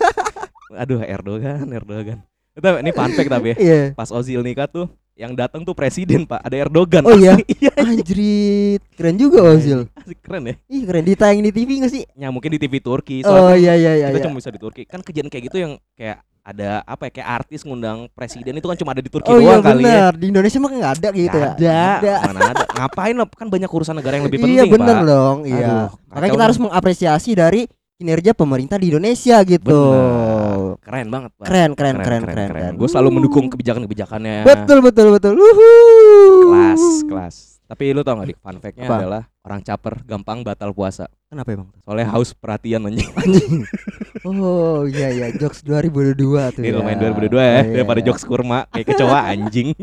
aduh 0.80 1.00
Erdogan 1.02 1.66
Erdogan 1.68 2.18
itu 2.58 2.66
ini 2.82 2.90
fun 2.90 3.10
fact 3.14 3.30
tapi 3.30 3.48
ya 3.54 3.56
iya 3.56 3.80
pas 3.94 4.10
Ozil 4.10 4.42
nikah 4.42 4.66
tuh 4.66 4.90
yang 5.18 5.34
datang 5.34 5.66
tuh 5.66 5.74
presiden 5.74 6.22
pak 6.22 6.38
ada 6.42 6.54
Erdogan 6.54 7.02
Oh 7.02 7.14
iya? 7.14 7.34
iya 7.58 7.74
Anjrit, 7.74 8.78
keren 8.94 9.18
juga 9.18 9.42
Ozil. 9.42 9.90
asik 9.98 10.22
keren 10.22 10.46
ya 10.46 10.54
Ih 10.70 10.86
keren 10.86 11.02
ditayangin 11.02 11.42
di 11.42 11.52
TV 11.54 11.82
gak 11.82 11.90
sih? 11.90 12.06
ya 12.14 12.30
mungkin 12.30 12.54
di 12.54 12.58
TV 12.62 12.78
Turki 12.78 13.26
Oh 13.26 13.50
iya 13.50 13.74
iya 13.74 13.98
iya. 13.98 14.06
kita 14.14 14.18
iya. 14.22 14.26
cuma 14.30 14.38
bisa 14.38 14.54
di 14.54 14.62
Turki 14.62 14.86
kan 14.86 15.02
kejadian 15.02 15.26
kayak 15.26 15.44
gitu 15.50 15.58
yang 15.58 15.72
kayak 15.98 16.22
ada 16.48 16.80
apa 16.86 17.10
ya 17.10 17.20
kayak 17.20 17.28
artis 17.44 17.60
ngundang 17.66 18.08
presiden 18.14 18.56
itu 18.56 18.64
kan 18.64 18.78
cuma 18.78 18.94
ada 18.94 19.02
di 19.02 19.10
Turki 19.10 19.26
Oh 19.28 19.42
iya 19.42 19.58
doang 19.58 19.62
kali 19.66 19.82
ya 19.82 19.90
benar. 19.90 20.12
Di 20.16 20.26
Indonesia 20.30 20.58
mah 20.62 20.70
nggak 20.70 20.92
ada 21.02 21.08
gitu 21.12 21.36
ya. 21.36 21.50
Nggak 21.50 21.58
ada. 21.58 21.78
Ada. 21.98 22.14
mana 22.24 22.40
ada 22.54 22.64
ngapain 22.78 23.14
lo 23.18 23.24
kan 23.26 23.46
banyak 23.50 23.70
urusan 23.74 23.94
negara 23.98 24.14
yang 24.16 24.26
lebih 24.30 24.38
penting 24.38 24.54
Iya 24.56 24.64
bener 24.70 24.96
pak 24.96 25.04
dong. 25.04 25.36
Iya. 25.44 25.66
Aduh, 25.66 25.88
Makanya 26.14 26.30
kita 26.32 26.44
harus 26.46 26.58
mengapresiasi 26.62 27.30
dari 27.34 27.60
kinerja 27.98 28.30
pemerintah 28.32 28.78
di 28.78 28.86
Indonesia 28.94 29.36
gitu. 29.42 29.66
Bener. 29.90 30.37
Keren 30.78 31.06
banget 31.06 31.30
pak 31.32 31.44
Keren 31.44 31.70
keren 31.72 31.96
keren 31.96 32.22
keren 32.24 32.48
keren. 32.48 32.72
gue 32.74 32.88
selalu 32.88 33.08
mendukung 33.12 33.46
kebijakan-kebijakannya 33.48 34.42
Betul 34.42 34.78
betul 34.80 35.06
betul. 35.10 35.34
Uhuh. 35.34 36.42
kelas 36.44 36.82
kelas 37.04 37.36
tapi 37.64 37.92
lu 37.92 38.00
tau 38.00 38.16
gak 38.16 38.28
dik 38.28 38.38
fun 38.38 38.56
fact-nya 38.56 38.84
Apa? 38.84 38.96
adalah 38.96 39.22
orang 39.42 39.60
caper 39.60 39.94
gampang 40.02 40.40
batal 40.40 40.70
puasa 40.70 41.04
Kenapa 41.26 41.52
emang? 41.52 41.68
soalnya 41.78 42.08
haus 42.08 42.32
perhatian 42.32 42.80
anjing 42.82 43.04
Anjing. 43.20 43.68
Oh 44.24 44.82
iya 44.84 45.08
iya 45.10 45.26
jokes 45.30 45.60
2022 45.60 46.16
tuh. 46.16 46.32
ini 46.58 46.66
ya. 46.66 46.74
lumayan 46.74 46.98
2022 46.98 47.12
ya 47.12 47.12
Oh, 47.20 47.36
iya, 47.36 47.62
daripada 47.74 47.98
iya. 47.98 48.06
jokes 48.06 48.24
kurma 48.24 48.58
kayak 48.68 48.86
kecoa 48.88 49.20
anjing 49.26 49.76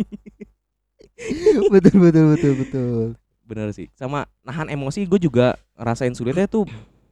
betul 1.72 1.96
betul 2.02 2.26
betul 2.32 2.54
betul. 2.58 3.06
bener 3.44 3.70
sih 3.72 3.88
sama 3.94 4.26
nahan 4.42 4.68
emosi 4.68 5.06
gue 5.06 5.20
juga 5.20 5.54
ngerasain 5.76 6.12
sulitnya 6.12 6.46
tuh 6.46 6.66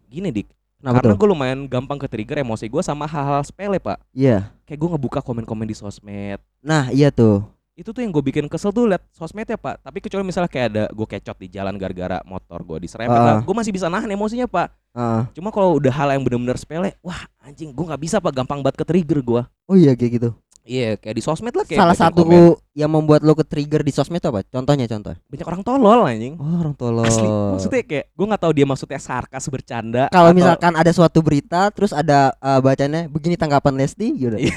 gini 0.07 0.29
dik 0.31 0.49
Kenapa 0.83 0.99
karena 0.99 1.15
gue 1.15 1.29
lumayan 1.29 1.59
gampang 1.63 1.95
ke 1.95 2.05
trigger 2.05 2.37
emosi 2.37 2.67
gue 2.67 2.83
sama 2.83 3.07
hal-hal 3.07 3.39
sepele 3.41 3.79
pak 3.79 4.03
Iya. 4.11 4.51
kayak 4.63 4.75
gue 4.77 4.89
ngebuka 4.91 5.19
komen-komen 5.19 5.63
di 5.63 5.71
sosmed 5.71 6.43
Nah 6.59 6.91
iya 6.91 7.07
tuh. 7.07 7.47
itu 7.73 7.89
tuh 7.89 7.99
yang 7.99 8.11
gue 8.11 8.21
bikin 8.21 8.45
kesel 8.45 8.69
tuh 8.69 8.85
liat 8.85 9.01
sosmed 9.09 9.47
ya 9.47 9.55
pak 9.55 9.79
tapi 9.79 9.97
kecuali 9.97 10.21
misalnya 10.21 10.45
kayak 10.45 10.67
ada 10.67 10.83
gue 10.85 11.07
kecot 11.09 11.33
di 11.35 11.47
jalan 11.47 11.73
gara-gara 11.73 12.19
motor 12.21 12.59
gue 12.61 12.83
diserempet 12.83 13.15
Ah. 13.15 13.25
lah 13.25 13.37
gue 13.41 13.55
masih 13.55 13.71
bisa 13.71 13.87
nahan 13.87 14.05
emosinya 14.05 14.45
pak 14.45 14.69
Heeh. 14.91 15.21
cuma 15.33 15.49
kalau 15.49 15.73
udah 15.73 15.89
hal 15.89 16.11
yang 16.11 16.21
bener-bener 16.21 16.53
sepele 16.53 16.93
wah 16.99 17.17
anjing 17.39 17.71
gue 17.71 17.81
nggak 17.81 17.97
bisa 17.97 18.19
pak 18.19 18.29
gampang 18.29 18.59
banget 18.59 18.77
ke 18.77 18.85
trigger 18.85 19.19
gue 19.19 19.41
Oh 19.65 19.73
iya 19.73 19.95
kayak 19.95 20.11
gitu. 20.13 20.29
Iya, 20.63 20.95
kayak 20.95 21.11
di 21.11 21.19
sosmed 21.19 21.51
lah 21.51 21.63
kayak 21.63 21.75
Salah 21.75 21.91
satu 21.93 22.23
komen. 22.23 22.55
yang 22.71 22.87
membuat 22.87 23.19
lo 23.19 23.33
ke 23.33 23.43
trigger 23.43 23.79
di 23.79 23.91
sosmed 23.91 24.17
itu 24.17 24.25
apa? 24.25 24.41
Contohnya 24.43 24.87
contoh. 24.87 25.11
banyak 25.21 25.43
orang 25.45 25.61
tolol 25.61 25.99
anjing. 26.03 26.33
Oh 26.37 26.55
orang 26.57 26.71
tolol. 26.71 27.03
Asli, 27.03 27.27
maksudnya 27.27 27.83
kayak 27.83 28.05
gue 28.09 28.25
nggak 28.25 28.41
tahu 28.41 28.53
dia 28.53 28.63
maksudnya 28.63 28.95
sarkas 28.97 29.43
bercanda. 29.45 30.07
Kalau 30.07 30.31
atau- 30.31 30.39
misalkan 30.39 30.73
ada 30.73 30.87
suatu 30.89 31.19
berita 31.19 31.67
terus 31.69 31.91
ada 31.91 32.31
eh, 32.33 32.59
bacanya 32.59 33.05
begini 33.05 33.35
tanggapan 33.35 33.75
Lesti 33.75 34.07
gitu. 34.13 34.39
Iya, 34.39 34.55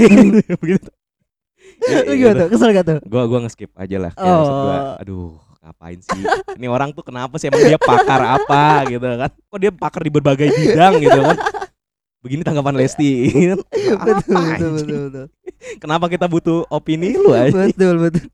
begitu. 0.62 0.87
Lu 1.77 2.12
gimana 2.14 2.35
tuh? 2.38 2.49
Kesel 2.49 2.71
gak 2.73 2.87
tuh? 2.87 2.99
Gue 3.03 3.23
gua 3.23 3.38
nge-skip 3.42 3.71
aja 3.75 3.97
lah. 3.99 4.12
Kayak 4.12 4.31
maksud 4.33 4.55
gua, 4.57 4.77
Oh. 4.77 4.95
aduh 4.97 5.29
ngapain 5.59 5.99
sih? 5.99 6.23
Ini 6.55 6.66
orang 6.69 6.95
tuh 6.95 7.03
kenapa 7.03 7.35
sih 7.37 7.51
emang 7.51 7.59
dia 7.61 7.75
pakar 7.77 8.23
apa 8.38 8.87
gitu 8.87 9.03
kan? 9.03 9.31
Kok 9.45 9.59
dia 9.59 9.73
pakar 9.75 10.01
di 10.01 10.12
berbagai 10.12 10.49
bidang 10.49 11.03
gitu 11.03 11.19
kan? 11.21 11.37
Begini 12.27 12.42
tanggapan 12.42 12.74
Lesti. 12.74 13.31
betul 13.54 13.94
Apa, 13.94 14.18
betul 14.18 14.35
anjing? 14.37 14.74
betul 14.74 15.00
betul. 15.06 15.27
Kenapa 15.79 16.06
kita 16.06 16.27
butuh 16.27 16.66
opini 16.68 17.14
lu 17.14 17.31
aja? 17.38 17.54
betul 17.64 18.02
betul. 18.02 18.27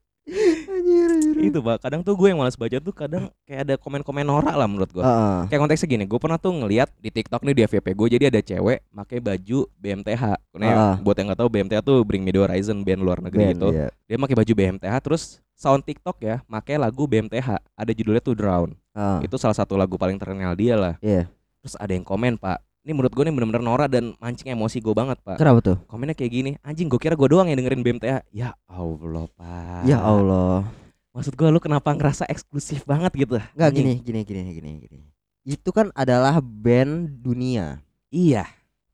Anjir 0.64 1.08
anjir. 1.10 1.34
Itu 1.42 1.58
pak. 1.60 1.76
Kadang 1.78 2.00
tuh 2.00 2.14
gue 2.14 2.24
yang 2.26 2.38
malas 2.38 2.54
baca 2.54 2.72
tuh 2.74 2.90
kadang 2.90 3.28
kayak 3.44 3.60
ada 3.62 3.74
komen-komen 3.76 4.22
norak 4.22 4.54
lah 4.54 4.64
menurut 4.64 4.88
gue. 4.88 5.02
Heeh. 5.02 5.38
Kayak 5.46 5.60
konteksnya 5.60 5.88
gini, 5.90 6.04
gue 6.04 6.16
pernah 6.16 6.38
tuh 6.38 6.54
ngeliat 6.54 6.88
di 6.96 7.10
TikTok 7.10 7.42
nih 7.42 7.52
di 7.52 7.62
FYP 7.66 7.86
gue 7.92 8.06
jadi 8.10 8.24
ada 8.28 8.40
cewek 8.40 8.80
pakai 8.88 9.18
baju 9.18 9.58
BMTH. 9.76 10.22
Karena 10.48 10.66
Ah. 10.72 10.94
buat 10.96 11.12
yang 11.14 11.28
nggak 11.28 11.40
tahu 11.42 11.50
BMTH 11.50 11.80
tuh 11.82 11.98
Bring 12.00 12.22
Me 12.22 12.30
The 12.30 12.40
Horizon 12.40 12.80
band 12.80 13.00
luar 13.02 13.18
negeri 13.20 13.42
Ben, 13.44 13.50
gitu. 13.52 13.68
iya. 13.70 13.88
Dia 14.06 14.16
pakai 14.16 14.36
baju 14.36 14.52
BMTH 14.54 14.94
terus 15.00 15.22
sound 15.52 15.82
TikTok 15.82 16.16
ya, 16.18 16.40
make 16.44 16.74
lagu 16.74 17.04
BMTH, 17.04 17.48
ada 17.60 17.90
judulnya 17.92 18.18
tuh 18.18 18.34
Drown. 18.34 18.72
Ah, 18.90 19.20
Itu 19.20 19.36
salah 19.36 19.54
satu 19.54 19.74
lagu 19.74 19.94
paling 19.94 20.16
terkenal 20.16 20.54
dia 20.54 20.74
lah. 20.74 20.94
Iya. 20.98 21.28
Terus 21.60 21.74
ada 21.76 21.92
yang 21.92 22.02
komen, 22.02 22.34
Pak. 22.34 22.58
Ini 22.82 22.98
menurut 22.98 23.14
gue 23.14 23.22
nih 23.22 23.30
bener-bener 23.30 23.62
norak 23.62 23.94
dan 23.94 24.10
mancing 24.18 24.50
emosi 24.50 24.82
gue 24.82 24.90
banget, 24.90 25.14
Pak. 25.22 25.38
Kenapa 25.38 25.62
tuh? 25.62 25.78
Komennya 25.86 26.18
kayak 26.18 26.32
gini, 26.34 26.50
anjing 26.66 26.90
gue 26.90 26.98
kira 26.98 27.14
gue 27.14 27.28
doang 27.30 27.46
yang 27.46 27.54
dengerin 27.54 27.78
BMTH. 27.78 28.26
Ya 28.34 28.58
Allah, 28.66 29.30
Pak. 29.38 29.86
Ya 29.86 30.02
Allah. 30.02 30.66
Maksud 31.14 31.38
gue 31.38 31.46
lu 31.46 31.62
kenapa 31.62 31.94
ngerasa 31.94 32.26
eksklusif 32.26 32.82
banget 32.82 33.14
gitu? 33.14 33.38
Enggak 33.54 33.70
Anjing. 33.70 34.02
gini, 34.02 34.02
gini, 34.02 34.20
gini, 34.26 34.40
gini, 34.58 34.70
gini. 34.82 34.98
Itu 35.46 35.70
kan 35.70 35.94
adalah 35.94 36.42
band 36.42 37.22
dunia. 37.22 37.78
Iya. 38.10 38.50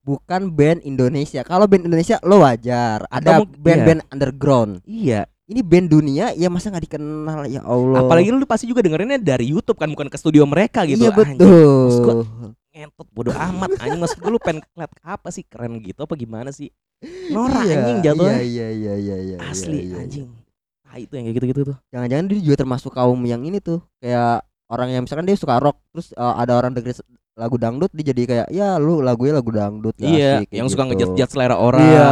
bukan 0.08 0.48
band 0.48 0.80
Indonesia. 0.88 1.44
Kalau 1.44 1.68
band 1.68 1.84
Indonesia 1.84 2.16
lo 2.24 2.40
wajar, 2.40 3.04
ada 3.12 3.44
band-band 3.44 4.08
underground. 4.08 4.80
Iya. 4.88 5.28
Ini 5.48 5.60
band 5.60 5.88
dunia 5.92 6.32
ya 6.32 6.48
masa 6.48 6.72
nggak 6.72 6.84
dikenal 6.88 7.44
ya 7.44 7.60
Allah. 7.60 8.04
Apalagi 8.04 8.32
lu 8.32 8.48
pasti 8.48 8.64
juga 8.64 8.80
dengerinnya 8.80 9.20
dari 9.20 9.52
YouTube 9.52 9.76
kan 9.76 9.92
bukan 9.92 10.08
ke 10.08 10.16
studio 10.16 10.48
mereka 10.48 10.88
gitu. 10.88 11.08
Iya 11.08 11.12
betul. 11.12 12.56
Ngentot 12.78 13.08
bodo 13.10 13.34
amat 13.34 13.74
anjing 13.82 13.98
maksud 13.98 14.18
gue 14.22 14.30
lu 14.30 14.38
pengen 14.38 14.62
ngeliat 14.72 14.92
apa 15.02 15.28
sih 15.28 15.42
keren 15.42 15.82
gitu 15.82 16.06
apa 16.06 16.14
gimana 16.14 16.54
sih? 16.54 16.70
Norak 17.30 17.62
Iya, 17.66 17.74
anjing 17.78 17.98
jatuhnya. 18.02 18.38
Iya 18.38 18.42
iya 18.42 18.68
iya 18.70 18.94
iya. 18.96 19.16
iya, 19.18 19.36
Asli 19.42 19.82
iya, 19.82 19.82
iya. 19.82 19.96
anjing. 20.06 20.28
Ah 20.88 20.96
itu 20.96 21.12
yang 21.14 21.24
kayak 21.28 21.36
gitu-gitu 21.42 21.60
tuh. 21.74 21.76
Jangan-jangan 21.90 22.24
dia 22.30 22.38
juga 22.40 22.56
termasuk 22.58 22.90
kaum 22.94 23.20
yang 23.26 23.42
ini 23.42 23.58
tuh 23.58 23.78
kayak 23.98 24.42
orang 24.70 24.88
yang 24.94 25.02
misalkan 25.04 25.26
dia 25.26 25.36
suka 25.36 25.58
rock 25.58 25.78
terus 25.92 26.10
uh, 26.14 26.38
ada 26.38 26.54
orang 26.54 26.72
dengerin 26.74 27.00
lagu 27.38 27.54
dangdut 27.54 27.90
dia 27.94 28.10
jadi 28.10 28.22
kayak 28.26 28.46
ya 28.50 28.82
lu 28.82 28.98
lagunya 28.98 29.38
lagu 29.38 29.54
dangdut 29.54 29.94
gak 29.94 30.10
Iya, 30.10 30.42
asik, 30.42 30.48
yang 30.50 30.66
suka 30.66 30.82
gitu. 30.82 30.90
ngejat-jat 30.90 31.28
selera 31.30 31.56
orang. 31.56 31.86
Iya 31.86 32.08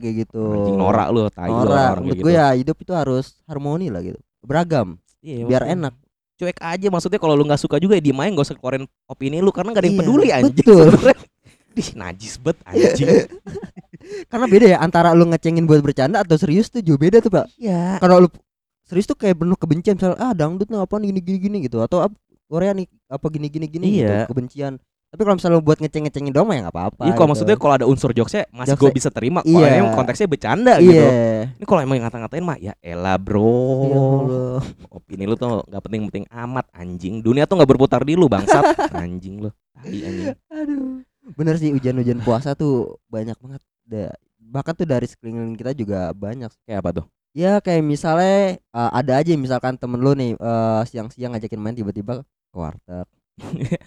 kayak 0.00 0.14
gitu. 0.24 0.42
Anjing 0.56 0.78
norak 0.80 1.08
lu, 1.12 1.22
tai 1.28 1.52
lu 1.52 1.56
Norak. 1.68 1.92
Menurut 2.00 2.16
kayak 2.16 2.24
gue 2.24 2.32
gitu. 2.32 2.40
ya 2.40 2.46
hidup 2.56 2.76
itu 2.80 2.92
harus 2.96 3.26
harmoni 3.44 3.92
lah 3.92 4.00
gitu. 4.00 4.16
Beragam 4.40 4.96
Iya, 5.20 5.44
biar 5.44 5.68
enak. 5.68 5.92
Cuek 6.40 6.56
aja 6.56 6.86
maksudnya 6.88 7.20
kalau 7.20 7.36
lu 7.36 7.44
nggak 7.44 7.60
suka 7.60 7.76
juga 7.76 7.92
ya 7.94 8.02
diem 8.02 8.16
aja 8.16 8.32
gak 8.32 8.46
usah 8.48 8.56
keluarin 8.56 8.88
opini 9.04 9.38
lu 9.38 9.52
karena 9.52 9.76
gak 9.76 9.84
ada 9.84 9.86
yang 9.86 9.96
Iya, 9.96 10.00
peduli 10.00 10.28
anjing. 10.32 10.56
betul. 10.56 10.86
Dih, 11.70 11.88
najis 12.00 12.34
bet 12.40 12.56
anjing. 12.64 13.08
Karena 14.32 14.46
beda 14.48 14.66
ya 14.66 14.78
antara 14.80 15.12
lu 15.12 15.28
ngecengin 15.28 15.68
buat 15.68 15.84
bercanda 15.84 16.24
atau 16.24 16.34
serius 16.34 16.66
tuh 16.66 16.80
jauh 16.80 16.96
beda 16.96 17.20
tuh, 17.20 17.28
Pak. 17.28 17.46
Iya. 17.60 18.00
Kalau 18.00 18.24
lu 18.24 18.28
serius 18.88 19.04
tuh 19.04 19.14
kayak 19.14 19.36
penuh 19.36 19.54
kebencian 19.54 19.94
misal 19.94 20.16
ah 20.16 20.32
dangdut 20.32 20.66
nih 20.66 20.80
apaan 20.80 21.04
gini 21.04 21.20
gini 21.20 21.38
gini 21.38 21.56
gitu 21.62 21.78
atau 21.78 22.02
apa 22.02 22.16
Korea 22.50 22.74
nih 22.74 22.88
apa 23.06 23.26
gini 23.30 23.46
gini 23.46 23.66
gini 23.68 23.84
Iya. 23.86 24.26
gitu, 24.26 24.34
kebencian. 24.34 24.72
Tapi 25.10 25.26
kalau 25.26 25.34
misalnya 25.34 25.58
lu 25.58 25.66
buat 25.66 25.78
ngeceng-ngecengin 25.82 26.30
doang 26.30 26.54
ya 26.54 26.62
nggak 26.62 26.76
apa-apa. 26.78 27.02
Iya, 27.02 27.18
kalau 27.18 27.26
gitu. 27.26 27.30
maksudnya 27.34 27.56
kalau 27.58 27.74
ada 27.74 27.86
unsur 27.90 28.14
jokesnya 28.14 28.46
masih 28.54 28.78
gue 28.78 28.90
bisa 28.94 29.10
terima. 29.10 29.42
Kalau 29.42 29.66
Iya. 29.66 29.82
emang 29.82 29.98
konteksnya 29.98 30.30
bercanda 30.30 30.78
iya. 30.78 30.86
gitu. 30.86 31.06
Ini 31.58 31.64
kalau 31.66 31.80
emang 31.82 31.96
ngata-ngatain 31.98 32.44
mah 32.46 32.58
ya 32.62 32.74
elah 32.78 33.18
bro. 33.18 33.50
Ya 33.90 33.98
Allah. 33.98 34.58
Opini 34.86 35.26
lu 35.26 35.34
tuh 35.34 35.66
nggak 35.66 35.82
penting-penting 35.82 36.24
amat 36.30 36.66
anjing. 36.70 37.18
Dunia 37.26 37.42
tuh 37.50 37.58
nggak 37.58 37.70
berputar 37.74 38.06
di 38.06 38.14
lu 38.14 38.30
bangsat. 38.30 38.62
anjing 39.02 39.42
lu. 39.42 39.50
Anjing. 39.82 40.30
Aduh. 40.46 41.02
Bener 41.34 41.58
sih 41.58 41.74
hujan-hujan 41.74 42.22
puasa 42.22 42.54
tuh 42.54 43.02
banyak 43.10 43.34
banget. 43.42 43.62
Da- 43.82 44.14
bahkan 44.38 44.78
tuh 44.78 44.86
dari 44.86 45.10
sekeliling 45.10 45.58
kita 45.58 45.74
juga 45.74 46.14
banyak. 46.14 46.54
Kayak 46.70 46.86
apa 46.86 46.90
tuh? 47.02 47.06
Ya 47.34 47.58
kayak 47.58 47.82
misalnya 47.82 48.62
uh, 48.70 48.94
ada 48.94 49.18
aja 49.18 49.34
misalkan 49.34 49.74
temen 49.74 49.98
lu 49.98 50.14
nih 50.14 50.38
uh, 50.38 50.86
siang-siang 50.86 51.34
ngajakin 51.34 51.58
main 51.58 51.74
tiba-tiba 51.74 52.22
ke 52.22 52.56
warteg. 52.58 53.06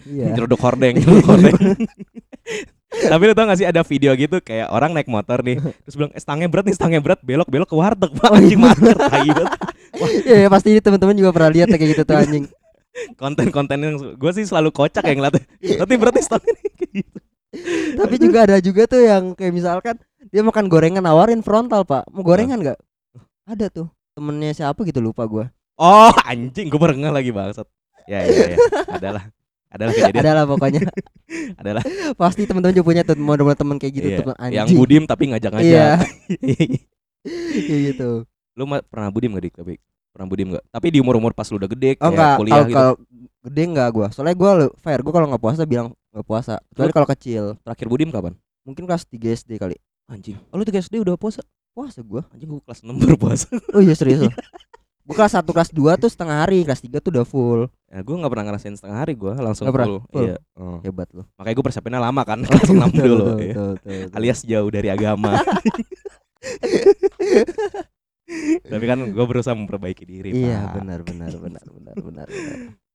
Iya. 0.08 0.32
Jeruduk 0.36 0.60
hordeng, 0.60 0.98
jeruduk 0.98 1.26
hordeng. 1.26 1.54
Tapi 2.94 3.22
lu 3.26 3.34
tau 3.34 3.50
gak 3.50 3.58
sih 3.58 3.66
ada 3.66 3.82
video 3.82 4.14
gitu 4.14 4.38
kayak 4.38 4.70
orang 4.70 4.94
naik 4.94 5.10
motor 5.10 5.42
nih 5.42 5.58
terus 5.58 5.98
bilang 5.98 6.14
eh, 6.14 6.22
stangnya 6.22 6.46
berat 6.46 6.62
nih 6.70 6.76
stangnya 6.78 7.02
berat 7.02 7.18
belok 7.26 7.50
belok 7.50 7.66
ke 7.66 7.74
warteg 7.74 8.10
pak 8.14 8.30
anjing 8.38 8.60
mager 8.62 8.94
tai 8.94 9.26
Iya 10.26 10.46
ya, 10.46 10.48
pasti 10.50 10.78
teman-teman 10.78 11.14
juga 11.18 11.30
pernah 11.34 11.50
lihat 11.50 11.70
kayak 11.74 11.90
gitu 11.90 12.02
tuh 12.06 12.18
anjing. 12.18 12.46
konten-konten 13.18 13.78
yang 13.82 13.94
gue 14.14 14.30
sih 14.30 14.46
selalu 14.46 14.70
kocak 14.70 15.02
yang 15.02 15.18
ngeliatnya 15.18 15.42
berarti 15.82 15.94
berarti 15.98 16.20
stangnya 16.22 16.54
nih 16.54 16.72
kayak 16.78 16.92
gitu. 17.02 17.18
Tapi 17.98 18.14
juga 18.18 18.38
ada 18.46 18.56
juga 18.62 18.82
tuh 18.86 19.02
yang 19.02 19.34
kayak 19.34 19.54
misalkan 19.54 19.98
dia 20.30 20.42
makan 20.46 20.70
gorengan 20.70 21.02
nawarin 21.02 21.42
frontal 21.42 21.82
pak, 21.82 22.06
mau 22.14 22.22
gorengan 22.22 22.62
nggak? 22.62 22.78
Ada 23.50 23.66
tuh 23.74 23.90
temennya 24.14 24.54
siapa 24.54 24.78
gitu 24.86 25.02
lupa 25.02 25.26
gua. 25.26 25.50
oh 25.74 26.14
anjing 26.22 26.70
gue 26.70 26.78
baru 26.78 26.94
ngeh 26.94 27.10
lagi 27.10 27.30
bangsat 27.34 27.66
ya 28.06 28.22
ya 28.22 28.54
ya 28.54 28.58
adalah 28.94 29.26
adalah 29.74 29.92
kejadian. 29.92 30.22
Adalah 30.22 30.44
pokoknya. 30.46 30.80
Adalah 31.60 31.82
pasti 32.14 32.42
teman-teman 32.44 32.72
juga 32.72 32.86
punya 32.86 33.02
tuh 33.02 33.16
model 33.16 33.50
teman 33.52 33.76
kayak 33.76 33.92
gitu 33.92 34.06
Iya, 34.06 34.18
teman 34.22 34.34
anjing. 34.38 34.54
yang 34.54 34.68
budim 34.70 35.02
tapi 35.04 35.22
ngajak-ngajak 35.28 35.66
Iya. 35.66 35.90
Kayak 37.24 37.80
gitu. 37.90 38.10
lu 38.54 38.64
ma- 38.64 38.84
pernah 38.84 39.10
budim 39.10 39.34
gak 39.34 39.42
dik? 39.42 39.54
Tapi 39.56 39.72
pernah 40.08 40.26
budim 40.26 40.46
gak 40.52 40.62
tapi 40.68 40.86
di 40.88 40.98
umur 40.98 41.18
umur 41.18 41.32
pas 41.32 41.42
lu 41.44 41.58
udah 41.58 41.66
gede 41.66 41.98
Oh 41.98 42.08
kayak 42.08 42.38
kuliah 42.38 42.54
kalau 42.54 42.64
gitu. 42.64 42.76
kalau 42.76 42.92
gede 43.42 43.62
enggak 43.66 43.88
gua. 43.90 44.06
Soalnya 44.08 44.34
lu- 44.56 44.74
fair, 44.78 45.00
gua 45.00 45.12
kalau 45.12 45.26
nggak 45.26 45.42
puasa 45.42 45.62
bilang 45.64 45.90
nggak 46.10 46.22
puasa. 46.24 46.54
Kecuali 46.70 46.92
kalau 46.92 47.08
kecil, 47.08 47.44
terakhir 47.60 47.86
budim 47.88 48.08
kapan? 48.08 48.32
Mungkin 48.62 48.84
kelas 48.84 49.04
3 49.04 49.34
SD 49.34 49.58
kali. 49.58 49.74
anjing. 50.04 50.36
Oh 50.48 50.56
lu 50.56 50.62
tuh 50.62 50.70
SD 50.72 51.00
udah 51.00 51.16
puasa? 51.16 51.42
Puasa 51.72 51.98
gua. 52.00 52.22
anjing 52.30 52.46
gue 52.46 52.62
kelas 52.62 52.80
6 52.80 52.94
baru 52.94 53.16
puasa. 53.18 53.48
Oh 53.72 53.80
iya 53.80 53.92
serius 53.92 54.22
Gua 55.04 55.14
kelas 55.14 55.36
1 55.36 55.44
kelas 55.46 55.68
2 55.68 56.00
tuh 56.00 56.08
setengah 56.08 56.36
hari, 56.40 56.64
kelas 56.64 56.80
3 56.80 56.96
tuh 56.96 57.12
udah 57.12 57.24
full. 57.24 57.60
ya 57.86 58.00
gue 58.00 58.10
nggak 58.10 58.26
pernah 58.26 58.46
ngerasain 58.48 58.74
setengah 58.74 58.98
hari 58.98 59.14
gue 59.14 59.30
langsung 59.36 59.68
pernah? 59.68 59.86
full, 59.86 60.00
Full? 60.10 60.24
iya 60.26 60.36
oh. 60.54 60.82
Hebat 60.82 61.06
loh. 61.12 61.28
makanya 61.36 61.54
gue 61.54 61.64
persiapinnya 61.64 62.00
lama 62.00 62.22
kan 62.22 62.42
kelas 62.44 62.66
6 62.66 62.74
Betul, 62.74 62.90
dulu 62.98 63.24
betul, 63.30 63.38
iya. 63.38 63.54
betul, 63.54 63.68
betul, 63.70 63.94
betul. 64.02 64.16
alias 64.16 64.40
jauh 64.42 64.66
dari 64.68 64.88
agama 64.90 65.30
tapi 68.64 68.84
kan 68.84 68.98
gue 69.04 69.24
berusaha 69.24 69.54
memperbaiki 69.54 70.02
diri 70.02 70.30
Iya 70.34 70.58
Pak. 70.64 70.72
benar 70.74 71.00
benar 71.02 71.30
benar 71.30 71.64
benar 71.68 71.94
benar. 71.94 72.26
benar. 72.26 72.26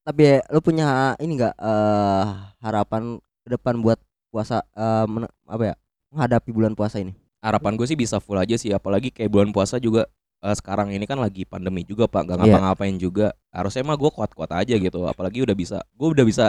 Tapi 0.02 0.20
ya, 0.22 0.36
lu 0.48 0.60
punya 0.60 0.88
ini 1.16 1.32
enggak 1.34 1.54
eh 1.54 2.24
harapan 2.60 3.02
ke 3.40 3.48
depan 3.50 3.74
buat 3.78 3.96
puasa 4.28 4.60
eh, 4.70 5.06
men- 5.06 5.32
apa 5.44 5.64
ya? 5.64 5.74
menghadapi 6.10 6.50
bulan 6.50 6.74
puasa 6.74 6.98
ini. 6.98 7.14
harapan 7.40 7.72
gue 7.72 7.86
sih 7.86 7.96
bisa 7.96 8.18
full 8.18 8.36
aja 8.36 8.52
sih 8.54 8.68
apalagi 8.68 9.08
kayak 9.08 9.30
bulan 9.30 9.48
puasa 9.48 9.78
juga 9.78 10.04
eh, 10.40 10.54
sekarang 10.54 10.90
ini 10.90 11.04
kan 11.04 11.16
lagi 11.16 11.44
pandemi 11.44 11.82
juga 11.82 12.04
pak 12.04 12.22
nggak 12.22 12.36
Iya. 12.36 12.44
ngapa-ngapain 12.48 12.96
juga 12.96 13.26
harusnya 13.48 13.82
mah 13.82 13.94
gue 13.94 14.10
kuat-kuat 14.10 14.50
aja 14.50 14.74
gitu 14.74 15.04
apalagi 15.04 15.40
udah 15.40 15.52
bisa 15.52 15.78
gue 15.90 16.08
udah 16.10 16.22
bisa 16.22 16.46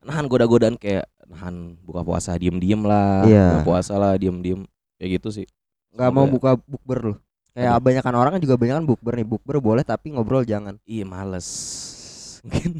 nahan 0.00 0.24
goda-godaan 0.24 0.76
kayak 0.76 1.08
nahan 1.24 1.80
buka 1.80 2.00
puasa 2.00 2.34
diem-diem 2.34 2.80
lah 2.80 3.24
Iya. 3.24 3.46
buka 3.50 3.60
puasa 3.66 3.94
lah 3.94 4.12
diem-diem 4.14 4.64
kayak 4.96 5.10
gitu 5.18 5.32
sih 5.32 5.46
Enggak 5.90 6.10
mau 6.10 6.26
buka 6.26 6.58
bukber 6.58 6.98
lu. 7.00 7.14
Kayak 7.54 7.78
banyakan 7.78 8.14
orang 8.16 8.30
kan 8.34 8.42
juga 8.42 8.58
banyakan 8.58 8.82
bukber 8.82 9.14
nih. 9.14 9.22
Bukber 9.22 9.62
boleh 9.62 9.86
tapi 9.86 10.10
ngobrol 10.10 10.42
jangan. 10.42 10.74
iya 10.84 11.06
males 11.06 11.46
mungkin 12.42 12.70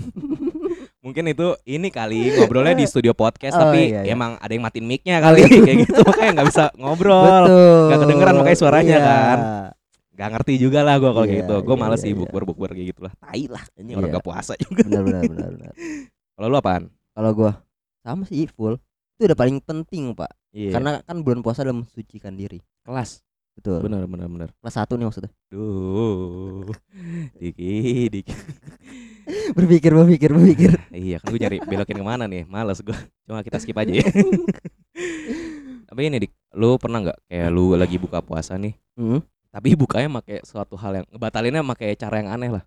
mungkin 1.04 1.24
itu 1.26 1.46
ini 1.62 1.88
kali 1.88 2.34
ngobrolnya 2.34 2.74
di 2.74 2.84
studio 2.84 3.14
podcast 3.14 3.54
Oh, 3.54 3.60
tapi 3.64 3.88
iya, 3.88 4.02
iya. 4.02 4.12
emang 4.12 4.34
ada 4.36 4.50
yang 4.50 4.60
matiin 4.60 4.82
mic-nya 4.82 5.20
kali 5.20 5.40
kayak 5.62 5.78
gitu 5.84 6.00
makanya 6.02 6.30
nggak 6.34 6.48
bisa 6.50 6.64
ngobrol 6.74 7.44
nggak 7.86 7.98
kedengeran 8.02 8.34
makanya 8.34 8.58
suaranya 8.58 8.90
Iya. 8.90 9.06
kan. 9.06 9.38
Gak 10.14 10.28
ngerti 10.30 10.52
juga 10.56 10.86
lah 10.86 10.96
gue 11.02 11.10
kalau 11.10 11.26
kayak 11.26 11.34
Iya, 11.34 11.42
gitu. 11.42 11.56
Gue 11.66 11.74
iya, 11.74 11.82
males 11.82 11.98
iya, 11.98 12.04
sih 12.06 12.12
iya. 12.14 12.18
bukber 12.22 12.42
bukber 12.46 12.70
kayak 12.70 12.86
gitu 12.94 13.00
lah. 13.02 13.12
Tai 13.18 13.42
lah. 13.50 13.64
Ini 13.74 13.90
orang 13.98 14.08
Iya. 14.08 14.16
gak 14.18 14.26
puasa 14.26 14.52
juga. 14.62 14.82
Benar 14.86 15.02
benar 15.02 15.22
benar 15.26 15.48
benar. 15.58 15.72
Kalau 16.34 16.46
lu 16.46 16.56
apaan? 16.56 16.82
Kalau 17.14 17.30
gua 17.34 17.52
sama 18.00 18.22
sih 18.24 18.46
full. 18.46 18.78
Itu 19.14 19.26
udah 19.26 19.38
paling 19.38 19.58
penting, 19.58 20.14
Pak. 20.14 20.30
Iya. 20.50 20.70
Karena 20.74 21.02
kan 21.02 21.22
bulan 21.22 21.42
puasa 21.42 21.62
adalah 21.62 21.82
mensucikan 21.82 22.34
diri. 22.34 22.58
kelas. 22.82 23.22
Betul. 23.54 23.86
Benar 23.86 24.10
benar 24.10 24.26
benar. 24.26 24.48
Kelas 24.58 24.74
1 24.76 24.98
nih 24.98 25.06
maksudnya. 25.06 25.30
Duh. 25.48 26.66
Diki 27.38 28.10
diki. 28.10 28.34
berpikir 29.56 29.94
berpikir 29.94 30.30
berpikir. 30.34 30.70
iya 30.94 31.22
kan 31.22 31.30
gue 31.30 31.38
nyari 31.38 31.58
belokin 31.62 31.96
ke 31.96 32.04
mana 32.04 32.26
nih? 32.26 32.42
Males 32.46 32.82
gue. 32.82 32.98
Cuma 33.24 33.46
kita 33.46 33.62
skip 33.62 33.78
aja 33.78 33.94
ya. 33.94 34.04
Tapi 35.86 36.00
ini 36.02 36.26
dik, 36.26 36.32
lu 36.58 36.74
pernah 36.76 36.98
nggak 37.02 37.18
kayak 37.30 37.48
lu 37.54 37.78
lagi 37.78 37.96
buka 37.96 38.18
puasa 38.18 38.58
nih? 38.58 38.74
Hmm. 38.98 39.22
Tapi 39.54 39.78
bukanya 39.78 40.18
pakai 40.18 40.42
suatu 40.42 40.74
hal 40.74 40.98
yang 40.98 41.06
ngebatalinnya 41.08 41.62
pakai 41.64 41.94
cara 41.94 42.18
yang 42.18 42.28
aneh 42.28 42.50
lah. 42.50 42.64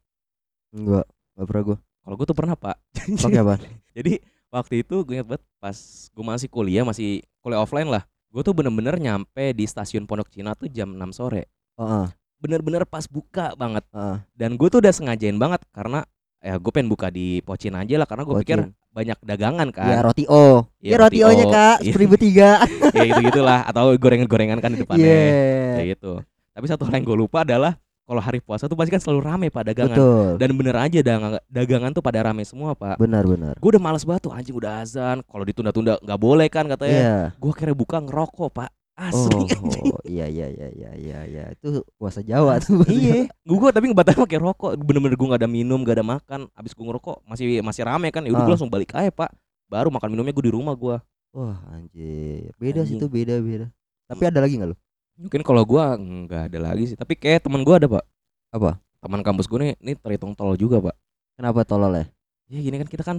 Enggak, 0.71 1.03
enggak 1.35 1.47
pernah 1.51 1.63
gua. 1.67 1.77
Kalau 1.99 2.15
gue 2.15 2.25
tuh 2.25 2.37
pernah 2.37 2.55
pak. 2.55 2.77
Pakai 3.27 3.39
apa? 3.43 3.55
Jadi 3.91 4.23
waktu 4.47 4.73
itu 4.79 4.95
gue 5.03 5.19
inget 5.19 5.27
banget 5.27 5.43
pas 5.59 5.75
gue 6.07 6.23
masih 6.23 6.47
kuliah 6.47 6.87
masih 6.87 7.19
kuliah 7.43 7.59
offline 7.59 7.91
lah. 7.91 8.07
Gue 8.31 8.39
tuh 8.39 8.55
bener-bener 8.55 8.95
nyampe 8.95 9.51
di 9.51 9.67
stasiun 9.67 10.07
Pondok 10.07 10.31
Cina 10.31 10.55
tuh 10.55 10.71
jam 10.71 10.95
6 10.95 11.03
sore. 11.11 11.51
Heeh, 11.75 12.07
Bener-bener 12.39 12.87
pas 12.87 13.03
buka 13.03 13.51
banget. 13.59 13.83
heeh. 13.91 14.17
Dan 14.31 14.55
gue 14.55 14.67
tuh 14.71 14.79
udah 14.79 14.95
sengajain 14.95 15.35
banget 15.35 15.59
karena 15.75 16.07
ya 16.39 16.55
gue 16.55 16.71
pengen 16.71 16.87
buka 16.87 17.11
di 17.11 17.43
Pocin 17.43 17.75
aja 17.75 17.99
lah 17.99 18.07
karena 18.07 18.23
gue 18.23 18.35
pikir 18.39 18.59
banyak 18.95 19.17
dagangan 19.21 19.67
Ya 19.67 19.75
kan. 19.75 19.99
roti 20.07 20.23
O. 20.31 20.63
Iya, 20.79 20.91
Ya 20.95 20.97
roti 20.97 21.19
O. 21.19 21.27
Kak, 21.27 21.77
Iya. 21.83 21.91
seribu 21.91 22.15
tiga. 22.15 22.63
ya 22.95 23.03
gitu 23.03 23.19
gitulah 23.27 23.67
atau 23.67 23.91
gorengan-gorengan 23.93 24.63
kan 24.63 24.71
di 24.71 24.79
depannya. 24.79 25.03
Iya. 25.03 25.75
Kayak 25.75 25.87
gitu. 25.99 26.13
Tapi 26.57 26.65
satu 26.65 26.89
hal 26.89 26.97
yang 26.97 27.05
gue 27.05 27.17
lupa 27.21 27.45
adalah 27.45 27.77
kalau 28.01 28.17
hari 28.17 28.41
puasa 28.41 28.65
tuh 28.65 28.73
pasti 28.73 28.89
kan 28.89 29.03
selalu 29.03 29.21
rame 29.21 29.47
pak 29.53 29.61
dagangan. 29.67 29.93
Betul. 29.93 30.27
Dan 30.41 30.49
bener 30.57 30.75
aja 30.79 30.99
dagangan, 31.05 31.31
dagangan 31.45 31.91
tuh 31.93 32.01
pada 32.01 32.25
rame 32.25 32.41
semua 32.41 32.73
pak. 32.73 32.97
Benar 32.97 33.29
benar. 33.29 33.53
Gue 33.61 33.77
udah 33.77 33.83
males 33.83 34.01
banget 34.01 34.25
tuh 34.25 34.33
anjing 34.33 34.57
udah 34.57 34.81
azan. 34.81 35.21
Kalau 35.21 35.43
ditunda-tunda 35.45 36.01
nggak 36.01 36.17
boleh 36.17 36.47
kan 36.49 36.65
katanya. 36.65 36.97
Iya. 36.97 37.17
Gue 37.37 37.53
kira 37.53 37.77
buka 37.77 38.01
ngerokok 38.01 38.49
pak. 38.49 38.69
Asli 38.97 39.37
anjing. 39.53 39.93
Oh, 39.93 40.01
iya 40.09 40.25
iya 40.25 40.49
iya 40.49 40.67
iya 40.73 40.91
iya 40.97 41.19
iya. 41.29 41.43
Itu 41.53 41.85
puasa 42.01 42.25
Jawa 42.25 42.57
tuh. 42.57 42.81
Iya, 42.89 43.29
gue 43.29 43.69
tapi 43.69 43.85
ngebatalin 43.93 44.25
pakai 44.25 44.39
rokok. 44.41 44.73
Bener-bener 44.81 45.13
gue 45.13 45.27
gak 45.29 45.41
ada 45.45 45.51
minum, 45.51 45.85
gak 45.85 46.01
ada 46.01 46.05
makan. 46.17 46.49
Abis 46.57 46.73
gue 46.73 46.81
ngerokok 46.81 47.21
masih 47.29 47.61
masih 47.61 47.85
rame 47.85 48.09
kan. 48.09 48.25
Ya 48.25 48.33
udah 48.33 48.41
gue 48.41 48.49
Ah. 48.49 48.55
langsung 48.57 48.73
balik 48.73 48.97
aja 48.97 49.13
pak. 49.13 49.29
Baru 49.69 49.93
makan 49.93 50.09
minumnya 50.09 50.33
gue 50.33 50.49
di 50.49 50.53
rumah 50.57 50.73
gue. 50.73 50.97
Wah, 51.37 51.59
anjir. 51.69 52.49
Beda 52.57 52.81
sih 52.81 52.97
Anjing. 52.97 53.03
tuh, 53.05 53.09
beda 53.13 53.37
beda. 53.37 53.67
Tapi 54.09 54.23
ada 54.25 54.39
lagi 54.41 54.57
nggak 54.57 54.71
lu? 54.73 54.77
Mungkin 55.17 55.41
kalau 55.41 55.65
gue 55.65 55.83
nggak 55.97 56.41
ada 56.53 56.59
lagi 56.61 56.93
sih. 56.93 56.97
Tapi 56.97 57.17
kayak 57.17 57.43
teman 57.43 57.65
gue 57.65 57.73
ada 57.73 57.89
pak. 57.89 58.05
Apa? 58.53 58.77
Teman 59.01 59.21
kampus 59.25 59.49
gue 59.49 59.57
nih, 59.59 59.73
ini 59.81 59.93
terhitung 59.97 60.37
tol 60.37 60.53
juga 60.53 60.77
pak. 60.79 60.95
Kenapa 61.33 61.65
tolol 61.65 61.93
ya? 61.93 62.05
Ya 62.47 62.59
gini 62.61 62.77
kan 62.77 62.87
kita 62.87 63.03
kan 63.03 63.17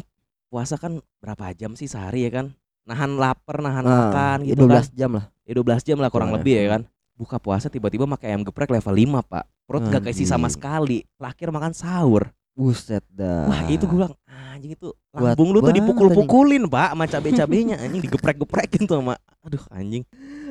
puasa 0.49 0.78
kan 0.78 1.03
berapa 1.18 1.53
jam 1.53 1.74
sih 1.74 1.86
sehari 1.86 2.24
ya 2.24 2.30
kan? 2.32 2.46
Nahan 2.88 3.20
lapar, 3.20 3.61
nahan 3.61 3.84
Ah, 3.84 3.92
makan 4.09 4.38
gitu 4.49 4.64
12 4.64 4.88
kan. 4.88 4.96
jam 4.96 5.11
lah. 5.12 5.24
Ya 5.44 5.53
12 5.53 5.82
jam 5.84 5.99
lah 6.01 6.09
kurang 6.09 6.32
Boleh. 6.32 6.40
lebih 6.40 6.55
ya 6.57 6.66
kan. 6.78 6.82
Buka 7.18 7.36
puasa 7.36 7.66
tiba-tiba 7.66 8.07
makan 8.07 8.26
ayam 8.26 8.42
geprek 8.46 8.70
level 8.70 8.94
5 8.94 9.20
pak. 9.26 9.44
Perut 9.68 9.84
gak 9.90 10.09
keisi 10.09 10.24
sama 10.24 10.49
sekali. 10.49 11.05
Terakhir 11.18 11.53
makan 11.53 11.74
sahur. 11.76 12.30
Buset 12.57 13.05
dah. 13.12 13.44
Wah 13.46 13.68
itu 13.68 13.84
gue 13.84 13.99
bilang 14.01 14.14
anjing 14.59 14.74
itu 14.74 14.88
lambung 15.14 15.54
lu 15.54 15.62
tuh 15.62 15.70
dipukul-pukulin 15.70 16.66
pak 16.66 16.92
sama 16.92 17.04
cabe-cabenya 17.06 17.78
anjing 17.78 18.02
digeprek-geprekin 18.02 18.82
tuh 18.84 18.98
sama 18.98 19.14
aduh 19.40 19.62
anjing 19.70 20.02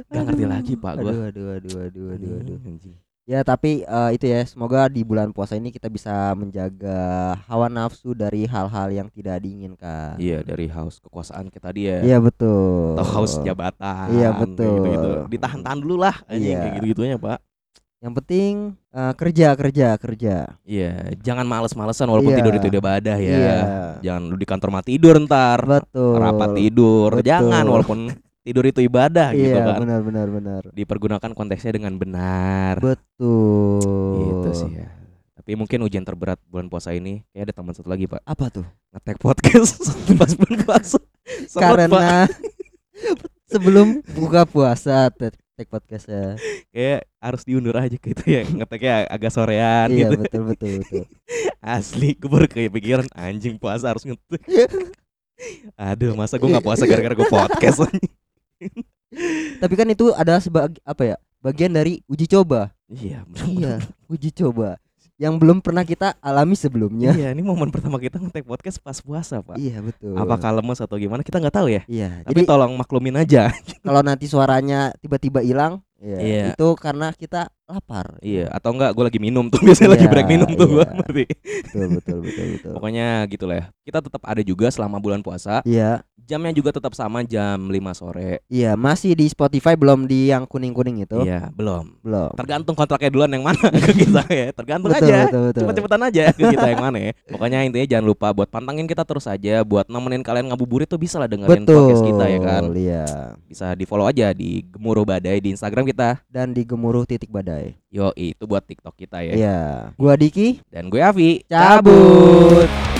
gak 0.07 0.23
ngerti 0.23 0.45
lagi 0.47 0.73
pak 0.73 0.93
gue 0.97 1.11
Aduh 1.11 1.27
aduh 1.27 1.47
aduh 1.53 1.75
aduh 1.83 2.05
aduh 2.15 2.31
aduh. 2.39 2.57
anjing 2.63 2.95
Ya 3.27 3.43
tapi 3.43 3.83
eh, 3.83 4.09
itu 4.15 4.23
ya 4.23 4.39
semoga 4.47 4.87
di 4.87 5.03
bulan 5.03 5.35
puasa 5.35 5.53
ini 5.53 5.67
kita 5.67 5.91
bisa 5.91 6.31
menjaga 6.31 6.95
hawa 7.43 7.67
nafsu 7.67 8.15
dari 8.15 8.47
hal-hal 8.47 8.87
yang 8.87 9.11
tidak 9.11 9.43
diinginkan. 9.43 10.15
iya 10.15 10.39
dari 10.39 10.71
haus 10.71 11.03
kekuasaan 11.03 11.51
kita 11.51 11.67
dia 11.75 11.99
Iya 11.99 12.23
betul. 12.23 12.95
atau 12.95 13.03
haus 13.19 13.35
jabatan 13.43 14.15
Iya, 14.15 14.31
betul. 14.31 14.79
gitu-gitu. 14.79 15.09
ditahan-tahan 15.27 15.75
dulu 15.75 15.99
lah 15.99 16.15
anjing 16.23 16.55
Iya. 16.55 16.59
kayak 16.63 16.73
gitu-gitunya 16.79 17.15
pak 17.19 17.43
Yang 17.97 18.13
penting 18.15 18.53
eh, 18.91 19.13
kerja 19.13 19.47
kerja 19.53 19.87
kerja. 19.95 20.35
iya 20.61 20.91
jangan 21.17 21.43
males-malesan 21.43 22.05
walaupun 22.05 22.29
Iya. 22.29 22.39
tidur 22.39 22.53
itu 22.55 22.67
udah 22.69 22.83
badah 22.85 23.17
ya 23.17 23.33
Iya. 23.33 23.57
jangan 24.01 24.21
lu 24.23 24.35
di 24.35 24.45
kantor 24.45 24.69
mati 24.71 24.93
tidur 24.93 25.17
ntar 25.19 25.59
Betul. 25.61 26.13
rapat 26.15 26.49
tidur 26.53 27.09
Betul. 27.11 27.25
jangan 27.25 27.65
walaupun 27.65 27.99
tidur 28.41 28.63
itu 28.63 28.79
ibadah 28.81 29.33
gitu 29.33 29.49
Iya 29.49 29.65
kan 29.65 29.81
benar 29.81 29.99
benar 30.01 30.27
benar. 30.29 30.61
dipergunakan 30.71 31.31
konteksnya 31.33 31.73
dengan 31.73 31.97
benar 31.97 32.77
Betul. 32.77 33.81
Gitu 34.15 34.49
sih 34.55 34.71
ya. 34.73 34.87
Tapi 35.33 35.55
mungkin 35.55 35.79
ujian 35.81 36.03
terberat 36.03 36.37
bulan 36.45 36.67
puasa 36.67 36.91
ini 36.91 37.25
kayak 37.29 37.49
ada 37.49 37.53
teman 37.55 37.73
satu 37.73 37.87
lagi 37.87 38.05
pak 38.05 38.21
Apa 38.21 38.51
tuh? 38.51 38.67
ngetek 38.93 39.17
podcast 39.17 39.73
pas 40.19 40.31
bulan 40.31 40.57
puasa. 40.61 40.99
Karena 41.51 42.29
sebelum 43.51 43.99
buka 44.13 44.43
puasa 44.43 45.09
tek 45.57 45.73
podcast 45.73 46.05
ya. 46.05 46.37
kayak 46.69 47.09
harus 47.17 47.41
diundur 47.41 47.73
aja 47.73 47.97
gitu 47.97 48.23
ya 48.29 48.45
ngeteknya 48.45 49.09
agak 49.09 49.33
sorean 49.33 49.89
iya 49.89 50.13
gitu. 50.13 50.21
betul 50.21 50.41
betul 50.53 50.71
betul. 50.85 51.03
Asli 51.65 52.13
gue 52.13 52.29
baru 52.29 52.45
kayak 52.45 52.71
pikiran 52.77 53.07
anjing 53.17 53.57
puasa 53.57 53.89
harus 53.89 54.05
ngetek. 54.05 54.41
Aduh 55.73 56.13
masa 56.13 56.37
gue 56.37 56.45
nggak 56.45 56.61
puasa 56.61 56.85
gara-gara 56.85 57.17
gue 57.17 57.25
podcast. 57.25 57.89
Tapi 59.57 59.73
kan 59.73 59.89
itu 59.89 60.13
ada 60.13 60.37
sebagai 60.37 60.77
apa 60.85 61.03
ya? 61.03 61.17
Bagian 61.41 61.73
dari 61.73 62.05
uji 62.05 62.29
coba. 62.29 62.69
Iya 62.87 63.25
bener. 63.25 63.45
Iya, 63.49 63.73
uji 64.07 64.29
coba 64.31 64.77
yang 65.17 65.41
belum 65.41 65.65
pernah 65.65 65.81
kita 65.81 66.13
alami 66.21 66.53
sebelumnya. 66.53 67.09
Iya 67.09 67.33
ini 67.33 67.41
momen 67.41 67.73
pertama 67.73 67.97
kita 67.97 68.21
ngetek 68.21 68.45
podcast 68.45 68.77
pas 68.77 69.01
puasa 69.01 69.41
pak. 69.41 69.57
Iya 69.57 69.81
betul. 69.81 70.13
Apakah 70.13 70.53
lemes 70.61 70.77
atau 70.77 70.93
gimana 70.95 71.25
kita 71.25 71.41
nggak 71.41 71.55
tahu 71.57 71.67
ya. 71.73 71.81
Iya. 71.89 72.21
Tapi 72.21 72.45
Jadi 72.45 72.49
tolong 72.49 72.73
maklumin 72.77 73.17
aja. 73.17 73.49
kalau 73.85 74.05
nanti 74.05 74.29
suaranya 74.29 74.93
tiba-tiba 75.01 75.41
hilang, 75.41 75.81
ya, 75.97 76.17
Iya. 76.21 76.43
itu 76.53 76.67
karena 76.77 77.09
kita 77.17 77.49
lapar. 77.67 78.15
Iya 78.23 78.47
atau 78.49 78.71
enggak 78.71 78.95
gue 78.95 79.03
lagi 79.03 79.19
minum 79.19 79.45
tuh 79.47 79.59
biasanya 79.67 79.93
lagi 79.93 80.05
Iya, 80.07 80.11
break 80.11 80.27
minum 80.27 80.49
tuh 80.55 80.67
gue. 80.71 80.85
iya. 81.19 81.27
Betul 81.67 81.87
betul 81.99 82.17
betul 82.23 82.45
betul. 82.55 82.71
Pokoknya 82.79 83.07
gitu 83.27 83.43
lah 83.43 83.55
ya. 83.59 83.65
Kita 83.83 83.99
tetap 83.99 84.23
ada 84.23 84.41
juga 84.41 84.71
selama 84.71 84.97
bulan 84.97 85.19
puasa. 85.19 85.59
Iya, 85.63 86.01
Jamnya 86.27 86.51
juga 86.51 86.75
tetap 86.75 86.91
sama 86.91 87.23
jam 87.23 87.71
5 87.71 87.71
sore. 87.95 88.43
iya 88.51 88.75
masih 88.75 89.15
di 89.15 89.31
Spotify 89.31 89.79
belum 89.79 90.11
di 90.11 90.27
yang 90.27 90.43
kuning-kuning 90.43 91.07
itu. 91.07 91.23
Iya, 91.23 91.47
belum. 91.55 92.03
Belum. 92.03 92.35
Tergantung 92.35 92.75
kontraknya 92.75 93.07
duluan 93.07 93.31
yang 93.31 93.47
mana 93.47 93.63
ke 93.87 93.95
kita 93.95 94.27
ya. 94.27 94.51
Tergantung 94.51 94.91
Betul, 94.91 95.07
aja. 95.07 95.17
betul, 95.23 95.41
betul. 95.47 95.61
Cepet-cepetan 95.63 96.01
aja 96.03 96.23
ke 96.35 96.43
kita 96.51 96.67
yang 96.67 96.81
mana 96.83 96.97
ya. 96.99 97.11
Pokoknya 97.31 97.63
intinya 97.63 97.87
jangan 97.87 98.05
lupa 98.05 98.27
buat 98.35 98.51
pantangin 98.51 98.83
kita 98.85 99.07
terus 99.07 99.23
aja 99.23 99.63
buat 99.63 99.87
nemenin 99.87 100.19
kalian 100.19 100.51
ngabuburit 100.51 100.91
tuh 100.91 100.99
bisa 100.99 101.15
lah 101.15 101.31
dengerin 101.31 101.63
Betul. 101.63 101.79
podcast 101.79 102.03
kita 102.03 102.25
ya 102.27 102.39
kan. 102.43 102.63
Iya. 102.75 103.03
Bisa 103.47 103.67
di-follow 103.71 104.03
aja 104.03 104.27
di 104.35 104.67
Gemuruh 104.67 105.07
Badai 105.07 105.39
di 105.39 105.55
Instagram 105.55 105.87
kita. 105.87 106.19
Dan 106.27 106.51
di 106.51 106.67
gemuruh 106.67 107.07
titik 107.07 107.31
badai. 107.31 107.56
Yo, 107.87 108.11
itu 108.17 108.43
buat 108.43 108.63
TikTok 108.65 108.95
kita 108.97 109.23
ya. 109.23 109.33
Iya. 109.33 109.59
Gua 109.95 110.13
Diki. 110.17 110.61
Dan 110.67 110.89
gue 110.91 111.01
Avi. 111.01 111.41
Cabut. 111.47 112.96